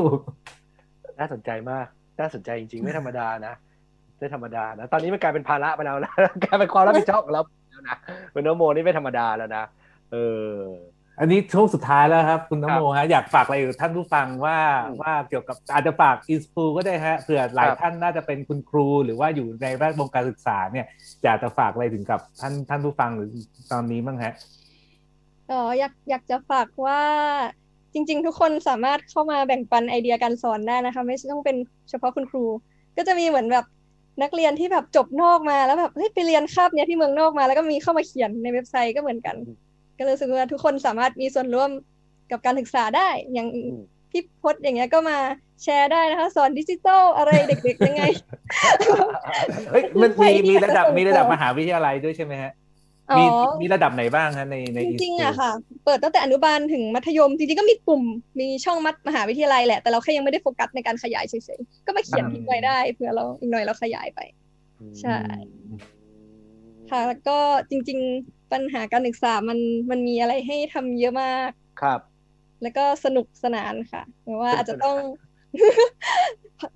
[1.19, 1.87] น่าสนใจมาก
[2.19, 3.53] น่าสนใจจริงๆ ไม่ธรรมดานะ
[4.17, 6.11] ไม่ธรรมดานะ ตอนนี้มันกลายเป็นภาระไปแล้วนะ
[6.43, 7.97] กลายเป็นความรับผิดชอบของเราแล้วนะ
[8.33, 9.63] คุณโนโมนี่ไม่ธรรมดาแล้วนะ
[10.11, 10.15] เอ
[10.45, 10.47] อ
[11.20, 20.86] อันนี้ช่วงสุดท้ายแล้วครับ คุณนครับโมฮะอยากฝากอะไรกับท่านผู้ฟังว่าอืมว่าเกี่ยวกับอาจจะฝากอินสปูก็ได้ฮะเผื่อหลายครับท่านน่าจะเป็นคุณครู หรือว่าอยู่ในแวดวงการศึกษาเนี่ย
[21.24, 23.30] อยากจะฝากอะไรถึงกับท่านท่านผู้ฟังหรือ
[23.72, 24.34] ตอนนี้บ้างฮะ
[25.51, 27.01] อ๋ออยากอยากจะฝากว่า
[27.93, 31.57] จริง ๆ ทุกคนสามารถเข้ามาแบ่งปันไอเดียการสอนได้นะคะ ไม่ต้องเป็น
[31.89, 32.43] เฉพาะคุณครู
[32.97, 33.66] ก็จะมีเหมือนแบบ
[34.22, 39.36] นักเรียนที่แบบจบนอกมาแล้วแบบเฮ้ยไปเรียนคาบเนี้ยที่เมืองนอกมาแล้วก็มีเข้ามาเขียนในเว็บไซต์ก็เหมือนกัน
[39.97, 41.69] ก็เลยรู้สึกว่าทุกคนสามารถมีส่วนร่วม
[42.31, 43.81] กับการศึกษาได้ อย่างอืม
[44.11, 45.17] พี่พจน์อย่างเงี้ยก็มา
[45.63, 48.03] แชร์ได้นะคะ สอนดิจิทัลอะไรเด็กๆยังไง
[49.71, 52.51] เฮ้ยมันมีใครที่มีอยากระดับจะส่งมีระดับต่อมหาวิทยาลัยด้วยใช่ไหมฮะ
[53.11, 53.25] อ๋อมี
[53.61, 55.51] มีระดับไหนบ้างฮะในในจอินสริงปูๆอะค่ะ
[55.85, 58.03] เปิดตั้งแต่อนุบาลถึงมัธยมจริงๆก็มีกลุ่ม
[58.39, 64.19] มีช่องมัธมหาวิทยาลัยแหละแต่เราแค่ยังไม่ได้โฟกัสในการขยายเฉยๆก็มาเขียนทิ้งไว้ได้เผื่อเราอีกหน่อยเราขยายไป
[65.01, 65.17] ใช่
[66.93, 67.37] ค่ะ แล้วก็
[67.69, 71.49] จริง ๆ ปัญหาการศึกษามันมันมีอะไรให้ทำเยอะมาก
[71.81, 71.99] ครับ
[72.61, 74.97] แล้วก็สนุกสนานค่ะหรือว่าสนุกอาจจะต้อง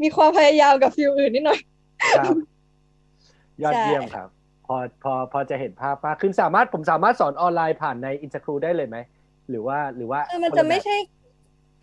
[0.03, 1.59] มีความพยายามกับฟิลอื่นนิดหน่อย
[2.18, 2.36] ครับ
[3.63, 4.28] ยอดใช่เยี่ยมครับ
[4.65, 8.97] พอพอพอจะเห็นภาพมากขึ้นสามารถผมสามารถสอนออนไลน์ผ่านในอินสครูได้เลยไหม
[9.49, 10.95] หรือว่าหรือว่าคือมันคลจะแบบไม่ใช่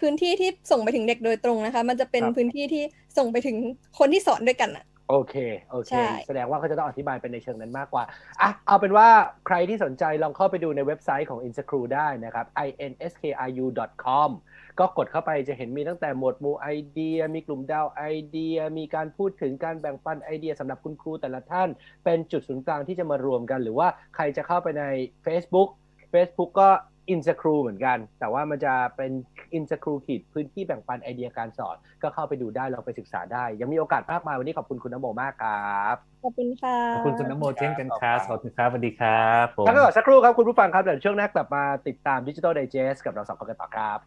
[0.01, 2.83] พื้นที่ที่ส่งไปถึงเด็กโดยตรงนะคะ มันจะเป็นครับพื้นที่ที่
[3.19, 3.57] ส่งไปถึง
[3.99, 5.35] คนที่สอนด้วยกันอะ โอเค
[5.71, 8.05] โอเค ใช่ แสดงว่าเขาจะต้องอธิบายเป็นในเชิงนั้นมากกว่า
[8.41, 9.09] อะเอาเป็นว่า
[9.47, 12.47] ใครที่สนใจลองเข้าไปดูในเว็บไซต์ของ Inscrew ได้นะครับ
[12.87, 14.31] inskru.com
[14.79, 21.69] ก็กดเข้าไปจะเห็นมีตั้งแต่หมวดหมู่ไอเดีย มีกลุ่มดาวไอเดีย มีการพูดถึงการแบ่งปันไอเดียสำหรับคุณครูแต่ละท่าน
[22.05, 24.85] เป็นจุดศูนย์กลางที่จะมารวมกัน หรือว่าใครจะเข้าไปใน
[25.27, 25.69] Facebook
[26.13, 26.69] Facebook ก็
[27.13, 29.13] i n s c r e w เหมือนกัน แต่ว่ามันจะเป็น
[29.59, 42.95] i n s c r e w ขีดพื้นที่แบ่งปันไอเดียการสอน ก็เข้าไปดูได้ลองไปศึกษาได้ ยังมีโอกาสมากมายวันนี้ขอบคุณคุณนโมมากครับขอบคุณค่ะขอบคุณคุณนโมเช่นกันครับขอบคุณครับสวัสดีครับผมพักกันก่อนสักครู่ครับคุณผู้ฟังครับเดี๋ยวช่วงหน้ากลับมาติดตามดิจิ t a ลไดจ e s
[42.97, 43.99] t กับเราสองคนกันต่อครับ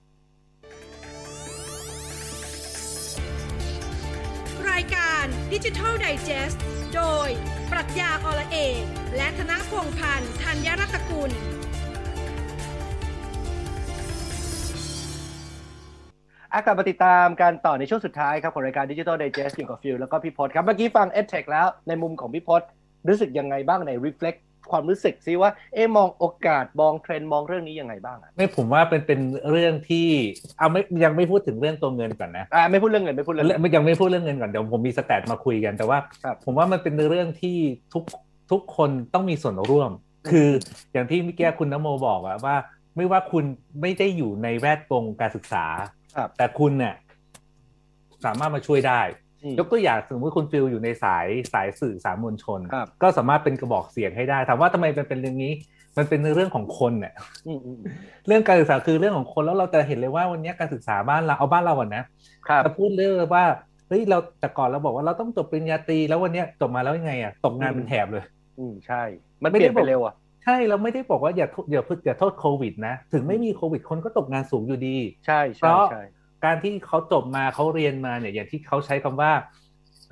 [4.69, 5.23] รายการ
[5.53, 6.57] ดิจิทัลไดจ e s t
[6.95, 7.29] โดย
[7.71, 8.83] ปรัชญาอละเอก
[9.17, 11.31] และธนพงษ์พันธ์ธัญรัตนกุล
[16.57, 22.61] อากลับมาติดตามการต่อในช่วงสุดท้ายครับของรายการดิจิ t a ลไดจ e s t อยู่กับฟิลแล้วก็พี่พศครับ เมื่อกี้ฟัง EdTech แล้วในมุมของพี่พศ
[23.07, 24.39] รู้สึกยังไงบ้างใน reflect
[24.71, 29.19] ความรู้สึกซิว่า เอ๊ะมองโอกาส มองเทรนด์มองเรื่องนี้ยังไงบ้างอะไม่ผมว่าเป็นเป็น
[29.51, 30.07] เรื่องที่
[30.57, 37.57] เอาไม่ยังไม่พูดถึงเรื่องตัวเงินก่อนนะอ่าไม่พูดเรื่องเงินไม่พูดเรื่องเงินไม่ยังไม่พูดเรื่องเงินก่อนเดี๋ยวผมมีสแตทมาคุยกันแต่ว่าครับผมว่ามันเป็นเรื่องที่
[37.93, 38.03] ทุก
[38.51, 39.91] ทุกคนต้องมีส่วนร่วม
[40.29, 40.49] คือ
[40.93, 42.55] อย่างที่เมื่อกี้คุณนโมบอกอะว่า
[42.95, 43.43] ไม่ว่าคุณ
[43.81, 45.96] ไม่ได้อยู่ในแวดวงการศึกษาครับ
[46.37, 46.95] แต่คุณเนี่ย
[48.25, 49.01] สามารถมาช่วยได้
[49.43, 55.53] อืมยกตัวอย่างสมมติคุณฟิลอยู่ในสายสายสื่อสารมวลชนครับก็สามารถเป็นกระบอกเสียงให้ได้ถามว่าทำไมมันเป็นเรื่องนี้
[55.97, 57.13] มันเป็นเรื่องของคนเนี่ย
[57.47, 57.77] อืมอืม
[58.27, 62.03] เรื่องการศึกษาคือเรื่องของคนแล้วเราจะเห็นเลยว่าวันนี้การศึกษาบ้านเราเอาบ้านเราก่อนนะ
[62.47, 63.45] ครับจะพูดเรื่องว่า
[63.87, 68.25] เฮ้ยเราแต่ก่อนเราบอกว่าเราต้องจบปริญญาตรีแล้ววันเนี้ยจบมาแล้วยังไงอะตกงานเป็นแถบเลย
[68.59, 69.01] อืมใช่
[69.43, 70.15] มันไม่เปได้ลี่ยนไปบอกเร็วอะ
[70.47, 76.01] ใช่เราไม่ได้บอกว่าอย่าโทษอย่าพูดอย่าโทษโควิดนะ ถึงไม่มีโควิดคนก็ตกงานสูงอยู่ดี ใช่เพใช่ราะใช่
[76.45, 79.31] การที่เขาจบมาเขาเรียนมาเนี่ยอย่างที่เขาใช้คำว่า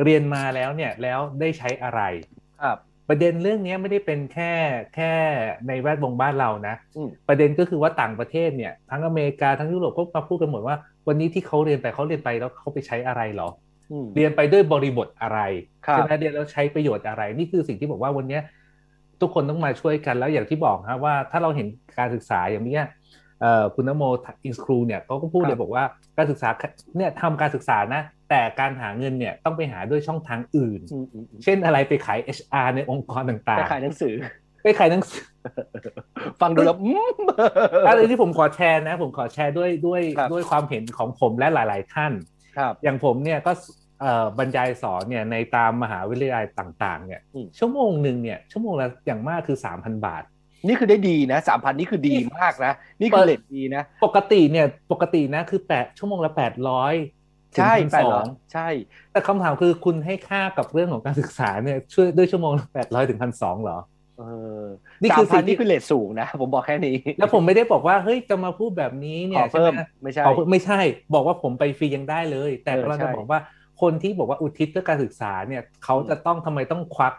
[0.04, 2.02] เรียนมาแล้วเนี่ยแล้วได้ใช้อะไร
[2.60, 2.78] ครับ
[3.10, 4.52] ประเด็นเรื่องนี้ไม่ได้เป็นแค่
[4.96, 5.14] แค่
[5.68, 10.76] ในแวดวงบ้านเรานะอืมประเด็นก็คือว่าต่างประเทศเนี่ย ทั้งอเมริกาทั้งยุโรปก็มาพูดกันหมดว่า
[11.08, 13.50] วันนี้ที่เขาเรียนไปเขาเรียนไปแล้วเขาไปใช้อะไรเหรอ
[13.92, 15.40] อืมเรียนไปด้วยบริบทอะไร
[15.88, 18.42] ครับใช่ไหมเรียนแล้วใช้ประโยชน์อะไร นี่คือสิ่งที่บอกว่าวันเนี้ย
[19.22, 21.68] ทุกคนต้องมาช่วยกันแล้วอย่างที่บอกนะว่าถ้าเราเห็น
[22.00, 22.84] การศึกษาอย่างเนี้ย
[23.42, 24.04] เอ่อคุณนโม
[24.46, 25.84] อินสครูเนี่ยเขาก็พูดเลยบอกว่า
[26.18, 26.50] การศึกษา
[26.98, 35.26] เนี่ยทำการศึกษานะ แต่การหาเงินเนี่ยต้องไปหาด้วยช่องทางอื่นอืมอืมอืมเช่นอะไรไปขาย HR ในองค์กรต่างไปขายหนังสือๆไปขายหนังสือ
[36.42, 37.16] ฟังดูแล้วอืม
[37.88, 42.12] อะไรที่ผมขอแชร์นะ ผมขอแชร์ด้วยด้วยครับด้วยความเห็นของผมและหลาย ๆ ท่าน
[42.58, 43.85] ครับอย่างผมเนี่ยก็เอ่อ
[44.38, 50.24] บรรยายสอนเนี่ยในตามมหาวิทยาลัยต่าง ๆ เนี่ยอืมชั่วโมงหนึ่งเนี่ยชั่วโมงละอย่างมากคือสามพันบาท
[50.68, 56.94] นี่คือได้ดีนะสามพันนี่คือดีมากนะ นี่คือเลทดีนะ ปกติเนี่ยปกตินะคือแปดชั่วโมงละแปดร้อย
[57.58, 58.68] ใช่แปดสอร้องยใช่
[59.12, 63.78] แต่คำถามคือคุณให้ค่ากับเรื่องของการศึกษาเนี่ยช่วยด้วยชั่วโมงละแปดร้อยถึงพันสองเหรอ
[64.20, 64.24] เอ
[64.62, 64.64] อ
[65.02, 70.80] นี่สาคืมอพัสิ่นงนี่ที่คือเลทสูงนะ ผมบอกแค่นี้ แล้วผมไม่ได้บอกว่าเฮ้ยจะมาพูดแบบนี้ขเนี่อยใช่เพิ่มไหมไม่ใช่ขอไม่ใช่
[71.14, 73.40] บอกว่าผมไปฟรียังได้เลย แต่เออเราใช่จะบอกว่า
[73.82, 77.14] คนที่บอกว่าอุทิศเพื่อการศึกษาเนี่ยเขาจะต้องทำไมต้องควัก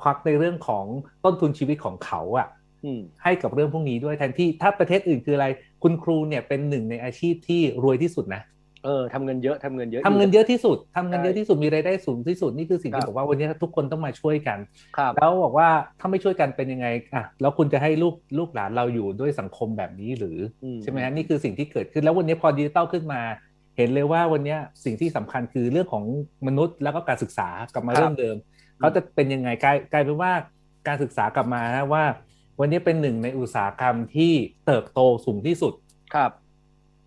[0.00, 0.84] ควักในเรื่องของ
[1.24, 2.48] ต้นทุนชีวิตของเขาอะ
[2.84, 5.46] อืมให้กับเรื่องพวกนี้ด้วยแทนที่ถ้าประเทศอื่นคืออะไร
[5.82, 8.42] คุณครูเนี่ยเป็นหนึ่งในอาชีพที่รวยที่สุดนะ
[8.84, 14.58] เออทำเงินเยอะทำเงินเยอะทำเงินเยอะที่สุดทำเงินใช่เยอะที่สุดมีรายได้สูงที่สุดนี่คือสิ่งครัที่บบอกว่าวันนี้ทุกคนต้องมาช่วยกัน
[14.96, 15.68] ครับแล้วบอกว่า
[16.00, 23.20] ถ้าไม่ช่วยกันเป็นยังไงอะแล้วคุณจะให้ลูกลูกหลานเราอยู่ด้วยสังคมแบบนี้หรืออืมใช่ไหมฮะนี่คือสิ่งที่เกิดขึ้นแล้ววันนี้พอดิจิตอลขึ้นมา
[23.76, 26.04] เห็นเลยว่าวันนี้สิ่งที่สำคัญคือเรื่องของ
[26.46, 28.36] มนุษย์แล้วก็การศึกษากลับมาครับเรื่องเดิม
[28.78, 30.32] เขาจะเป็นยังไงกลายกลายเป็นว่า
[30.86, 32.04] การศึกษากลับมานะว่า
[32.60, 34.32] วันนี้เป็นหนึ่งในอุตสาหกรรมที่
[34.66, 35.74] เติบโตสูงที่สุด
[36.14, 36.30] ครับ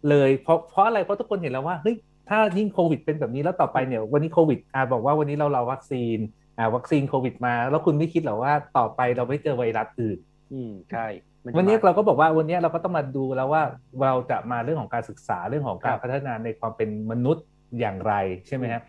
[0.09, 1.95] เลยเพราะเพราะอะไรเพราะทุกคนเห็นแล้วว่าเฮ้ย
[2.29, 6.17] ถ้ายิ่งโควิดเป็นแบบนี้แล้วต่อไปเนี่ย วันนี้โควิดอ่าบอกว่าวันนี้เราเราวัคซีน
[6.57, 10.17] อ่าวัคซีนโควิดมา แล้วคุณไม่คิดเหรอว่าต่อไปเราไม่เจอไวรัสอื่น
[10.53, 13.63] อืมใช่มัจะ วันนี้มาเราก็บอกว่าวันนี้เราก็ต้องมาดูแล้วว่า
[14.05, 17.45] เราจะมาเรื่องของการศึกษาเรื่องของการครับพัฒนาในความเป็นมนุษย์
[17.79, 18.13] อย่างไร
[18.47, 18.83] ใช่ไหมครับ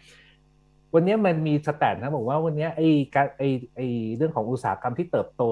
[0.95, 3.87] วันนี้มันมี stat นะบอกว่าวันนี้ไอ้การไอ้ไอ้
[4.17, 5.45] เรื่องของอุตสาหกรรมที่เติบโต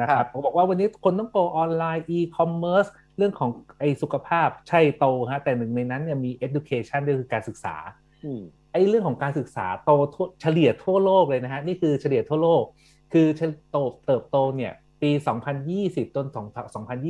[0.00, 2.86] นะครับเขาบอกว่าวันนี้คนต้อง go online อีคอมเมิร์ซ
[3.16, 3.50] เรื่องของ
[3.80, 7.76] ไอ้สุขภาพใช่โตฮะแต่หนึ่งในนั้นเนี่ยมี education ก็คือการศึกษา
[8.24, 8.42] อืม
[8.72, 12.64] ไอ้เรื่องของการศึกษาโตทั่วเฉลี่ยทั่วโลกเลยนะฮะนี่คือเฉลี่ยทั่วโลก
[13.12, 13.26] คือ
[13.70, 14.72] โตเติบโตเนี่ย
[15.04, 15.10] ปี
[15.62, 16.26] 2020จน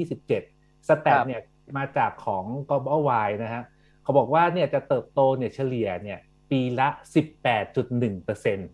[0.02, 1.40] 2027 stat เนี่ย
[1.76, 3.62] มาจากของ Global Y นะฮะ
[4.02, 6.18] เขาบอกว่าเนี่ยจะเติบโตเนี่ยเฉลี่ยเนี่ย
[6.50, 6.88] ปีละ
[7.56, 8.68] 18.1เปอร์เซ็นต์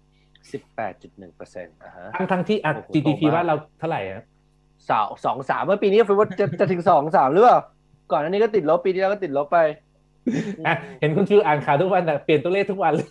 [0.53, 4.25] สิบแปดจุดหนึ่งเปอร์เซ็นต์อ่าฮะทั้งทั้งที่อะโอ้โห GDP โตมากว่าเราเท่าไหร่ฮะ
[4.89, 7.59] สาวสองสามเมื่อปีนี้ฟิวว่าจะจะถึงสองสามหรือเปล่า
[8.13, 9.59] ก่อนอันนี้ก็ติดลบปีที่แล้วก็ติดลบไป
[10.67, 13.09] อะเห็นคุณฟิวอ่านข่าวทุกวันแต่เปลี่ยนตัวเลขทุกวันเลย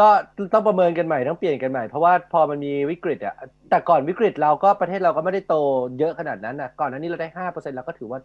[0.00, 0.08] ก็
[0.54, 3.36] ต้องประเมินกันใหม่ต้องเปลี่ยนกันใหม่เพราะว่าพอมันมีวิกฤตอะ
[3.70, 5.54] แต่ก่อนวิกฤตเราก็ประเทศเราก็ไม่ได้โต
[5.98, 8.20] เยอะขนาดนั้นนะก่อนหน้านี้เราได้ห้าเปอร์เซ็นต์เราก็ถือว่า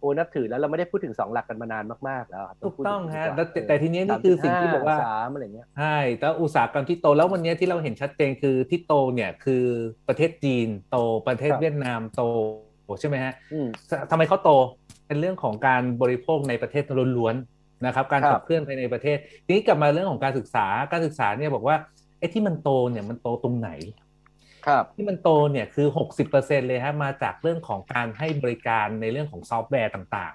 [0.00, 9.64] โอ้นับถือแล้วเราไม่ได้พูดถึงสองหลักกันมานานมากๆแล้วครับถูกต้องพูดถึฮะดีว่าแล้วแต่แต่ทีนี้นี่คือสิ่งที่บอกว่าสามอะไรเงี้ยใช่แต่อุตสาหกรรมที่โตแล้ววันนี้ที่เราเห็นชัดเจนคือที่โตเนี่ยคือ
[10.08, 10.96] ประเทศจีนโต
[11.26, 12.22] ประเทศครับเวียดนามโต
[13.00, 13.68] ใช่ไหมฮะอืม
[14.10, 14.50] ทำไมเขาโต
[15.06, 16.84] เป็นเรื่องของการบริโภคในประเทศ
[17.18, 21.76] ล้วนๆ นะครับ การครัขับบเคลื่อนภายในประเทศ ทีนี้กลับมาเรื่องของการศึกษาการศึกษาเนี่ยบอกว่า
[22.18, 23.70] ไอ้ที่มันโตเนี่ยมันโตตรงไหน
[24.66, 25.86] ครับ ที่มันโตเนี่ยคือ
[26.26, 30.34] 60%เลยฮะมาจากเรื่องของการให้บริการในเรื่องของซอฟต์แวร์ต่าง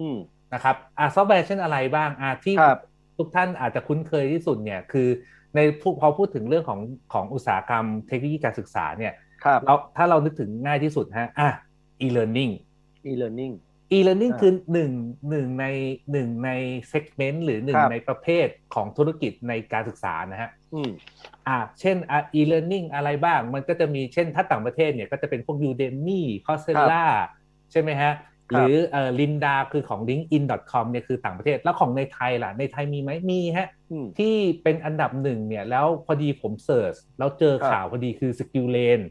[0.00, 2.78] อืมๆนะครับอ่าซอฟต์แวร์เช่นอะไรบ้างอ่าที่ครับ
[3.18, 5.08] ทุกท่านอาจจะคุ้นเคยที่สุดเนี่ยคือ
[5.54, 6.80] ในพูพอพูดถึงเรื่องของ
[7.12, 9.12] ของอุตสาหกรรมเทคโนโลยีการศึกษาเนี่ย
[9.44, 11.48] ครับเราถ้าเรานึกถึงง่ายที่สุดฮะอะ
[12.04, 12.52] e-learning
[13.10, 13.54] e-learning
[13.96, 14.92] e-learning อ่าคือหนึ่ง
[15.30, 15.66] หนึ่งใน
[16.12, 16.50] หนึ่งใน
[16.88, 20.90] segment หรือหนึ่งครับในประเภทของธุรกิจในการศึกษานะฮะอืม
[21.48, 27.04] อ่า เช่นอะ e-learning อะไรบ้าง มันก็จะมีเช่นถ้าต่างประเทศเนี่ยก็จะเป็นพวก Udemy Coursera
[27.72, 28.12] ใช่ไหมฮะ
[28.52, 39.04] หรือเอ่อ Linda คือของ linkedin.com เนี่ยคือต่างประเทศ แล้วของในไทยล่ะ ในไทยมีไหมมีฮะอืมที่เป็นอันดับหนึ่งเนี่ย แล้วพอดีผมเสิร์ชแล้วเจอครับข่าวพอดีคือ Skill Lane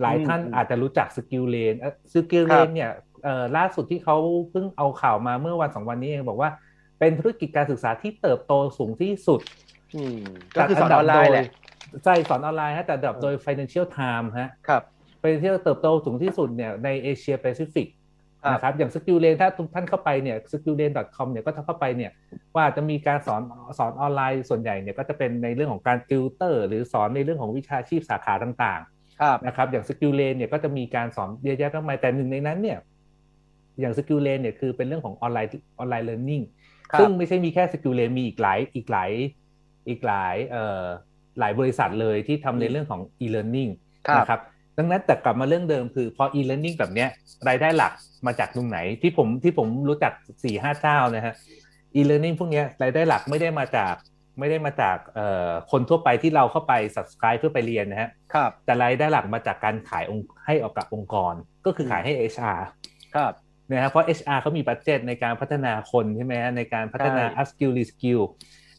[0.00, 3.13] หลายท่านอืมอาจจะรู้จัก Skill Lane เอ่อ Skill ครับ Lane เนี่ยเอ่อ
[3.56, 4.16] ล่าสุดที่เขา
[4.50, 6.50] เพิ่งเอาข่าวมาเมื่อวันสองวันนี้เองบอกว่า
[6.98, 9.40] เป็นธุรกิจการศึกษาที่เติบโตสูงที่สุด
[9.94, 10.18] อืม
[10.56, 11.46] ก็คือสอนออนไลน์แหละ
[12.04, 14.82] ใช่สอนออนไลน์ฮะแต่อันดับโดย Financial Times ฮะครับ
[15.20, 17.88] เป็นที่เติบโตสูงที่สุดเนี่ยในเอเชียแปซิฟิก
[18.44, 22.10] ครับนะครับอย่าง Skill Lane ถ้าทุกท่านเข้าไปเนี่ย skilllane.com เนี่ยก็ถ้าเข้าไปเนี่ย
[22.56, 23.42] ว่าจะมีการสอน
[23.78, 28.80] สอนออนไลน์ส่วนใหญ่เนี่ยก็จะเป็นในเรื่องของการติวเตอร์ หรือสอนในเรื่องของวิชาชีพสาขาต่าง
[29.20, 32.78] ครับๆนะครับอย่าง Skill Lane เนี่ยก็จะมีการสอนเยอะแยะมากมายแต่หนึ่งในนั้นเนี่ย
[33.80, 36.44] อย่าง Skill Lane เนี่ยคือเป็นเรื่องของออนไลน์ออนไลน์ learning
[36.90, 39.10] ครับซึ่งไม่ใช่มีแค่ Skill Lane มีอีกหลายอีกหลาย
[39.88, 40.82] อีกหลายเอ่อ
[41.40, 43.70] หลายบริษัทเลยที่ทำในเรื่องของ e-learning
[44.08, 44.40] ครับนะครับ
[44.78, 47.08] ดังนั้นแต่กลับมาเรื่องเดิมคือพอ e-learning แบบเนี้ย
[47.48, 47.92] รายได้หลัก
[48.26, 50.12] มาจากตรงไหนที่ผมที่ผมรู้จัก
[50.44, 51.34] สี่ห้าเจ้านะฮะ
[51.96, 53.94] e-learning พวกเนี้ยรายได้หลักไม่ได้มาจาก
[54.38, 61.34] ไม่ได้มาจากเอ่อคนทั่วไปที่เราเข้าไป subscribe เพื่อไปเรียนนะฮะครับแต่รายได้หลักมาจากการขายองค์ให้ออกกับองค์กร
[61.66, 62.60] ก็คือขายให้ HR
[63.14, 63.32] ครับ
[63.70, 68.20] นะฮะเพราะ HR เขามีบัตเจตในการพัฒนาคนใช่ไหมฮะในการพัฒนาใช่ up skill re skill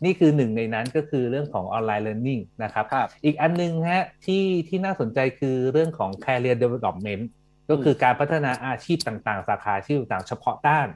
[0.04, 7.24] นี่คือหนึ่งในนั้นก็คือเรื่องของออนไลน์ learning นะครับครับ อีกอันหนึงฮะที่ที่น่าสนใจคือเรื่องของ career development
[7.70, 10.88] ก็คือการพัฒนาอาชีพต่างๆ สาขาอาชีพต่างๆเฉพาะด้าน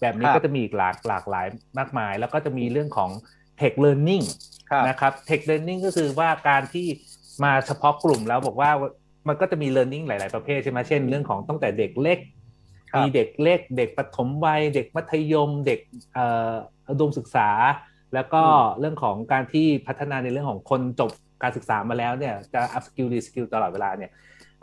[0.00, 1.46] แบบนี้ครับก็จะมีอีกหลากหลากหลาย
[1.78, 3.10] มากมาย แล้วก็จะมีเรื่องของ
[3.60, 4.24] tech learning
[4.70, 6.86] ครับนะครับ tech learning ก็คือว่าการที่
[7.44, 8.70] มาเฉพาะกลุ่มแล้วบอกว่า
[9.28, 12.41] มันก็จะมี learning หลาย ๆ ประเภทใช่ไหมเช่นเรื่องของตั้งแต่เด็กเล็กครับ
[12.98, 15.80] มีเด็กเล็ก เด็กปฐมวัย เด็กมัธยม เด็ก
[16.14, 16.52] เอ่อ
[16.88, 17.48] อุดมศึกษา
[18.14, 18.42] แล้วก็
[18.80, 21.10] เรื่องของการที่พัฒนาในเรื่องของคนจบ
[21.42, 24.10] การศึกษามาแล้วเนี่ยจะ up skill re skill ตลอดเวลาเนี่ย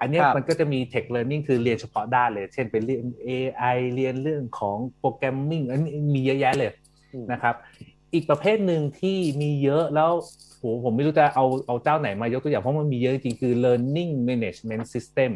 [0.01, 6.71] อันเนี้ยครับมันก็จะมี tech learning คือเรียนเฉพาะด้านเลย เช่นเป็นเรียน AI เรียนเรื่องของโปรแกรมมิ่งอันนี้มีเยอะแยะเลย
[7.13, 7.55] อืมนะครับ
[8.13, 10.11] อีกประเภทหนึ่งที่มีเยอะแล้ว
[10.57, 15.31] โหผมไม่รู้จะเอาเอาเจ้าไหนมายกตัวอย่างเพราะมันมีเยอะจริงๆคือ learning management system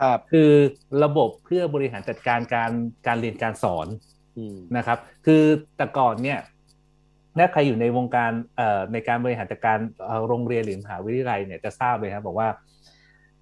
[0.00, 0.50] ครับคือ
[1.04, 2.72] ระบบเพื่อบริหารจัดการการ
[3.06, 3.86] การเรียนการสอน
[4.38, 5.42] อืมนะครับ คือ
[5.76, 6.38] แต่ก่อนเนี่ย
[7.38, 12.48] ถ้าใครอยู่ในวงการเอ่อในการบริหารจัดการเอ่อโรงเรียนหรือมหาวิทยาลัยเนี่ยจะทราบเลยครับบอกว่า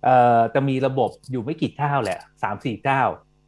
[0.05, 3.03] เอ่อจะมีระบบอยู่ไม่กี่เจ้าแหละสามสี่เจ้า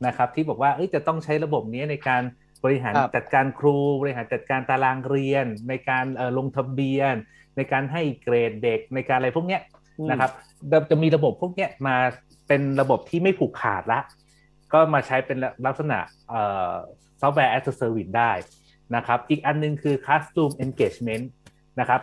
[0.06, 2.22] นะครับ ที่บอกว่าเอ้ยจะต้องใช้ระบบนี้ในการ
[2.64, 7.14] บริหารครับจัดการครู บริหารจัดการตารางเรียน ในการเอ่อลงทะเบียน
[7.56, 9.62] ในการให้เกรดเด็กในการอะไรพวกเนี้ย
[10.10, 10.30] นะครับ
[10.70, 11.96] จะจะมีระบบพวกเนี้ยมา
[12.48, 14.00] เป็นระบบที่ไม่ผูกขาดละ
[14.72, 15.98] ก็มาใช้เป็นลักษณะ
[17.20, 18.32] ซอฟต์แวร์ as a service ได้
[18.96, 21.24] นะครับ อีกอันหนึงคือ classroom engagement
[21.80, 22.00] นะครับ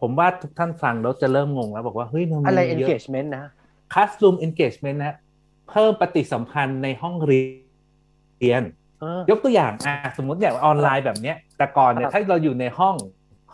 [0.00, 3.44] ผมว่าทุกท่านฟังแล้วจะเริ่มงงแล้วบอกว่า เฮ้ยมันมีอะไรเยอะ engagement นะ
[3.92, 5.16] classroom engagement นะ
[5.70, 7.40] เพิ่มปฏิสัมพันธ์ในห้องเรี
[8.52, 8.62] ยน
[9.00, 12.96] เออยกตัวอย่างอะสมมติอย่างออนไลน์แบบเนี้ย แต่ก่อนเนี่ยครับถ้าเราอยู่ในห้อง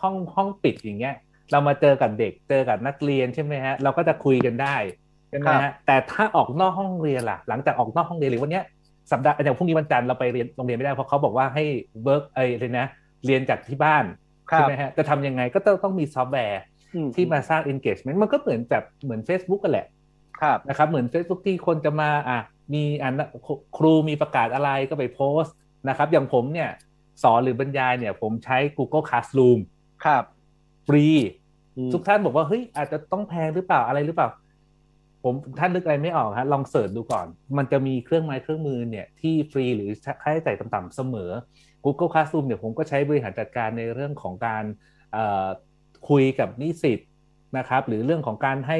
[0.01, 1.15] ห้องห้องปิดอย่างเงี้ย
[1.51, 8.63] เรามาเจอกับเด็กเจอกับนักเรียนใช่ไหมฮะ เราก็จะคุยกันได้ใช่ไหมฮะแต่ถ้าออกนอกห้องเรียนล่ะ หลังจากออกนอกห้องเรียนหรือวันเนี้ย
[9.11, 11.63] สัปดาห์อย่างพรุ่งนี้วันจันทร์เราไปเรียนโรงเรียนไม่ได้เพราะเขาบอกว่าให้
[12.03, 12.85] work เอ้ย learn นะ
[13.25, 14.03] เรียนจากที่บ้าน
[14.51, 16.61] ครับใช่ไหมฮะจะทำยังไงก็ต้องต้องมีซอฟต์แวร์
[16.95, 19.87] อืที่มาสร้าง engagement มันก็เหมือนแบบเหมือน Facebook กันแหละ
[20.41, 22.39] ครับนะครับเหมือน Facebook ที่คนจะมาอะ
[22.73, 23.13] มีอัน
[23.77, 25.55] ครูมีประกาศอะไรก็ไปโพสต์
[25.89, 26.69] นะครับ อย่างผมเนี่ย
[27.23, 29.59] สอนหรือบรรยายเนี่ย ผมใช้ Google Classroom
[30.05, 30.23] ครับ
[30.87, 31.05] ฟรี
[31.77, 34.27] อืมทุกท่านบอกว่าเฮ้ยอาจจะต้องแพงหรือเปล่าอะไรหรือเปล่า
[35.23, 39.89] ผมท่านนึกอะไรไม่ออกฮะลองเสิร์ชดูก่อน มันจะมีเครื่องไม้เครื่องมือเนี่ยที่ฟรีหรือ
[40.23, 41.31] ค่าใช้จ่ายต่ำๆเสมอ
[41.85, 44.63] Google Classroom เนี่ยผมก็ใช้บริหารจัดการในเรื่องของการ
[45.13, 45.47] เอ่อ
[46.09, 46.99] คุยกับนิสิต
[47.57, 48.79] นะครับ หรือเรื่องของการให้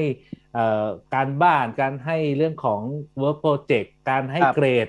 [0.54, 2.82] เอ่อการบ้านการให้เรื่องของ
[3.22, 4.88] work project การให้ครับเกรด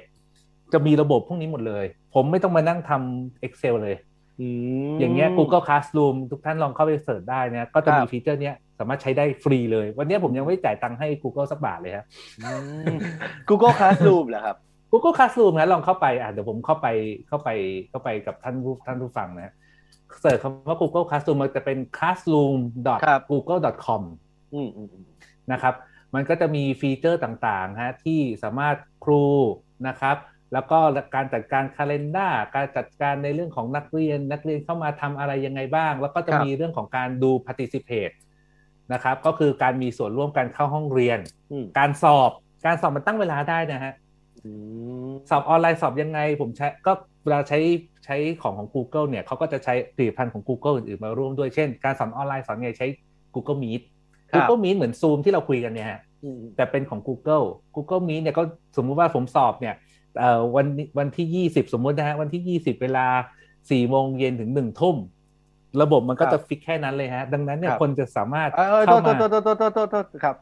[0.72, 1.84] จะมีระบบพวกนี้หมดเลย
[2.14, 3.96] ผมไม่ต้องมานั่งทำ Excel เลย
[4.40, 4.48] อื
[4.90, 12.04] มอย่างเงี้ย Google Classroom ทุกท่านลองเข้าไปเสิร์ชได้นะก็จะมีครับฟีเจอร์เนี้ย สามารถใช้ได้ฟรีเลย วันเนี้ยผมยังไม่จ่ายตังค์ให้ Google สักบาทเลยฮะ
[12.44, 12.54] อื
[12.96, 12.98] ม
[13.48, 14.56] Google Classroom เหรอครับ
[14.92, 16.86] Google Classroom นะลองเข้าไปอะเดี๋ยวผมเข้าไป
[17.28, 17.48] เข้าไป
[17.90, 19.54] เข้าไปกับท่านผู้ท่านผู้ฟังนะ
[20.20, 24.02] เสิร์ชคำว่า Google Classroom มันจะเป็น classroom.google.com
[24.54, 25.04] อืมอืมอืม
[25.52, 25.74] นะครับ
[26.14, 29.24] มันก็จะมีฟีเจอร์ต่างๆฮะที่สามารถครู
[29.88, 30.16] นะครับ
[30.52, 30.78] แล้วก็
[31.14, 38.14] การจัดการคาล endar การจัดการในเรื่องของนักเรียน นักเรียนเข้ามาทำอะไรยังไงบ้าง แล้วก็จะมีเรื่องของการดู participate
[38.92, 41.18] นะครับ ก็คือการมีส่วนร่วมการเข้าห้องเรียน
[41.52, 42.30] อืมการสอบ
[42.66, 43.92] การสอบมันตั้งเวลาได้นะฮะ
[44.44, 44.50] อื
[45.08, 46.92] มสอบออนไลน์สอบยังไง ผมใช้ก็
[47.24, 47.58] เวลาใช้
[48.04, 52.86] ใช้ของของ Google เนี่ยเขาก็จะใช้ผลิตภัณฑ์ของ Google อื่นๆมาร่วมด้วยเช่น การสอนออนไลน์สอนไงใช้
[53.34, 53.82] Google Meet
[54.32, 58.42] Google Meet เหมือน Zoom ที่เราคุยกันเนี่ยฮะอืมแต่เป็นของ Google Google Meet เนี่ยก็
[58.76, 59.74] สมมุติว่าผมสอบเนี่ย
[60.18, 60.66] เอ่อวัน
[60.98, 63.06] วันที่ 20 สมมุตินะฮะวันที่ 20 เวลา
[63.52, 64.96] 4โมงเย็นถึง1ทุ่ม
[65.82, 70.36] ระบบมันก็จะฟิกแค่นั้นเลยฮะ ดังนั้นเนี่ยคนจะสามารถเออโทเข้าษโทมาษโทษโทษโทษโทษโทษโทษครับ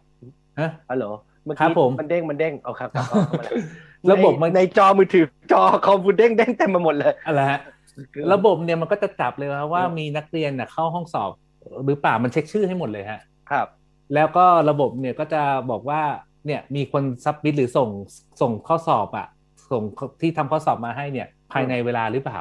[0.60, 1.04] ฮะฮัลโหล
[1.44, 3.54] เมื่อกี้ครับผมมันเด้งมันเด้งเอาครับครับเข้ามาแล้ว
[4.12, 7.60] ระบบมันในในจอมือถือจอคอมพิวเตอร์เด้งเต็มไปหมดเลยอะไรฮะ
[8.32, 11.30] ระบบเนี่ยมันก็จะจับเลยว่าว่ามีนักเรียนน่ะเข้าห้องสอบ
[11.86, 13.20] หรือเปล่ามันเช็คชื่อให้หมดเลยฮะ
[13.50, 13.66] ครับ
[14.14, 16.00] แล้วก็ระบบเนี่ยก็จะบอกว่า
[16.46, 17.88] เนี่ยมีคน submit หรือส่ง
[18.40, 19.26] ส่งข้อสอบอะ
[19.70, 19.82] ส่ง
[20.20, 22.38] ที่ทำข้อสอบมาให้เนี่ย ภายในเวลาหรือเปล่า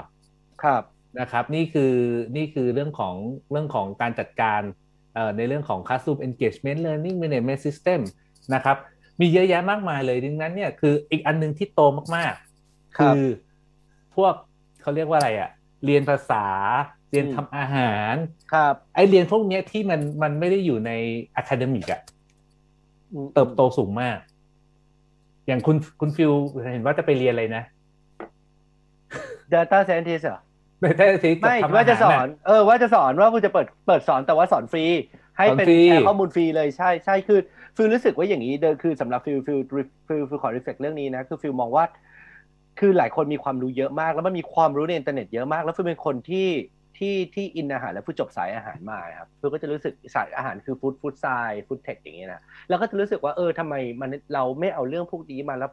[0.64, 0.82] ครับ
[1.20, 1.94] นะครับนี่คือ
[2.36, 3.16] นี่คือเรื่องของ
[3.52, 4.62] เรื่องของการจัดการ
[5.14, 8.00] เอ่อในเรื่องของ classroom engagement learning management system
[8.54, 8.78] นะครับ
[9.20, 11.82] มีเยอะแยะมากมายเลยดังนั้นเนี่ยคืออีกอันหนึ่งที่โต
[12.16, 13.26] มากๆครับคือ
[14.16, 14.34] พวก
[14.82, 15.50] เขาเรียกว่าอะไรอะ
[15.86, 16.46] เรียนภาษา
[17.12, 18.16] เรียนอืมทำอาหาร
[18.54, 20.92] ครับไอเรียนพวกเนี้ยที่มันมันไม่ได้อยู่ใน
[21.36, 22.02] academic อะ
[23.14, 24.18] อืมเติบโตสูงมาก
[25.48, 26.32] อย่างคุณคุณฟิล
[26.74, 27.64] เห็นว่าจะไปเรียนอะไรนะ
[29.54, 30.42] Data Scientist เหรอ
[30.82, 34.86] ไม่ใช่สิไม่ทำว่าจะสหอรนเออว่าจะสอนว่าคุณจะเปิดเปิดสอนแต่ว่าสอนฟรี
[35.38, 37.40] ให้เป็นสอนฟรีแชร์ข้อมูลฟรีเลยใช่ใช่คือ
[37.76, 39.60] ฟิลรู้สึกว่าอย่างนี้เดินคือสำหรับฟิลฟิล
[40.08, 41.86] ฟิลฟิลขอ reflect เรื่องนี้นะคือฟิลมองว่า
[42.80, 46.48] คือหลายคนมีความรู้เยอะมาก แล้วมันมีความรู้ในอินเทอร์เน็ตเยอะมาก แล้วฟิลเป็นคนที่
[46.98, 55.72] ที่ที่อินอาหารแล้วฟิลจบสายอาหารมาครับฟิลก็จะรู้สึกสายอาหารคือฟู้ด food sci food tech อย่างเงี้ยนะแล้วก็จะรู้สึกว่าเออทำไมมันเราไม่เอาเรื่องพวกนี้มาแล้ว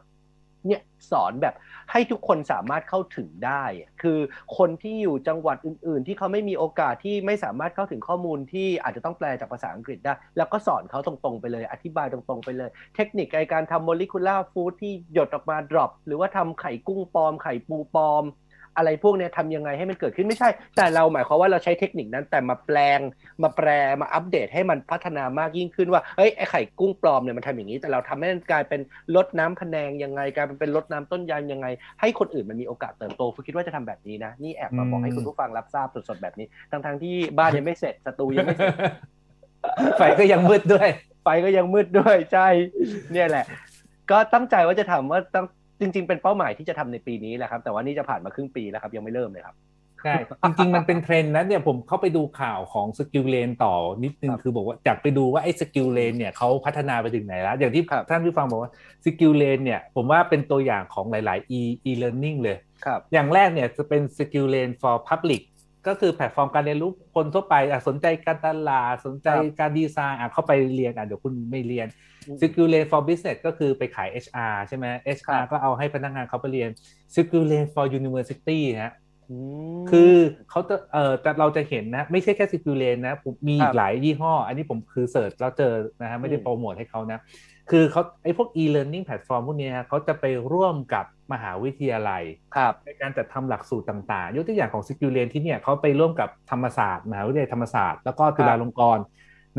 [0.67, 0.81] เนี่ย
[1.11, 1.55] สอนแบบ
[1.91, 3.63] ให้ทุกคนสามารถเข้าถึงได้
[4.01, 4.19] คือ
[4.57, 18.23] คนที่อยู่จังหวัดอื่น ๆ ที่เขาไม่มีโอกาสที่ไม่สามารถเข้าถึงข้อมูลที่อาจจะต้องแปลจากภาษาอังกฤษได้ แล้วก็สอนเขาตรง ๆ ไปเลย อธิบายตรง ๆ ไปเลย เทคนิคในการทำ molecular food ที่หยดออกมา drop หรือว่าทำไข่กุ้งปลอม ไข่ปูปลอม
[18.79, 22.99] อะไรพวกเนี้ยทำยังไงให้มันเกิดขึ้นไม่ใช่ แต่เราหมายความว่าเราใช้เทคนิคนั้นแต่มาแปลง
[23.43, 23.67] มาแปล
[24.01, 28.81] มาอัปเดตให้มันพัฒนามากยิ่งขึ้นว่าเฮ้ยไอไข่กุ้งปลอมเนี่ยมันทำอย่างนี้ แต่เราทำให้มันกลายเป็น
[29.15, 31.67] ลดน้ำพะแนงยังไงกลายเป็นลดน้ำต้นยางยังไง
[32.01, 38.75] ให้คนอื่นมันมีโอกาสเติบโตฟิลคิดว่าจะทำแบบนี้นะนี่แอบมาบอกให้คุณผู้ฟังรับทราบสดๆแบบนี้ทั้งๆที่บ้านยังไม่เสร็จสตูยังไม่เสร็จ
[39.97, 40.89] ไฟก็ยังมืดด้วย
[41.23, 42.47] ไฟก็ยังมืดด้วยใช่
[43.11, 43.45] เนี่ยแหละ
[44.11, 45.45] ก็ตั้งใจว่าจะทำว่าตั้ง
[45.79, 49.55] จริง ๆ เป็นเป้าหมายที่จะทำในปีนี้แหละครับ แต่ว่านี่จะผ่านมาครึ่งปีแล้วครับยังไม่เริ่มเลยครับ
[50.03, 53.73] ใช่จริง ๆ มันเป็นเทรนด์นะเนี่ยผมเข้าไปดูข่าวของ Skill Lane ต่อ
[54.03, 58.71] นิดนึงครับคือบอกว่าอยากไปดูว่าไอ้ Skill Lane เนี่ยเขาพัฒนาไปถึงไหนแล้ว อย่างที่ครับท่านผู้ฟังบอกว่า
[59.05, 65.41] Skill Lane เนี่ยผมว่าเป็นตัวอย่างของหลาย ๆ e e learning เลยครับอย่างแรกเนี่ยจะเป็น Skill Lane for Public
[65.87, 71.87] ก็คือแพลตฟอร์มการเรียนรู้คนทั่วไปอะสนใจการตลาดสนใจครับการดีไซน์อะเข้าไปเรียนอะเดี๋ยวคุณไม่เรียน
[72.27, 74.85] อืม Skill Lane for Business ก็คือไปขาย HR ใช่ไหม
[75.27, 76.69] ครั HR บก็เอาให้พนักงานเขาไปเรียน
[77.15, 78.93] Skill Lane for University ฮะ
[79.79, 80.13] มคือ
[80.49, 87.19] เขาจะเออแต่เราจะเห็นนะ ไม่ใช่แค่ Skill Lane นะผมมีครัอีบกหลายยี่ห้อ อันนี้ผมคือ search แล้วเจอนะฮะไม่ได้อืมโปรโมทให้เขานะ
[87.71, 92.23] คือเขาไอ้พวก e-learning platform พวกเนี้ยเขาจะไปร่วมกับมหาวิทยาลัย
[92.55, 99.03] ครับในการจัดทำหลักสูตรต่างๆ ยกตัวอย่างของสกิลเ n นที่เนี่ยเขาไปร่วมกับธรรมศาสตร์มหาวิทยาลัยธรรมศาสตร์แล้วก็จุฬาลงกรณ์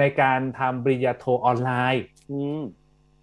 [0.01, 2.63] ในการทำปริญญาโทออนไลน์อืม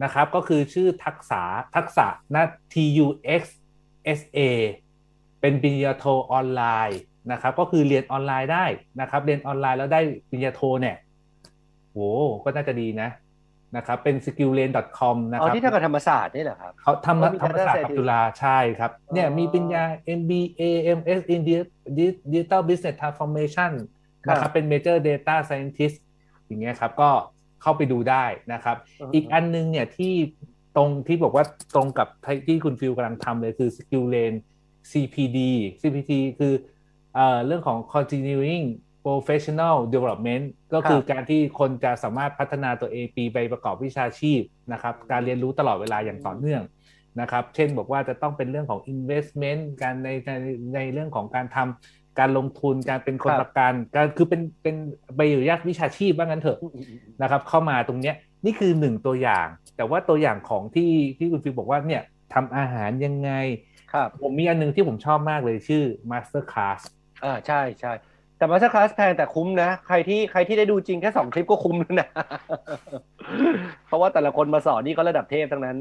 [0.04, 1.44] นะครับ ก็คือชื่อทักษะ
[1.76, 4.40] ทักษะนะ TUXSA
[5.42, 7.00] เป็นปริญญาโทออนไลน์
[7.32, 8.66] นะครับ ก็คือเรียนออนไลน์ได้
[9.02, 10.96] นะครับ เรียนออนไลน์แล้วได้ปริญญาโทเนี่ย
[11.92, 11.98] โห
[12.44, 13.10] ก็น่าจะดีนะ
[13.76, 19.84] นะครับเป็น skilllane.com นะคอ๋อรับที่ทำกับธรรมศาสตร์นี่เหรอครับเขาทำอ๋อมีธรรมศาสตร์ data กับ scientist จุฬาใช่ครับเนี่ยอ๋อมีปริญญา
[20.20, 20.62] MBA
[20.98, 23.72] MS in Di- Digital Business Transformation
[24.26, 25.98] ครับนะครับเป็น Major Data Scientist
[26.48, 27.10] อย่างเงี้ยครับก็
[27.62, 30.14] เข้าไปดูได้นะครับอือฮึอีกอันนึงเนี่ยที่
[30.76, 31.46] ตรงที่บอกว่า
[31.76, 32.08] ตรงกับ
[32.48, 34.38] ที่คุณฟิลกำลังทำเลยคือ Skill Lane
[34.92, 35.38] CPD
[35.82, 36.54] CPD คือ
[37.16, 38.66] เอ่อเรื่องของ continuing
[39.06, 44.42] professional development ก็คือการที่คนจะสามารถพัฒนาตัวเองปีไปประกอบวิชาชีพ
[44.74, 46.64] นะครับ การเรียนรู้ตลอดเวลาอย่างต่อเนื่อง
[47.22, 50.32] นะครับ เช่นบอกว่าจะต้องเป็นเรื่องของ investment การในใน
[50.76, 54.76] ในเรื่องของการทำ การลงทุนการเป็นคนครับประกันการคือเป็นเป็น
[55.16, 58.16] ใบอนุญาตวิชาชีพว่างั้นเถอะอืมอืมอืมนะครับ เข้ามาตรงเนี้ย
[58.46, 59.48] นี่คือหนึ่งตัวอย่าง
[59.78, 62.04] แต่ว่าตัวอย่างของที่ที่คุณฟิวบอกว่าเนี่ย
[62.34, 63.32] ทำอาหารยังไง
[63.94, 66.80] ครับผมมีอันหนึ่งที่ผมชอบมากเลยชื่อ Master Class
[67.24, 67.94] อ่าใช่ใช่
[68.38, 72.10] แต่ Master Class แพงแต่คุ้มนะ ใครที่ใครที่ได้ดูจริงแค่สองคลิปก็คุ้มแล้วนะ
[73.88, 75.78] เพราะว่าแต่ละคนมาสอนนี่ก็ระดับเทพทั้งนั้น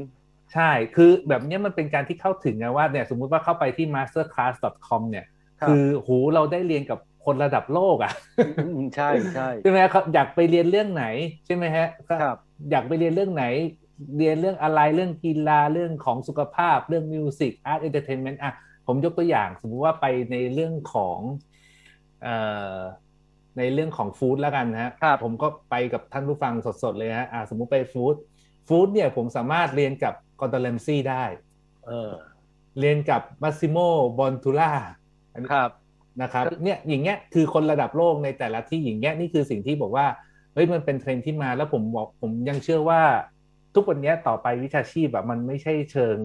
[0.53, 5.25] ใช่ คือแบบเนี้ยมันเป็นการที่เข้าถึงนะว่าเนี่ยสมมุติว่าเข้าไปที่ masterclass.com เนี่ย
[5.61, 11.05] ครับคือโหเราได้เรียนกับคนระดับโลกอะอืมใช่ใช่ใช่ไหมครับอยากไปเรียนเรื่องไหน
[11.45, 12.37] ใช่ไหมฮะก็ครับ
[12.71, 13.45] อยากไปเรียนเรื่องไหน
[14.17, 18.53] เรียนเรื่องอะไรเรื่องกีฬาเรื่องของสุขภาพเรื่อง music art entertainment อะ
[18.87, 21.19] ผมยกตัวอย่างสมมุติว่าไปในเรื่องของ
[22.23, 22.35] เอ่
[22.77, 22.79] อ
[23.57, 26.53] ในเรื่องของ food แล้วกันนะฮะครับผมก็ไปกับท่านผู้ฟัง
[26.83, 28.15] สดๆเลยฮะอะสมมุติไป food
[28.67, 31.23] food เนี่ยผมสามารถเรียนกับ Gordon Ramsay ได้
[31.85, 32.11] เออ
[32.79, 33.77] เรียนกับ Massimo
[34.19, 34.71] Bottura
[35.51, 35.69] ครับ
[36.21, 40.05] นะครับก็เนี่ยอย่างเงี้ยคือคนระดับโลกในแต่ละที่อย่างเงี้ยนี่คือสิ่งที่บอกว่า
[40.53, 43.01] เฮ้ยมันเป็นเทรนด์ที่มาแล้วผมบอกผมยังเชื่อว่า
[43.75, 46.15] ทุกวันเนี้ยต่อไปวิชาชีพแบบมันไม่ใช่เชิง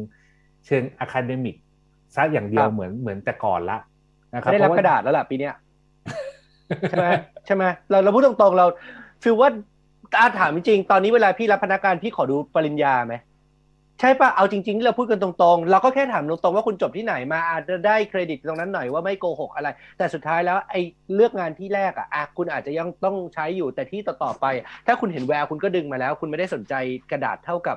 [0.66, 1.56] เชิง academic
[2.14, 3.78] ซะอย่างเดียวเหมือนเหมือนแต่ก่อนละ
[4.34, 5.54] นะครับไม่ได้รับเพกระดาษแล้วล่ะปีเนี้ย
[6.90, 7.08] ใช่ไหม
[7.46, 8.66] ใช่ไหมเราเราพูดตรงๆเรา
[9.22, 9.50] feel ว่า
[10.18, 13.14] อาถามจริงๆตอนนี้เวลาพี่รับพนักงานพี่ขอดูปริญญาไหม
[14.04, 20.80] ใช่ปะเอาจริงๆที่เราพูดกันตรงๆ เราก็แค่ถามตรงๆว่าคุณจบที่ไหนมาอาจจะได้เครดิตตรงนั้นหน่อยว่าไม่โกหกอะไร แต่สุดท้ายแล้วไอ้
[21.14, 24.46] เลือกงานที่แรกอะอะคุณอาจจะยังต้องใช้อยู่แต่ที่ต่อๆไป
[24.86, 26.74] ถ้าคุณเห็นแววคุณก็ดึงมาแล้ว คุณไม่ได้สนใจ
[27.10, 27.76] กระดาษเท่ากับ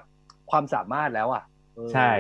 [0.52, 1.44] ความสามารถแล้วอะ
[1.76, 2.12] เออใช่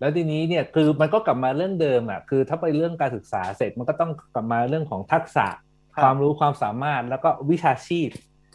[0.00, 5.46] แล้วทีนี้เนี่ยคือมันก็กลับมาเรื่องเดิมอะคือถ้าไปเรื่องการศึกษาเสร็จมันก็ต้องกลับมาเรื่องของทักษะ
[5.94, 8.08] ครับความรู้ความสามารถแล้วก็วิชาชีพ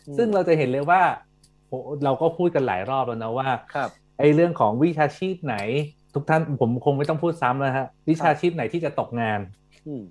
[0.08, 1.02] อืมซึ่งเราจะเห็นเลยว่า
[1.68, 1.74] โห
[2.04, 3.90] เราก็พูดกันหลายรอบแล้วนะว่าครับ
[4.22, 5.56] ไอ้เรื่องของวิชาชีพไหน
[6.14, 9.40] ทุกท่านผมคงไม่ต้องพูดซ้ำแล้วฮะวิชาชีพไหนที่จะตกงาน
[9.88, 10.04] อืม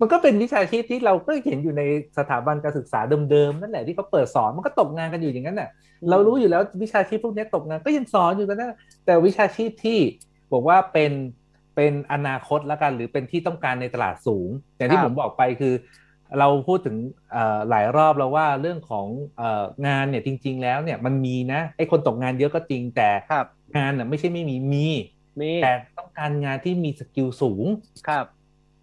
[0.00, 1.82] มันก็เป็นวิชาชีพที่เราก็เห็นอยู่ใน
[2.18, 3.00] สถาบันการศึกษา
[3.30, 5.70] เดิมๆนั่นแหละที่เขาเปิดสอนมันก็ตกงานกันอยู่อย่างนั้นน่ะ
[6.10, 8.76] เรารู้อยู่แล้ววิชาชีพพวกนี้ตกงานก็ยังสอนอยู่กันนะ
[9.06, 9.98] แต่วิชาชีพที่
[10.52, 11.12] บอกว่าเป็น
[11.76, 15.74] เป็นอนาคตแล้วกันหรือเป็นที่ต้องการในตลาดสูงอย่างที่ครับผมบอกไปคือ
[16.38, 16.96] เราพูดถึง
[17.32, 19.06] เอ่อหลายรอบแล้วว่าเรื่องของ
[19.36, 24.86] เอ่องานเนี่ยจริง ๆ แล้วเนี่ยมันมีนะไอ้คนตกงานเยอะก็จริงแต่ครับงานน่ะไม่ใช่ไม่มีมี
[25.40, 27.64] มี แต่ต้องการงานที่มี skill สูง
[28.08, 28.24] ครับ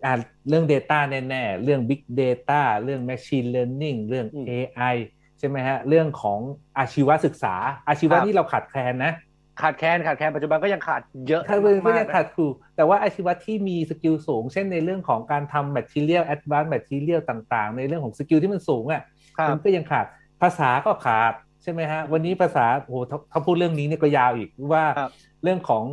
[0.05, 0.13] อ่า
[0.49, 4.95] เรื่อง Data แน่ๆ เรื่อง Big Data เรื่อง Machine Learning เรื่องอืม AI
[5.39, 6.39] ใช่ไหมฮะ เรื่องของ
[6.77, 7.55] อาชีวศึกษา
[7.87, 9.13] อาชีวะครับนี่เราขาดแคลนนะ
[9.61, 19.01] ขาดแคลนขาดแคลนปัจจุบันก็ยังขาดเยอะถ้าเป็นก็มากยังๆนะขาดครูแต่ว่าอาชีวะที่มี skill สูง เช่นในเรื่องของการทำ Material Advanced Material ต่างๆ ในเรื่องของ skill ที่มันสูงอะ
[19.37, 20.05] ครับมันก็ยังขาด
[20.41, 21.33] ภาษาก็ขาด
[21.63, 25.11] ใช่ไหมฮะ วันนี้ภาษาโอ้โหถ้าถ้าพูดเรื่องนี้เนี่ยก็ยาวอีกว่าครับ
[25.43, 25.83] เรื่องของ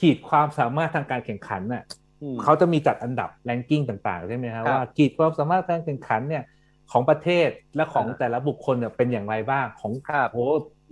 [0.00, 1.82] ขีดความสามารถทางการแข่งขันน่ะ
[2.22, 6.44] อืมเขาจะมีจัดอันดับแรงกิ้งต่างๆใช่ไหมครัฮะบว่าขีดความสามารถทางแข่งขันเนี่ย
[6.92, 10.44] ของประเทศและของอ่าแต่ละบุคคลเนี่ยเป็นอย่างไรบ้างของครับโอ้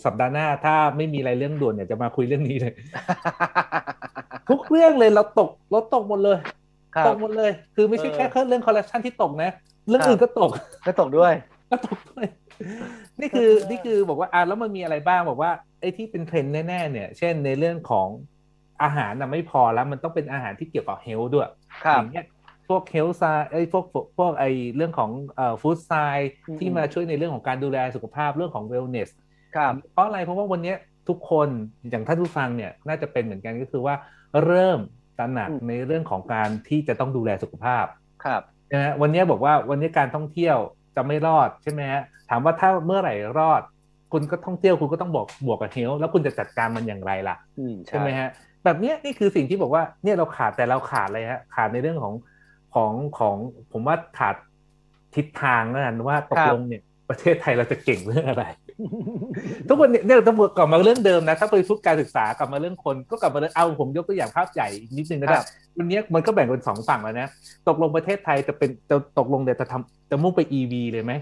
[0.04, 2.74] สัปดาห์หน้าถ้าไม่มีอะไรเรื่องด่วนเนี่ยจะมาคุยเรื่องนี้เลย
[4.48, 6.38] ทุกเรื่องเลยเราตกเราตกหมดเลย
[6.96, 9.50] ครัตบกหมดเลย คือไม่ใช่เออแค่เรื่องคอร์รัปชันที่ตกนะ
[9.88, 10.50] เรื่องครับอื่นก็ตก
[10.86, 11.32] ก็ตกด้วย
[11.70, 12.24] ก็ตกด้วย
[13.20, 18.08] นี่คือเออนี่คือบอกว่าอะแล้วมันมีอะไรบ้างบอกว่าไอ้ที่เป็นเทรนด์แน่ๆเนี่ย เช่นในเรื่องของ
[18.82, 21.48] อาหารน่ะไม่พอแล้วมันต้องเป็นอาหารที่เกี่ยวกับ health ด้วย
[21.84, 22.26] ครับอย่างเงี้ย
[22.68, 25.92] พวก health science พวกพวกพวกไอ้เรื่องของเอ่อ food science
[26.48, 29.10] อืมที่มาช่วยในเรื่องของการดูแลสุขภาพเรื่องของ wellness
[29.56, 30.76] ครับเพราะอะไรเพราะว่าวันเนี้ย
[31.08, 31.48] ทุกคน
[31.90, 33.94] อย่างท่านผู้ฟังเนี่ยน่าจะเป็นเหมือนกันก็คือว่า
[34.44, 34.78] เริ่ม
[35.18, 37.84] ตระหนักอืมในเรื่องของการที่จะต้องดูแลสุขภาพ
[38.24, 38.42] ครับ
[38.72, 40.56] นะฮะวันนี้บอกว่าวันนี้การท่องเที่ยว
[40.96, 43.62] จะไม่รอดใช่ไหมฮะถามว่าถ้าเมื่อไหร่รอด
[44.12, 48.28] คุณก็ท่องเที่ยวคุณก็ต้องบอกบวกกับเฮลแล้วคุณจะจัดการมันอย่างไรล่ะอืมใช่ไหมฮะ
[48.64, 52.14] แบบเนี้ยนี่คือสิ่งที่บอกว่าเนี่ยเราขาดแต่เราขาดอะไรฮะขาดในเรื่องของ
[52.74, 53.36] ของของ
[53.72, 54.36] ผมว่าขาด
[55.14, 58.44] ทิศทางแล้วกันว่าตกลงเนี่ย ประเทศไทยเราจะเก่งเรื่องอะไร
[59.68, 65.44] ทุกวันนี้เนี่ยต้องกลับมาเรื่องเดิมนะ ถ้าไปพูดการศึกษากลับมาเรื่องคนก็กลับมาเรื่องเอาผมยกตัวอย่างภาพใหญ่อีกนิดนึงนะคครัรับบ
[65.78, 67.28] วันนี้มันก็แบ่งเป็นสองฝั่งแล้วนะ
[67.68, 71.12] ตกลงประเทศไทยจะเป็นจะตกลงเดี๋ยวจะทำจะมุ่งไป EV เลยไหม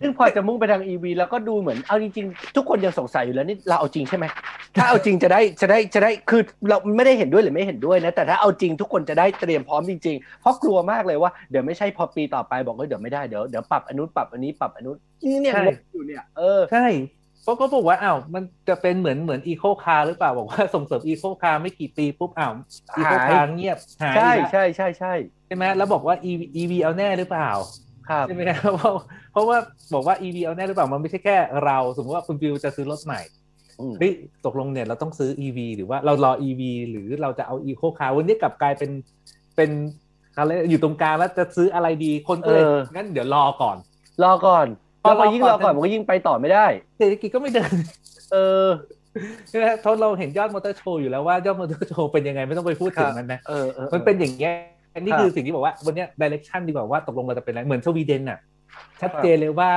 [0.00, 4.24] ซึ่งพอจะมุ่งไปทาง EV แล้วก็ดูเหมือนเอาจริงๆ ทุกคนยังสงสัยอยู่แล้วนี่เราเอาจริงใช่ไหม
[4.76, 16.86] ถ้าเอาจริงจะได้จะได้จะได้คือเราไม่ได้เห็นด้วยหรือไม่เห็นด้วยนะแต่ถ้าเอาจริงทุกคนจะได้เตรียมพร้อมจริงๆ เพราะกลัวมากเลยว่าเดี๋ยวไม่ใช่พอปีต่อไปบอกว่าเดี๋ยวไม่ได้เดี๋ยวเดี๋ยวปรับอนนุนปรับอันนี้ปรับอนนุนนี่เนี่ยใช่งงอยู่เนี่ยเออใช่
[17.42, 22.52] เพราะก็บอกว่าอ้าวมันจะเป็นเหมือนเหมือน Eco Car หรือเปล่าบอกว่าส่งเสริม Eco Car ไม่กี่ปีปุ๊บอ้าว
[22.96, 25.12] Eco หาย Car เงียบหายใช่อีกแล้วใช่ใช่ใช่
[25.46, 27.89] ใช่ไหมแล้วบอกว่า EV EV เอาแน่หรือเปล่าครับ
[28.26, 28.94] ใช่ไหมครับเพราะ
[29.32, 29.56] เพราะว่า
[29.94, 33.20] บอกว่า EV เอาแน่หรือเปล่ามันไม่ใช่แค่เรา สมมติว่าคุณบิวจะซื้อรถใหม่
[33.80, 34.12] อืมเฮ้ย
[34.46, 38.90] ตกลงเนี่ยเราต้องซื้อ EV หรือว่าเรารอ EV หรือเราจะเอา Eco Car วันนี้กลับกลายเป็น
[39.56, 39.70] เป็น
[40.38, 43.76] อะไรอยู่ตรงกลางแล้วจะซื้ออะไรดีคนก็เลยเอองั้นเดี๋ยวรอก่อน
[44.22, 44.66] รอก่อน
[45.02, 46.66] พอแล้วพอยิ่งรรออก่ก่ออนนมันก็ยิ่งไปต่อไม่ได้
[46.98, 47.74] เศรษฐกิจก็ไม่เดิน
[48.32, 48.66] เออ
[49.48, 54.54] ใช่ไหมทศเราเห็นยอดมอเตอร์โชว์อยู่แล้วว่ายอดมอเตอร์โชว์เป็นยังไงไม่ต้องไปพูดถึงมันนะเออเออมันเป็นอย่างเงี้ย
[54.94, 58.38] อันนี้ครับคือสิ่งที่บอกว่าวันเนี้ยดิเรกชันดีกว่าว่าตกลงเราจะเป็นอะไรเหมือนสวีเดนน่ะ
[59.00, 59.70] ชัดเจนเลยว่า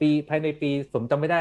[0.00, 1.38] ปีภายในปีผมจำไม่ได้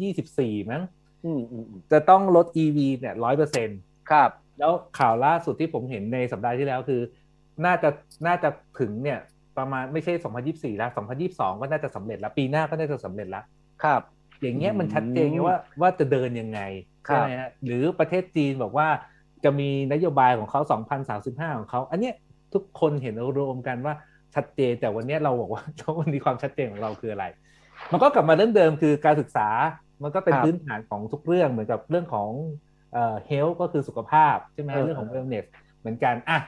[0.00, 0.82] 2024 มั้ง
[1.24, 3.78] อืมอืมอืมจะต้องลด EV เนี่ยร้อยเปอร์เซ็นต์
[4.10, 7.00] ครับ แล้วข่าวล่าสุดที่ผมเห็นในสัปดาห์ที่แล้วคือ
[7.64, 7.88] น่าจะ
[8.26, 8.48] น่าจะ
[8.80, 9.18] ถึงเนี่ย
[9.58, 10.12] ประมาณไม่ใช่
[10.46, 10.90] 2024 แล้ว
[11.26, 13.44] 2022 ก็น่าจะสำเร็จแล้วปีหน้าก็น่าจะสำเร็จแล้ว
[13.84, 14.00] ครับ
[14.42, 16.60] อย่างเงี้ยมันอืมชัดเจนไงว่าว่าจะเดินยังไง
[17.08, 18.88] ครับใช่ไหมฮะหรือประเทศจีนบอกว่า
[19.44, 20.60] จะมีนโยบายของเขา
[21.08, 22.14] 2035 ของเขา อันเนี้ย
[22.54, 23.94] ทุกคนเห็นรวมกันว่า
[24.34, 25.62] ชัดเจนแต่วันเนี้ยเราบอกว่า
[25.98, 27.24] วันนี้ความชัดเจนของเราคืออะไร
[27.92, 29.48] มันก็กลับมาเรื่องเดิมคือการศึกษา
[30.02, 32.30] มันก็เป็นครับพื้นฐานของทุกเรื่องเหมือนกับเรื่องของ
[32.92, 35.46] เอ่อ health ก็คือสุขภาพใช่ไหมเออเรื่องของ wellness
[35.80, 36.40] เหมือนกันอะ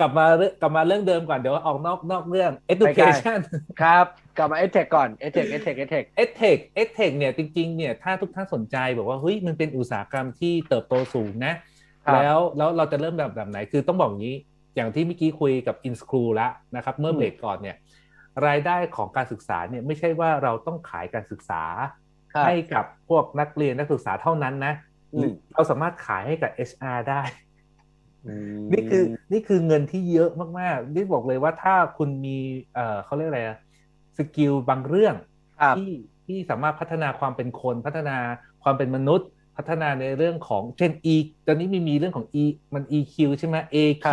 [0.00, 3.38] กลับมาเรื่องกลับมาเรื่องเดิมก่อนเดี๋ยวออกนอกนอกเรื่อง education
[3.82, 4.06] ครับ
[4.38, 11.54] กลับมาเอเทคก่อนเอเทคเอเทคเอเทค e d t e c h e d t e c h เนี่ยจริงๆเนี่ยถ้าทุกท่านสนใจบอกว่าเฮ้ยมันเป็นอุตสาหกรรมที่เติบโตสูงนะ
[12.06, 14.36] ครับแล้วแล้วเราจะเริ่มแบบแบบไหนคือต้องบอกอย่างนี้
[14.74, 17.76] อย่างที่เมื่อกี้คุยกับ In School แล้วนะครับเมื่ออืมเบรกก่อนเนี่ย
[18.46, 21.62] รายได้ของการศึกษาเนี่ยไม่ใช่ว่าเราต้องขายการศึกษา
[22.32, 24.74] ครับให้กับพวกนักเรียนนักศึกษาเท่านั้นนะ
[25.14, 27.22] อืมเราสามารถขายให้กับ HR ได้
[28.26, 32.38] อืมนี่คือนี่คือเงินที่เยอะมากๆนี่บอกเลยว่าถ้าคุณมี
[32.74, 33.58] เอ่อเขาเรียกอะไรอะ
[34.16, 35.14] skill บางเรื่อง
[35.60, 35.92] ครับที่
[36.26, 38.16] ที่สามารถพัฒนาความเป็นคนพัฒนา
[38.62, 41.14] ความเป็นมนุษย์ พัฒนาในเรื่องของเช่น E
[41.46, 42.44] ตอนนี้มีมีเรื่องของ E
[42.74, 44.06] มัน EQ ใช่ไหม AQ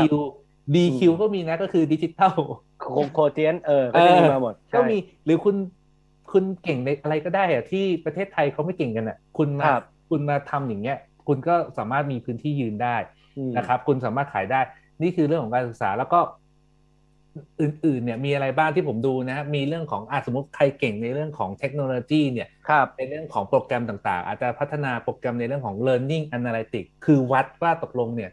[0.76, 2.36] DQ อืมก็มีนะก็คือ digital
[2.82, 5.56] quo quotient เออก็จะมีมาหมด ก็ใช่มีหรือคุณ
[6.32, 12.96] คุณเก่งในอะไรก็ได้อะที่ประเทศไทยเขาไม่เก่งกันอะ คุณมาครับคุณมาทำอย่างเงี้ย คุณก็สามารถมีพื้นที่ยืนได้
[13.38, 14.62] อืมนะครับ คุณสามารถขายได้
[15.02, 16.20] นี่คือเรื่องของการศึกษาแล้วก็
[17.62, 28.32] อื่นๆ เนี่ย มีอะไรบ้างที่ผมดูนะมีเรื่องของอาสมมติใครเก่งในเรื่องของเทคโนโลยีเนี่ยครับในเรื่องของโปรแกรมต่างๆ อาจจะพัฒนาโปรแกรมในเรื่องของ learning analytics คือวัดว่าตกลงเนี่ย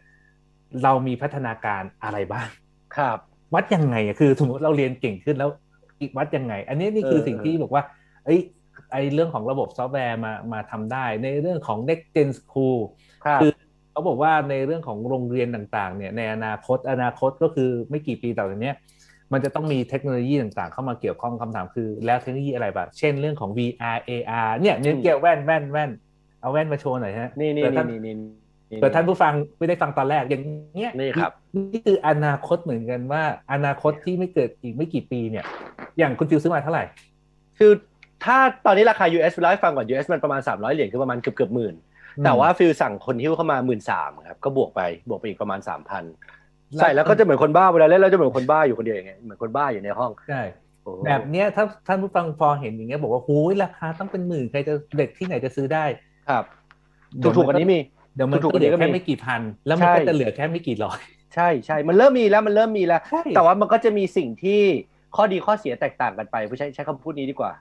[0.83, 2.47] เรามีพัฒนาการอะไรบ้าง
[2.97, 3.17] ครับ
[3.53, 5.49] วัดยังไงอะคือสมมติเราเรียนเก่งขึ้นแล้ว
[6.01, 7.83] EQ วัดยังไง อันนี้นี่คือเออสิ่งที่บอกว่า
[8.25, 8.39] เอ้ย
[8.91, 12.79] ไอเรื่องของระบบซอฟต์แวร์มามาทำได้ ในเรื่องของ next gen school
[13.25, 13.51] ครับคือ
[13.91, 18.75] เขาบอกว่าในเรื่องของโรงเรียนต่างๆเนี่ยในอนาคตอนาคตก็คือไม่กี่ปีต่อจากเนี้ย
[19.33, 25.91] มันจะต้องมีเทคโนโลยีต่างๆ เข้ามาเกี่ยวข้องคำถามคือแล้วเทคโนโลยีอะไรบ้างเช่นเรื่องของ VR AR เนี่ยเนี่ยเกี่ยวแว่นแว่นแว่น
[26.41, 28.29] เอาแว่นมาโชว์หน่อยฮะนี่นี่เผื่อท่านนี่นี่นี่
[28.77, 30.43] เผื่อท่านผู้ฟังไม่ได้ฟังตอนแรกอย่าง
[30.75, 33.23] เงี้ยนี่ครับนี่คืออนาคตเหมือนกันว่า
[33.53, 35.45] อนาคตที่ไม่เกิดอีกไม่กี่ปีเนี่ย
[35.97, 36.83] อย่างคุณฟิวซื้อมาเท่าไหร่
[37.59, 37.71] คือ
[38.25, 41.75] ถ้าตอนนี้ราคา US เล่าให้ฟังก่อน US มันประมาณ 300 เหรียญคือประมาณเกือบเกือบหมื่น
[42.25, 45.59] แต่ว่าฟิลสั่งคนฮิ้วเข้ามาหมื่นสามครับก็บวกไปบวกไปอีกประมาณ
[46.19, 50.41] 3,000ใส่แล้วก็จะเหมือนคนบ้าเวลาเล่นแล้วจะเหมือนคนบ้าอยู่คนเดียวอย่างเงี้ยเหมือนคนบ้าอยู่ในห้องใช่
[50.83, 55.85] โอ้โหแบบเนี้ยถ้าท่านผู้ฟังพอเห็นอย่างเงี้ยบอกว่าโอ้ยราคาต้องเป็นหมื่นใครจะเด็กที่ไหนจะซื้อได้
[56.29, 56.43] ครับ
[57.23, 60.99] ถูกถูกๆอันนี้มีเดี๋ยวมันถูก็กๆเหลืออันนี้ก็แค่มีไม่กี่พัน แล้วมันใช่ก็จะเหลือแค่ไม่กี่ร้อย
[61.35, 64.61] ใช่ใช่มันเริ่มมีแล้วมันเริ่มมีแล้วใช่แต่ว่ามันก็จะมีสิ่งที่
[65.15, 67.51] ข้อดีข้อเสียแตกต่างกันไปผู้ใช้ใช้คำพูดนี้ดีกว่า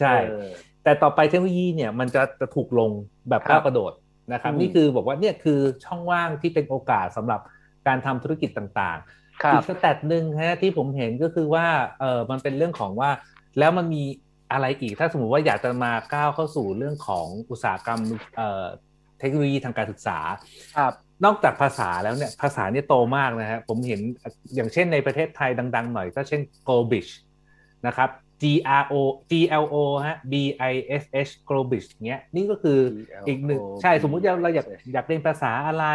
[0.00, 0.48] ใช่เออ
[0.84, 2.90] แต่ต่อไปเทคโนโลยีเนี่ยมันจะจะถูกลง
[3.28, 3.92] แบบครับก้าวกระโดด
[4.32, 7.40] นะครับอืมนี่คือบอกว่าเนี่ยคือช่องว่างที่เป็นโอกาสสำหรับ
[7.86, 8.98] การทำธุรกิจต่าง
[9.42, 11.66] ครัๆอีบกสแตทหนึ่งฮะที่ผมเห็นก็คือว่า
[12.00, 13.10] เออมันเป็นเรื่องของว่า
[13.58, 14.02] แล้วมันมี
[14.52, 18.00] อะไรอีกถ้าสมมติว่าอยากจะมาก้าวเข้าสู่เรื่องของอุตสาหกรรม
[19.18, 20.18] เอ่อเทคโนโลยีทางการศึกษา
[20.78, 20.92] ครับ
[21.24, 24.00] นอกจากภาษาแล้วเนี่ยภาษาเนี่ยโตมากนะฮะผมเห็น
[24.54, 27.12] อย่างเช่นในประเทศไทยดัง ๆ หน่อย ก็เช่น g o b i s h
[27.86, 28.10] นะครับ
[28.42, 28.44] G
[28.82, 28.94] R O
[29.30, 29.32] G
[29.62, 29.76] L O
[30.06, 30.34] ฮะ B
[30.72, 32.78] I S H g o b i s h เงี้ยนี่ก็คือ
[33.28, 35.86] อีกหนึ่งใช่สมมุติเราเราอยากอยากเรียนภาษาอะไร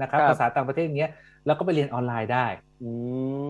[0.00, 1.12] นะครับครับภาษาต่างประเทศเงี้ย
[1.46, 2.46] เราก็ไปเรียนออนไลน์ได้
[2.82, 2.90] อื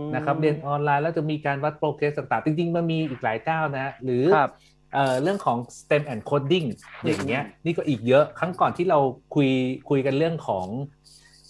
[0.03, 4.51] มนะครับเรียนออนไลน์แล้วจะมีการวัดโปรเกรสต่างๆ จริง ๆ มันมีอีกหลายเจ้านะฮะหรือครับ
[4.95, 6.67] เอ่อเรื่องของ STEM and coding
[7.05, 8.99] อืมอย่างเงี้ยนี่ก็อีกเยอะครั้งก่อนที่เรา
[9.35, 9.51] คุย
[9.89, 10.67] คุยกันเรื่องของ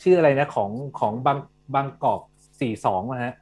[0.02, 1.38] ชื่ออะไรนะของของบาง
[1.74, 2.20] บางกอก
[2.60, 3.34] สี่สองนะฮะ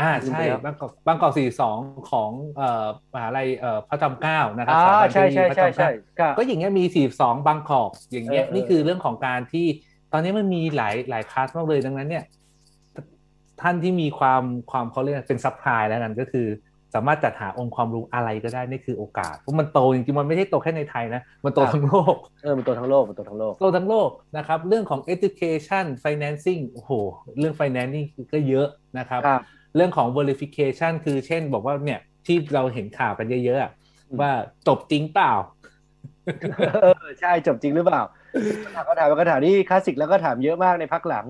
[0.00, 1.78] อ่าใช่ลืมไปแล้วบางกอกบางกอกสี่สอง
[2.10, 9.66] ของเอ่อมหาลัยเอ่อพระจอมเกล้านะครับอ่าสถาบันใช่ใช่เทคโนโลยีพระใช่จอมเกใช่ล้าครับก็อย่างเงี้ยมีสี่สองบางกอกอย่างเงี้ยเออเออนี่คือเรื่องของการที่
[10.12, 12.24] ตอนนี้มันมีหลายหลายคลาสมากเลยดังนั้นเนี่ย
[13.60, 16.46] ท่านที่มีความความเขาเรียกเป็น supply แล้วกันก็คือ
[16.96, 26.92] สามารถจัดหาองค์ความรู้อะไรก็ได้นี่คือโอกาสเพราะมันโตจริงๆมันไม่ใช่โตแค่ในไทยนะมันโตครับทั้งโลกเออมันตัวทั้งโลกมันตัวทั้งโลกโตทั้งโลกนะครับเรื่องของ education financing โอ้โห
[27.38, 28.68] เรื่อง financing ก็เยอะ
[28.98, 29.42] นะครับครับ
[29.76, 33.70] เรื่องของ verification คือเช่นบอกว่าเนี่ยที่เราเห็นข่าวกันเยอะๆอะ
[34.08, 34.32] อืมว่า
[34.68, 35.32] จบจริงเปล่า
[36.82, 38.02] เออใช่จบจริงหรือเปล่า
[38.88, 41.24] ก็ถามก็ถามที่คลาสสิกแล้วก็ถามเยอะมากในพักหลัง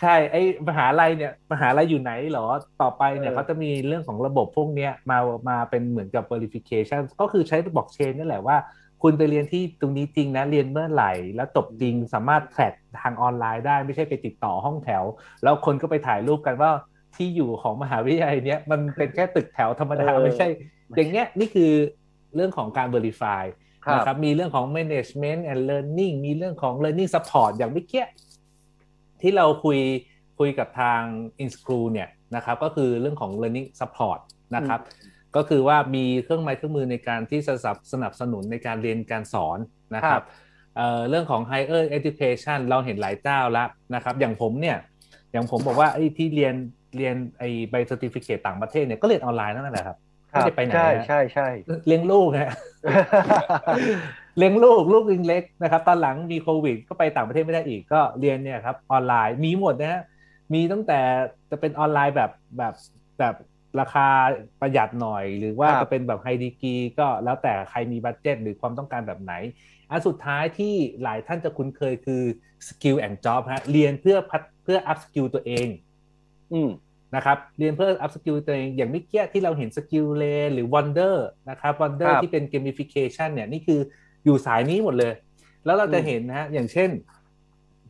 [0.00, 2.46] ใช่ไอ้มหาลัยเนี่ยมหาลัยอยู่ไหนเหรอ
[2.82, 5.18] ต่อไปเนี่ยเออเขาจะมีเรื่องของระบบพวกเนี้ยมา
[5.48, 8.56] มาเป็นเหมือนกับ verification ก็คือใช้บล็อกเชนนี่แหละว่า
[9.02, 15.04] คุณไปเรียนที่ตรงนี้จริงนะเรียนเมื่อไหร่ แล้วจบจริงสามารถแทร็กทางออนไลน์ได้ไม่ใช่ไปติดต่อห้องแถว
[15.42, 16.70] แล้วคนก็ไปถ่ายรูปกันว่า
[17.16, 20.48] ที่อยู่ของมหาวิทยาลัยเนี้ยมันเป็นแค่ตึกแถวธรรมดาเออไม่ใช่
[20.96, 21.70] อย่างเงี้ยนี่คือ
[22.34, 23.44] เรื่องของการ verify
[23.84, 28.04] ครับนะครับมีเรื่องของ management and learning มีเรื่องของ learning support อย่างเมื่อกี้
[29.22, 29.78] ที่เราคุย
[30.38, 31.00] คุยกับทาง
[31.44, 34.20] i n s c r e w เนี่ยนะครับก็คือเรื่องของ learning support
[34.56, 34.80] นะครับ
[35.36, 39.58] ก็คือว่ามีเครื่องไม้เครื่องมือในการที่จะสนับสนับสนุนในการเรียนการสอน
[39.94, 40.26] นะคครัรับบ
[40.76, 44.76] เอ่อเรื่องของ higher education เราเห็นหลายเจ้าแล้วนะครับ อย่างผมเนี่ย
[45.32, 46.54] อย่างผมบอกว่าไอ้ที่เรียน
[46.96, 49.96] เรียนไอ้ใบ certificate ต่างประเทศเนี่ยก็เรียนออนไลน์นั่นแหละครับ
[50.30, 51.48] ไม่ได้ไปไหนใช่นะใช่ใช่
[51.86, 52.52] เลี้ยงลูกฮะ
[54.36, 60.02] เลี้ยงลูกลูกยังเล็กนะครับตอนหลังมีโควิด ก็ไปต่างประเทศไม่ได้อีกก็เรียนเนี่ยครับออนไลน์มีหมดนะฮะ
[60.52, 61.00] มีตั้งแต่
[61.50, 62.74] จะเป็นออนไลน์แบบแบบ
[63.18, 63.34] แบบ
[63.80, 64.08] ราคา
[64.60, 69.32] ประหยัดหน่อย หรือว่าครับจะเป็นแบบไฮดีกีก็แล้วแต่ใครมีบัตเจ็ตหรือความต้องการแบบไหน
[69.90, 72.22] อันสุดท้ายที่หลายท่านจะคุ้นเคยคือ
[72.68, 75.66] skill and job ฮะเรียนเพื่อพัฒเพื่อ up skill ตัวเอง
[76.52, 76.70] อืม
[77.16, 81.16] นะครับเรียนเพื่อ up skill ตัวเองอย่างเมื่อกี้ที่เราเห็น skill lane หรือ wonder
[81.50, 83.80] นะครับ wonder ครับที่เป็น gamification เนี่ยนี่คือ
[84.24, 85.12] อยู่สายนี้หมดเลย
[85.64, 86.90] แล้วเราจะอืมเห็นนะฮะอย่างเช่น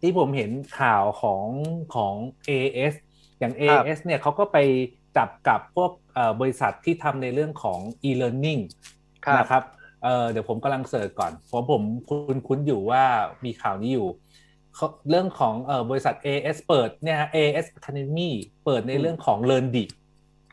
[0.01, 0.51] ที่ผมเห็น
[0.81, 1.45] ข่าวของ
[1.95, 2.15] ของ
[2.49, 2.95] AS
[3.41, 4.59] อย่าง AS เนี่ยเขาก็ไป
[5.17, 7.79] จับกับพวกเอ่อบริษัทที่ทำในเรื่องของ
[8.09, 8.61] e-learning
[9.27, 9.63] ครับนะครับ
[10.03, 13.05] เอ่อเดี๋ยวผมกำลัง search ก่อนเพราะผมคุ้นคุ้นๆอยู่ว่า
[13.45, 14.09] มีข่าวนี้อยู่
[14.75, 18.31] เขาเรื่องของเอ่อบริษัท AS เปิดเนี่ยฮะ AS Academy
[18.65, 19.85] เปิดในเรื่องของ LearnDi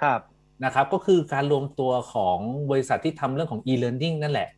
[0.02, 0.22] ครับ
[0.66, 2.38] นะครับ ก็คือการรวมตัวของ
[2.72, 4.50] บริษัทที่ทำเรื่องของ e-learning นั่นแหละ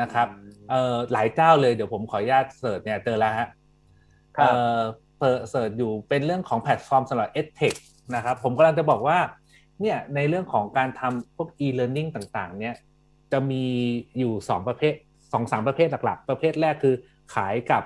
[0.00, 0.28] นะครับ
[0.70, 3.48] เอ่อหลายเจ้าเลยเดี๋ยวผมขออนุญาต search เนี่ยเจอแล้วฮะ
[4.36, 4.80] ครับเอ่อ
[5.18, 7.76] เปิด search อยู่เป็นเรื่องของแพลตฟอร์มสำหรับ EdTech
[8.14, 9.18] นะครับ ผมกำลังจะบอกว่า
[9.80, 12.74] เนี่ยในเรื่องของการทำพวก e-learning ต่างๆ เนี่ย
[13.32, 13.64] จะมี
[14.18, 14.94] อยู่สองประเภท
[15.32, 16.94] สองสามประเภทหลักๆ ประเภทแรกคือ
[17.34, 17.82] ขายกับ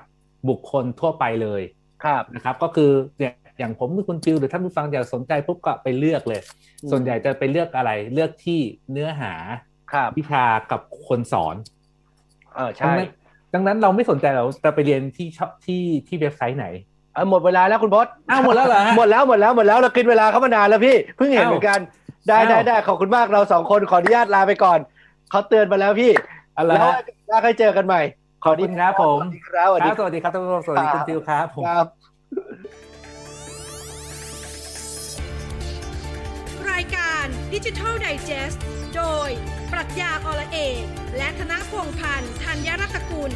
[0.48, 1.62] บุคคลทั่วไปเลย
[2.04, 6.40] ครับนะครับก็คือเนี่ยอย่างผมหรือคุณฟิลหรือท่านผู้ฟังอยากสนใจปุ๊บก็ไปเลือกเลย
[6.82, 8.60] อืมส่วนใหญ่จะไปเลือกอะไรเลือกที่
[8.92, 9.32] เนื้อหา
[9.92, 11.56] ครับวิชากับคนสอน
[12.54, 13.08] เออดัใช่งนั้น
[13.54, 16.66] ดังนั้นเราไม่สนใจเราจะไปเรียนที่ชอบที่ที่เว็บไซต์ไหน
[17.14, 21.80] เออหมดเวลาแล้วคุณพศอ้าวหมดแล้วเหรอฮะหมดแล้วหมดแล้วหมดแล้วเรากินเวลาเข้ามานานแล้วพี่เพิ่งเห็นอ้าวเหมือนกัน
[22.28, 24.78] ได้อ้าวได้ได้ขอบคุณมากเราสองคนขออนุญาตลาไปก่อน
[25.30, 26.10] เขาเตือนมาแล้วพี่
[26.56, 26.94] อะไรแล้วฮะ
[27.28, 28.00] แล้วค่อยเจอกันใหม่
[28.44, 31.86] ขอบคุณครับผมสวัสดีครับสวัสคดีรับสวัสดีครับท่านผู้ชมสวัสดีคุณฟิลครับผมครับ
[36.70, 37.24] รายการ
[37.54, 38.58] ดิจิทัลไดจ e s t
[38.96, 39.30] โดย
[39.74, 40.84] ปรัชญาอละเอก
[41.18, 43.32] และธนพงพันธ์ธัญรัตกุล